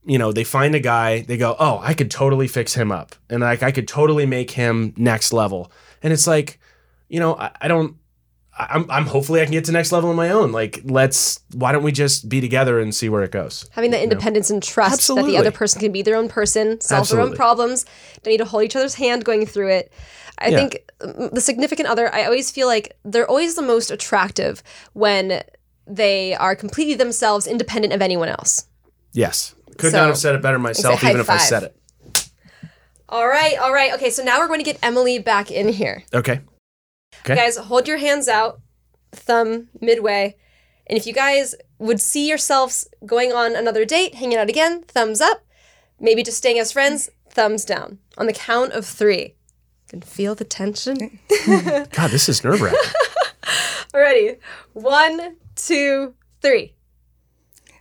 you 0.04 0.18
know 0.18 0.32
they 0.32 0.44
find 0.44 0.74
a 0.74 0.80
guy 0.80 1.22
they 1.22 1.36
go 1.36 1.54
oh 1.58 1.78
I 1.82 1.94
could 1.94 2.10
totally 2.10 2.48
fix 2.48 2.74
him 2.74 2.90
up 2.90 3.14
and 3.30 3.40
like 3.40 3.62
I 3.62 3.70
could 3.70 3.86
totally 3.86 4.26
make 4.26 4.50
him 4.50 4.92
next 4.96 5.32
level 5.32 5.70
and 6.02 6.12
it's 6.12 6.26
like 6.26 6.58
you 7.08 7.20
know 7.20 7.36
I, 7.36 7.50
I 7.60 7.68
don't 7.68 7.96
I'm, 8.58 8.90
I'm 8.90 9.06
hopefully 9.06 9.40
I 9.40 9.44
can 9.44 9.52
get 9.52 9.64
to 9.66 9.72
next 9.72 9.92
level 9.92 10.10
on 10.10 10.16
my 10.16 10.30
own. 10.30 10.52
Like, 10.52 10.82
let's, 10.84 11.40
why 11.54 11.72
don't 11.72 11.82
we 11.82 11.90
just 11.90 12.28
be 12.28 12.40
together 12.40 12.80
and 12.80 12.94
see 12.94 13.08
where 13.08 13.22
it 13.22 13.30
goes? 13.30 13.68
Having 13.72 13.92
that 13.92 14.02
independence 14.02 14.50
and 14.50 14.62
trust 14.62 15.08
that 15.08 15.24
the 15.24 15.38
other 15.38 15.50
person 15.50 15.80
can 15.80 15.90
be 15.90 16.02
their 16.02 16.16
own 16.16 16.28
person, 16.28 16.80
solve 16.80 17.08
their 17.08 17.20
own 17.20 17.34
problems, 17.34 17.86
don't 18.22 18.32
need 18.32 18.38
to 18.38 18.44
hold 18.44 18.62
each 18.64 18.76
other's 18.76 18.94
hand 18.94 19.24
going 19.24 19.46
through 19.46 19.70
it. 19.70 19.92
I 20.38 20.48
Yeah. 20.48 20.56
think 20.56 20.92
the 21.32 21.40
significant 21.40 21.88
other, 21.88 22.14
I 22.14 22.24
always 22.24 22.50
feel 22.50 22.66
like 22.66 22.96
they're 23.04 23.28
always 23.28 23.54
the 23.54 23.62
most 23.62 23.90
attractive 23.90 24.62
when 24.92 25.42
they 25.86 26.34
are 26.34 26.54
completely 26.54 26.94
themselves, 26.94 27.46
independent 27.46 27.94
of 27.94 28.02
anyone 28.02 28.28
else. 28.28 28.66
Yes. 29.12 29.54
Could 29.82 29.90
So- 29.90 29.98
not 29.98 30.06
have 30.06 30.18
said 30.18 30.36
it 30.36 30.42
better 30.42 30.58
myself, 30.60 31.02
even 31.02 31.20
if 31.20 31.28
I 31.28 31.38
said 31.38 31.64
it. 31.64 31.76
All 33.08 33.26
right, 33.26 33.58
all 33.58 33.72
right. 33.72 33.92
Okay, 33.94 34.10
so 34.10 34.22
now 34.22 34.38
we're 34.38 34.46
going 34.46 34.60
to 34.60 34.64
get 34.64 34.78
Emily 34.82 35.18
back 35.18 35.50
in 35.50 35.68
here. 35.68 36.04
Okay. 36.14 36.40
Okay. 37.24 37.34
Guys, 37.34 37.56
hold 37.56 37.86
your 37.88 37.98
hands 37.98 38.28
out, 38.28 38.60
thumb 39.10 39.68
midway. 39.80 40.36
And 40.86 40.96
if 40.96 41.06
you 41.06 41.12
guys 41.12 41.54
would 41.78 42.00
see 42.00 42.28
yourselves 42.28 42.88
going 43.04 43.32
on 43.32 43.56
another 43.56 43.84
date, 43.84 44.14
hanging 44.14 44.38
out 44.38 44.48
again, 44.48 44.82
thumbs 44.84 45.20
up. 45.20 45.44
Maybe 46.00 46.22
just 46.22 46.38
staying 46.38 46.58
as 46.60 46.70
friends, 46.72 47.10
thumbs 47.28 47.64
down. 47.64 47.98
On 48.16 48.26
the 48.26 48.32
count 48.32 48.72
of 48.72 48.86
three. 48.86 49.34
Can 49.88 50.00
feel 50.00 50.34
the 50.36 50.44
tension. 50.44 51.18
God, 51.46 52.10
this 52.12 52.28
is 52.28 52.42
nerve 52.44 52.60
wracking. 52.62 52.78
Alrighty. 53.92 54.38
One, 54.74 55.36
two, 55.54 56.14
three. 56.40 56.74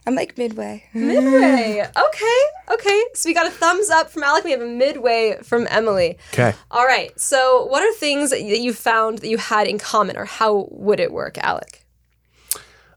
I'm 0.08 0.16
like 0.16 0.38
midway. 0.38 0.84
Midway. 0.94 1.86
Okay. 2.08 2.40
Okay. 2.74 3.04
So 3.14 3.30
we 3.30 3.34
got 3.34 3.46
a 3.48 3.52
thumbs 3.52 3.90
up 3.90 4.10
from 4.10 4.24
Alec. 4.24 4.44
We 4.44 4.52
have 4.52 4.62
a 4.62 4.66
midway 4.68 5.38
from 5.44 5.68
Emily. 5.70 6.18
okay. 6.34 6.54
All 6.72 6.86
right. 6.86 7.18
So 7.20 7.66
what 7.66 7.84
are 7.84 7.94
things 7.94 8.30
that 8.32 8.42
you- 8.42 8.74
found 8.74 9.20
that 9.20 9.28
you 9.30 9.38
had 9.38 9.68
in 9.68 9.78
common, 9.78 10.18
or 10.18 10.26
how 10.26 10.68
would 10.72 11.00
it 11.00 11.12
work, 11.12 11.38
Alec? 11.38 11.86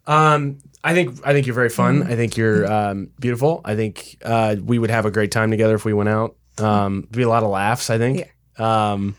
Um, 0.07 0.59
I 0.82 0.92
think 0.94 1.18
I 1.26 1.32
think 1.32 1.46
you're 1.46 1.55
very 1.55 1.70
fun. 1.70 2.02
I 2.02 2.14
think 2.14 2.36
you're 2.36 2.70
um, 2.70 3.11
beautiful. 3.18 3.61
I 3.64 3.74
think 3.74 4.18
uh, 4.24 4.57
we 4.62 4.78
would 4.78 4.90
have 4.90 5.07
a 5.07 5.11
great 5.11 5.30
time 5.32 5.50
together 5.50 5.74
if 5.74 5.84
we 5.84 5.92
went 5.94 6.09
out. 6.11 6.36
Um, 6.59 7.09
be 7.11 7.22
a 7.22 7.28
lot 7.28 7.42
of 7.42 7.48
laughs. 7.50 7.88
I 7.90 7.98
think. 7.98 8.30
Um, 8.59 9.16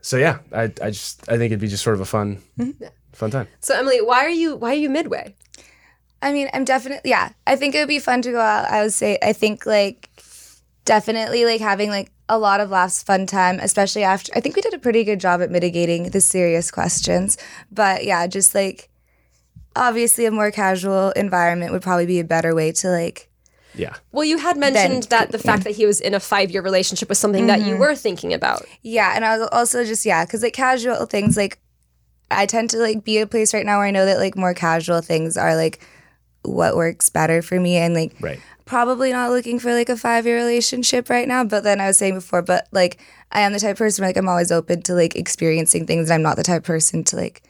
so 0.00 0.16
yeah, 0.16 0.38
I 0.52 0.64
I 0.82 0.90
just 0.90 1.22
I 1.28 1.36
think 1.36 1.46
it'd 1.52 1.60
be 1.60 1.68
just 1.68 1.84
sort 1.84 1.94
of 1.94 2.00
a 2.00 2.04
fun 2.04 2.42
fun 3.12 3.30
time. 3.30 3.48
So 3.60 3.74
Emily, 3.76 4.00
why 4.02 4.24
are 4.24 4.30
you 4.30 4.56
why 4.56 4.70
are 4.70 4.74
you 4.74 4.90
midway? 4.90 5.34
I 6.26 6.32
mean, 6.32 6.50
I'm 6.52 6.64
definitely 6.64 7.08
yeah. 7.08 7.30
I 7.46 7.54
think 7.54 7.76
it 7.76 7.78
would 7.78 7.86
be 7.86 8.00
fun 8.00 8.20
to 8.22 8.32
go 8.32 8.40
out. 8.40 8.68
I 8.68 8.82
would 8.82 8.92
say 8.92 9.16
I 9.22 9.32
think 9.32 9.64
like 9.64 10.10
definitely 10.84 11.44
like 11.44 11.60
having 11.60 11.88
like 11.88 12.10
a 12.28 12.36
lot 12.36 12.58
of 12.58 12.70
laughs, 12.70 13.00
fun 13.00 13.26
time, 13.26 13.60
especially 13.60 14.02
after. 14.02 14.32
I 14.34 14.40
think 14.40 14.56
we 14.56 14.62
did 14.62 14.74
a 14.74 14.78
pretty 14.80 15.04
good 15.04 15.20
job 15.20 15.40
at 15.40 15.52
mitigating 15.52 16.10
the 16.10 16.20
serious 16.20 16.72
questions, 16.72 17.38
but 17.70 18.04
yeah, 18.04 18.26
just 18.26 18.56
like 18.56 18.88
obviously 19.76 20.24
a 20.24 20.32
more 20.32 20.50
casual 20.50 21.10
environment 21.12 21.70
would 21.70 21.82
probably 21.82 22.06
be 22.06 22.18
a 22.18 22.24
better 22.24 22.56
way 22.56 22.72
to 22.72 22.88
like 22.88 23.30
Yeah. 23.76 23.94
Well, 24.10 24.24
you 24.24 24.38
had 24.38 24.56
mentioned 24.56 25.04
that 25.04 25.30
the 25.30 25.38
fact 25.38 25.62
that 25.62 25.76
he 25.76 25.86
was 25.86 26.00
in 26.00 26.12
a 26.12 26.18
five 26.18 26.50
year 26.50 26.60
relationship 26.60 27.08
was 27.08 27.20
something 27.20 27.46
that 27.46 27.60
you 27.60 27.74
mm-hmm. 27.74 27.82
were 27.82 27.94
thinking 27.94 28.34
about. 28.34 28.62
Yeah, 28.82 29.12
and 29.14 29.24
I 29.24 29.38
was 29.38 29.48
also 29.52 29.84
just 29.84 30.04
yeah, 30.04 30.24
because 30.24 30.42
like 30.42 30.54
casual 30.54 31.06
things 31.06 31.36
like 31.36 31.60
I 32.32 32.46
tend 32.46 32.70
to 32.70 32.78
like 32.78 33.04
be 33.04 33.18
a 33.18 33.28
place 33.28 33.54
right 33.54 33.64
now 33.64 33.78
where 33.78 33.86
I 33.86 33.92
know 33.92 34.06
that 34.06 34.18
like 34.18 34.36
more 34.36 34.54
casual 34.54 35.02
things 35.02 35.36
are 35.36 35.54
like 35.54 35.78
what 36.46 36.76
works 36.76 37.10
better 37.10 37.42
for 37.42 37.58
me 37.60 37.76
and 37.76 37.94
like 37.94 38.14
Right. 38.20 38.40
probably 38.64 39.12
not 39.12 39.30
looking 39.30 39.58
for 39.58 39.72
like 39.74 39.88
a 39.88 39.96
five 39.96 40.26
year 40.26 40.36
relationship 40.36 41.10
right 41.10 41.26
now. 41.28 41.44
But 41.44 41.64
then 41.64 41.80
I 41.80 41.86
was 41.88 41.98
saying 41.98 42.14
before, 42.14 42.42
but 42.42 42.68
like 42.72 42.98
I 43.32 43.40
am 43.40 43.52
the 43.52 43.60
type 43.60 43.72
of 43.72 43.78
person 43.78 44.02
where, 44.02 44.08
like 44.08 44.16
I'm 44.16 44.28
always 44.28 44.52
open 44.52 44.82
to 44.82 44.94
like 44.94 45.16
experiencing 45.16 45.86
things 45.86 46.08
and 46.10 46.14
I'm 46.14 46.22
not 46.22 46.36
the 46.36 46.42
type 46.44 46.58
of 46.62 46.64
person 46.64 47.04
to 47.04 47.16
like 47.16 47.42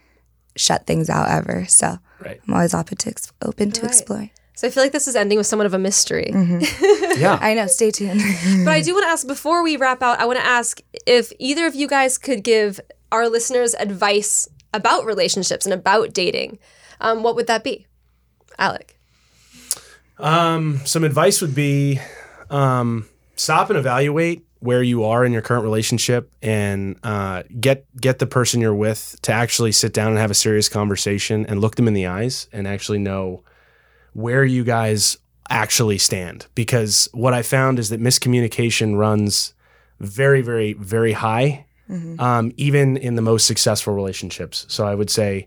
shut 0.57 0.87
things 0.87 1.09
out 1.11 1.29
ever. 1.29 1.67
So 1.67 1.99
Right. 2.25 2.41
I'm 2.49 2.55
always 2.55 2.73
open 2.75 2.97
to 2.97 3.11
ex- 3.11 3.33
open 3.43 3.71
to 3.73 3.83
Right. 3.83 3.91
explore. 3.91 4.31
So 4.55 4.67
I 4.67 4.71
feel 4.71 4.83
like 4.83 4.93
this 4.93 5.07
is 5.07 5.15
ending 5.17 5.37
with 5.37 5.47
somewhat 5.47 5.67
of 5.67 5.75
a 5.75 5.79
mystery. 5.79 6.33
Yeah. 7.17 7.39
I 7.41 7.55
know, 7.55 7.67
stay 7.67 7.91
tuned. 7.91 8.21
But 8.65 8.73
I 8.73 8.83
do 8.83 8.93
want 8.95 9.05
to 9.05 9.09
ask 9.09 9.27
before 9.27 9.63
we 9.63 9.77
wrap 9.77 10.03
out, 10.03 10.19
I 10.21 10.27
want 10.27 10.39
to 10.39 10.45
ask 10.45 10.81
if 11.07 11.33
either 11.39 11.67
of 11.67 11.75
you 11.75 11.87
guys 11.87 12.19
could 12.19 12.43
give 12.45 12.79
our 13.13 13.29
listeners 13.29 13.75
advice 13.75 14.49
about 14.75 15.07
relationships 15.07 15.65
and 15.65 15.73
about 15.73 16.13
dating. 16.13 16.59
Um, 17.01 17.23
what 17.23 17.35
would 17.37 17.47
that 17.47 17.65
be? 17.65 17.87
Alec. 18.59 18.99
Um, 20.19 20.81
some 20.85 21.05
advice 21.05 21.41
would 21.41 21.55
be 21.55 22.01
um, 22.51 23.07
stop 23.37 23.71
and 23.71 23.79
evaluate 23.79 24.45
where 24.61 24.83
you 24.83 25.05
are 25.05 25.25
in 25.25 25.33
your 25.33 25.43
current 25.43 25.63
relationship 25.63 26.33
and 26.43 26.99
uh, 27.03 27.43
get 27.61 27.85
get 28.01 28.19
the 28.19 28.27
person 28.27 28.61
you're 28.61 28.75
with 28.75 29.17
to 29.23 29.33
actually 29.33 29.73
sit 29.73 29.93
down 29.93 30.09
and 30.09 30.19
have 30.19 30.31
a 30.31 30.35
serious 30.35 30.69
conversation 30.69 31.45
and 31.47 31.61
look 31.61 31.77
them 31.77 31.87
in 31.87 31.95
the 31.95 32.07
eyes 32.07 32.49
and 32.53 32.67
actually 32.67 32.99
know 32.99 33.43
where 34.15 34.45
you 34.45 34.65
guys 34.65 35.19
actually 35.51 35.99
stand. 35.99 36.47
Because 36.55 37.09
what 37.13 37.35
I 37.35 37.43
found 37.43 37.79
is 37.79 37.91
that 37.91 38.01
miscommunication 38.01 38.97
runs 38.97 39.53
very 40.01 40.41
very 40.41 40.73
very 40.73 41.13
high 41.13 41.67
um, 42.19 42.53
even 42.57 42.97
in 42.97 43.15
the 43.15 43.23
most 43.23 43.47
successful 43.47 43.95
relationships. 43.95 44.67
So 44.69 44.85
I 44.87 44.95
would 44.95 45.09
say 45.11 45.47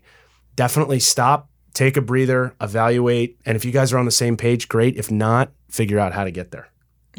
definitely 0.56 0.98
stop, 0.98 1.49
take 1.74 1.96
a 1.96 2.00
breather, 2.00 2.54
evaluate, 2.60 3.38
and 3.46 3.56
if 3.56 3.64
you 3.64 3.72
guys 3.72 3.92
are 3.92 3.98
on 3.98 4.04
the 4.04 4.10
same 4.10 4.36
page, 4.36 4.68
great. 4.68 4.96
If 4.96 5.10
not, 5.10 5.52
figure 5.68 5.98
out 5.98 6.12
how 6.12 6.24
to 6.24 6.30
get 6.30 6.50
there. 6.50 6.68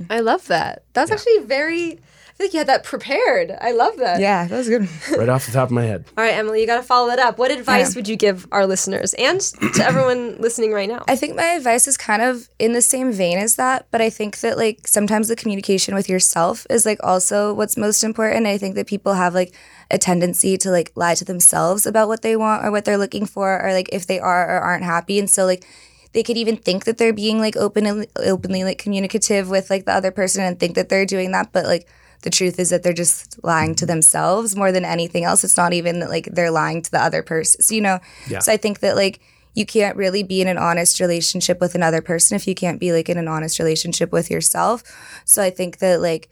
I 0.10 0.22
love 0.22 0.48
that. 0.48 0.84
That's 0.94 1.12
actually 1.12 1.40
very, 1.40 2.00
I 2.32 2.38
feel 2.38 2.48
like 2.48 2.54
you 2.54 2.60
had 2.60 2.68
that 2.68 2.84
prepared. 2.84 3.56
I 3.60 3.72
love 3.74 3.98
that. 3.98 4.20
yeah, 4.20 4.48
that 4.48 4.58
was 4.58 4.70
good. 4.70 4.88
Right 5.18 5.30
off 5.30 5.46
the 5.46 5.52
top 5.52 5.68
of 5.68 5.72
my 5.72 5.84
head. 5.84 6.06
All 6.18 6.24
right, 6.24 6.34
Emily, 6.34 6.62
you 6.62 6.68
got 6.68 6.78
to 6.78 6.84
follow 6.84 7.08
that 7.10 7.20
up. 7.20 7.38
What 7.38 7.52
advice 7.52 7.96
would 7.96 8.08
you 8.08 8.16
give 8.16 8.48
our 8.52 8.66
listeners 8.66 9.14
and 9.16 9.40
to 9.40 9.84
everyone 9.86 10.38
listening 10.40 10.72
right 10.72 10.90
now? 10.90 11.04
I 11.08 11.16
think 11.16 11.36
my 11.36 11.44
advice 11.44 11.88
is 11.88 11.98
kind 11.98 12.22
of 12.22 12.50
in 12.58 12.72
the 12.74 12.82
same 12.82 13.12
vein 13.12 13.38
as 13.38 13.58
that, 13.58 13.88
but 13.92 14.02
I 14.02 14.10
think 14.10 14.40
that 14.40 14.58
like 14.58 14.88
sometimes 14.88 15.28
the 15.28 15.36
communication 15.36 15.94
with 15.94 16.10
yourself 16.10 16.66
is 16.70 16.86
like 16.86 17.00
also 17.04 17.54
what's 17.54 17.78
most 17.78 18.04
important. 18.04 18.48
I 18.48 18.58
think 18.58 18.76
that 18.76 18.88
people 18.88 19.14
have 19.14 19.34
like 19.34 19.54
a 19.92 19.98
tendency 19.98 20.58
to 20.58 20.72
like 20.72 20.92
lie 20.96 21.16
to 21.16 21.26
themselves 21.26 21.86
about 21.86 22.08
what 22.08 22.22
they 22.22 22.36
want 22.36 22.64
or 22.66 22.72
what 22.72 22.86
they're 22.86 22.98
looking 22.98 23.26
for 23.26 23.62
or 23.64 23.74
like 23.74 23.90
if 23.92 24.08
they 24.08 24.20
are 24.20 24.48
or 24.50 24.60
aren't 24.62 24.86
happy. 24.86 25.20
And 25.20 25.30
so 25.30 25.46
like 25.46 25.66
they 26.14 26.24
could 26.24 26.38
even 26.38 26.58
think 26.58 26.86
that 26.86 26.98
they're 26.98 27.14
being 27.14 27.40
like 27.40 27.56
open 27.58 27.86
and 27.86 28.08
openly 28.18 28.64
like 28.64 28.78
communicative 28.78 29.50
with 29.50 29.70
like 29.70 29.86
the 29.86 29.94
other 29.94 30.12
person 30.12 30.44
and 30.44 30.60
think 30.60 30.76
that 30.76 30.90
they're 30.90 31.06
doing 31.06 31.32
that, 31.32 31.52
but 31.52 31.66
like 31.66 31.88
the 32.22 32.30
truth 32.30 32.60
is 32.60 32.70
that 32.70 32.84
they're 32.84 32.94
just 32.94 33.44
lying 33.44 33.76
to 33.76 33.86
themselves 33.86 34.56
more 34.56 34.72
than 34.72 34.86
anything 34.86 35.24
else. 35.24 35.44
It's 35.44 35.58
not 35.58 35.74
even 35.74 36.00
that 36.00 36.10
like 36.10 36.30
they're 36.32 36.52
lying 36.52 36.82
to 36.82 36.92
the 36.92 37.02
other 37.02 37.24
person. 37.24 37.62
So, 37.62 37.74
you 37.74 37.82
know, 37.82 38.00
Yeah. 38.28 38.40
so 38.40 38.52
I 38.52 38.58
think 38.58 38.80
that 38.80 38.96
like 38.96 39.22
you 39.54 39.66
can't 39.66 39.98
really 39.98 40.24
be 40.24 40.42
in 40.42 40.48
an 40.48 40.58
honest 40.58 41.00
relationship 41.00 41.60
with 41.60 41.76
another 41.76 42.02
person 42.02 42.36
if 42.36 42.48
you 42.48 42.56
can't 42.56 42.80
be 42.80 42.94
like 42.94 43.10
in 43.10 43.18
an 43.18 43.28
honest 43.28 43.60
relationship 43.60 44.12
with 44.12 44.30
yourself. 44.30 44.84
So 45.26 45.42
I 45.42 45.50
think 45.50 45.80
that 45.80 46.00
like 46.00 46.30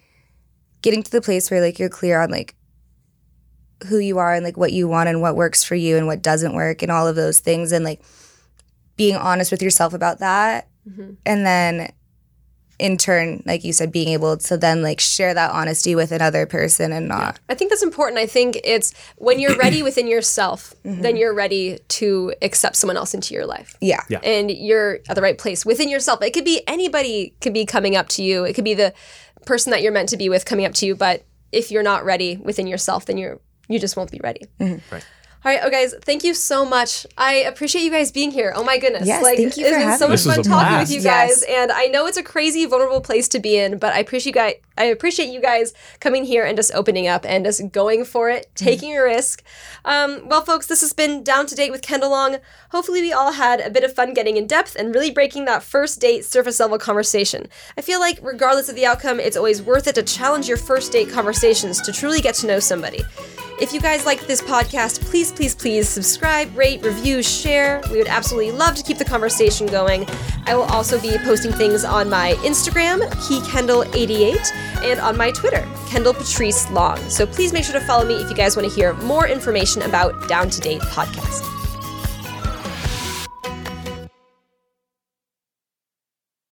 getting 0.82 1.04
to 1.04 1.12
the 1.12 1.22
place 1.22 1.52
where 1.52 1.62
like 1.62 1.80
you're 1.80 1.90
clear 1.90 2.22
on 2.22 2.30
like 2.30 2.56
who 3.88 3.98
you 3.98 4.18
are 4.18 4.34
and 4.34 4.44
like 4.46 4.58
what 4.58 4.74
you 4.74 4.88
want 4.88 5.10
and 5.10 5.22
what 5.22 5.36
works 5.36 5.64
for 5.64 5.76
you 5.76 5.98
and 5.98 6.06
what 6.06 6.22
doesn't 6.22 6.54
work 6.54 6.82
and 6.82 6.92
all 6.92 7.08
of 7.08 7.16
those 7.16 7.40
things 7.40 7.72
and 7.72 7.84
like 7.84 8.02
being 8.96 9.16
honest 9.16 9.52
with 9.52 9.62
yourself 9.62 9.94
about 9.94 10.20
that 10.20 10.68
mm-hmm. 10.88 11.12
and 11.26 11.46
then 11.46 11.92
in 12.80 12.98
turn, 12.98 13.44
like 13.46 13.64
you 13.64 13.74
said, 13.74 13.92
being 13.92 14.08
able 14.10 14.38
to 14.38 14.58
then 14.58 14.82
like 14.82 15.00
share 15.00 15.34
that 15.34 15.52
honesty 15.52 15.96
with 15.96 16.12
another 16.12 16.46
person 16.46 16.92
and 16.92 17.08
not. 17.08 17.40
I 17.50 17.56
think 17.56 17.70
that's 17.72 17.84
important. 17.84 18.18
I 18.20 18.26
think 18.26 18.58
it's 18.64 18.94
when 19.18 19.40
you're 19.40 19.56
ready 19.58 19.84
within 19.90 20.08
yourself, 20.08 20.74
Mm-hmm. 20.86 21.02
then 21.02 21.18
you're 21.18 21.34
ready 21.34 21.78
to 21.90 22.34
accept 22.42 22.76
someone 22.78 22.96
else 22.98 23.14
into 23.14 23.34
your 23.34 23.46
life. 23.46 23.76
Yeah. 23.82 24.02
Yeah. 24.10 24.20
And 24.20 24.50
you're 24.50 25.00
at 25.10 25.16
the 25.16 25.22
right 25.22 25.38
place 25.38 25.66
within 25.66 25.90
yourself. 25.90 26.22
It 26.24 26.32
could 26.34 26.46
be 26.46 26.62
anybody 26.68 27.34
could 27.42 27.54
be 27.54 27.66
coming 27.66 27.96
up 27.98 28.08
to 28.10 28.24
you. 28.24 28.46
It 28.46 28.54
could 28.54 28.64
be 28.64 28.74
the 28.74 28.94
person 29.46 29.72
that 29.72 29.82
you're 29.82 29.92
meant 29.92 30.10
to 30.10 30.18
be 30.18 30.30
with 30.30 30.46
coming 30.46 30.66
up 30.66 30.74
to 30.76 30.86
you, 30.86 30.96
but 30.96 31.26
if 31.52 31.70
you're 31.72 31.84
not 31.84 32.06
ready 32.06 32.38
within 32.38 32.66
yourself, 32.68 33.06
then 33.06 33.18
you're 33.18 33.40
you 33.68 33.78
just 33.78 33.96
won't 33.98 34.10
be 34.12 34.20
ready. 34.24 34.48
Right. 34.60 35.06
All 35.46 35.52
right, 35.54 35.62
oh 35.64 35.70
guys, 35.70 35.96
thank 36.02 36.26
you 36.26 36.34
so 36.34 36.66
much. 36.66 37.08
I 37.18 37.36
appreciate 37.36 37.84
you 37.84 37.92
guys 37.92 38.12
being 38.12 38.32
here. 38.32 38.52
Oh 38.56 38.64
my 38.64 38.78
goodness, 38.78 39.08
Yes, 39.08 39.24
like 39.24 39.38
thank 39.38 39.56
you 39.56 39.64
for 39.64 39.70
it's 39.70 39.78
for 39.78 39.80
been 39.80 39.98
so 39.98 40.08
having 40.08 40.10
much 40.10 40.20
This 40.20 40.26
was 40.26 40.36
fun 40.36 40.44
talking 40.44 40.68
blast. 40.70 40.90
with 40.92 40.98
you 40.98 41.02
Yes. 41.04 41.30
guys, 41.30 41.44
and 41.50 41.72
I 41.72 41.86
know 41.86 42.08
it's 42.08 42.18
a 42.18 42.24
crazy, 42.24 42.66
vulnerable 42.66 43.00
place 43.00 43.30
to 43.30 43.40
be 43.40 43.58
in, 43.58 43.78
but 43.78 43.94
I 43.94 44.00
appreciate 44.00 44.32
you 44.36 44.42
guys. 44.42 44.56
I 44.80 44.86
appreciate 44.86 45.30
you 45.30 45.42
guys 45.42 45.74
coming 46.00 46.24
here 46.24 46.46
and 46.46 46.58
just 46.58 46.74
opening 46.74 47.08
up 47.08 47.26
and 47.26 47.46
just 47.46 47.72
going 47.72 48.06
for 48.06 48.30
it, 48.30 48.48
taking 48.56 48.98
a 48.98 49.04
risk. 49.04 49.44
Um, 49.86 50.28
well, 50.28 50.42
folks, 50.42 50.66
this 50.66 50.82
has 50.82 50.94
been 50.94 51.24
down 51.24 51.46
to 51.48 51.56
date 51.56 51.72
with 51.72 51.82
Kendall 51.82 52.10
Long. 52.12 52.38
Hopefully, 52.72 53.02
we 53.02 53.14
all 53.14 53.34
had 53.34 53.60
a 53.60 53.70
bit 53.70 53.84
of 53.84 53.94
fun 53.94 54.14
getting 54.14 54.38
in 54.38 54.48
depth 54.48 54.76
and 54.76 54.96
really 54.96 55.12
breaking 55.12 55.46
that 55.46 55.62
first 55.62 56.00
date 56.00 56.26
surface 56.26 56.60
level 56.60 56.78
conversation. 56.78 57.48
I 57.78 57.82
feel 57.82 58.00
like, 58.00 58.20
regardless 58.22 58.70
of 58.70 58.76
the 58.76 58.86
outcome, 58.86 59.20
it's 59.20 59.38
always 59.38 59.62
worth 59.62 59.88
it 59.88 59.96
to 59.96 60.04
challenge 60.04 60.48
your 60.48 60.58
first 60.58 60.92
date 60.94 61.10
conversations 61.10 61.82
to 61.82 61.92
truly 61.92 62.22
get 62.22 62.36
to 62.36 62.48
know 62.48 62.60
somebody. 62.60 63.04
If 63.62 63.74
you 63.74 63.82
guys 63.82 64.06
like 64.06 64.26
this 64.26 64.42
podcast, 64.42 65.02
please, 65.02 65.34
please, 65.34 65.54
please 65.54 65.90
subscribe, 65.90 66.56
rate, 66.56 66.82
review, 66.82 67.22
share. 67.22 67.82
We 67.92 67.98
would 67.98 68.08
absolutely 68.08 68.54
love 68.54 68.76
to 68.76 68.84
keep 68.84 68.98
the 68.98 69.04
conversation 69.04 69.68
going. 69.68 70.08
I 70.46 70.56
will 70.56 70.64
also 70.64 70.98
be 71.02 71.18
posting 71.26 71.52
things 71.52 71.84
on 71.84 72.10
my 72.10 72.36
Instagram, 72.36 73.02
KeyKendall88, 73.02 74.69
and 74.84 75.00
on 75.00 75.18
my 75.18 75.32
Twitter, 75.32 75.68
Kendall 75.88 76.14
Patrice 76.14 76.70
Long. 76.72 76.98
So 77.10 77.26
please 77.26 77.54
make 77.54 77.64
sure 77.64 77.74
to 77.74 77.86
follow 77.86 78.06
me 78.06 78.16
if 78.16 78.30
you 78.30 78.36
guys 78.36 78.56
want 78.56 78.68
to 78.68 78.74
hear 78.74 78.94
more 78.96 79.28
information 79.28 79.82
about 79.82 80.28
Down 80.28 80.50
to 80.50 80.62
Date 80.62 80.82
podcast. 80.82 81.49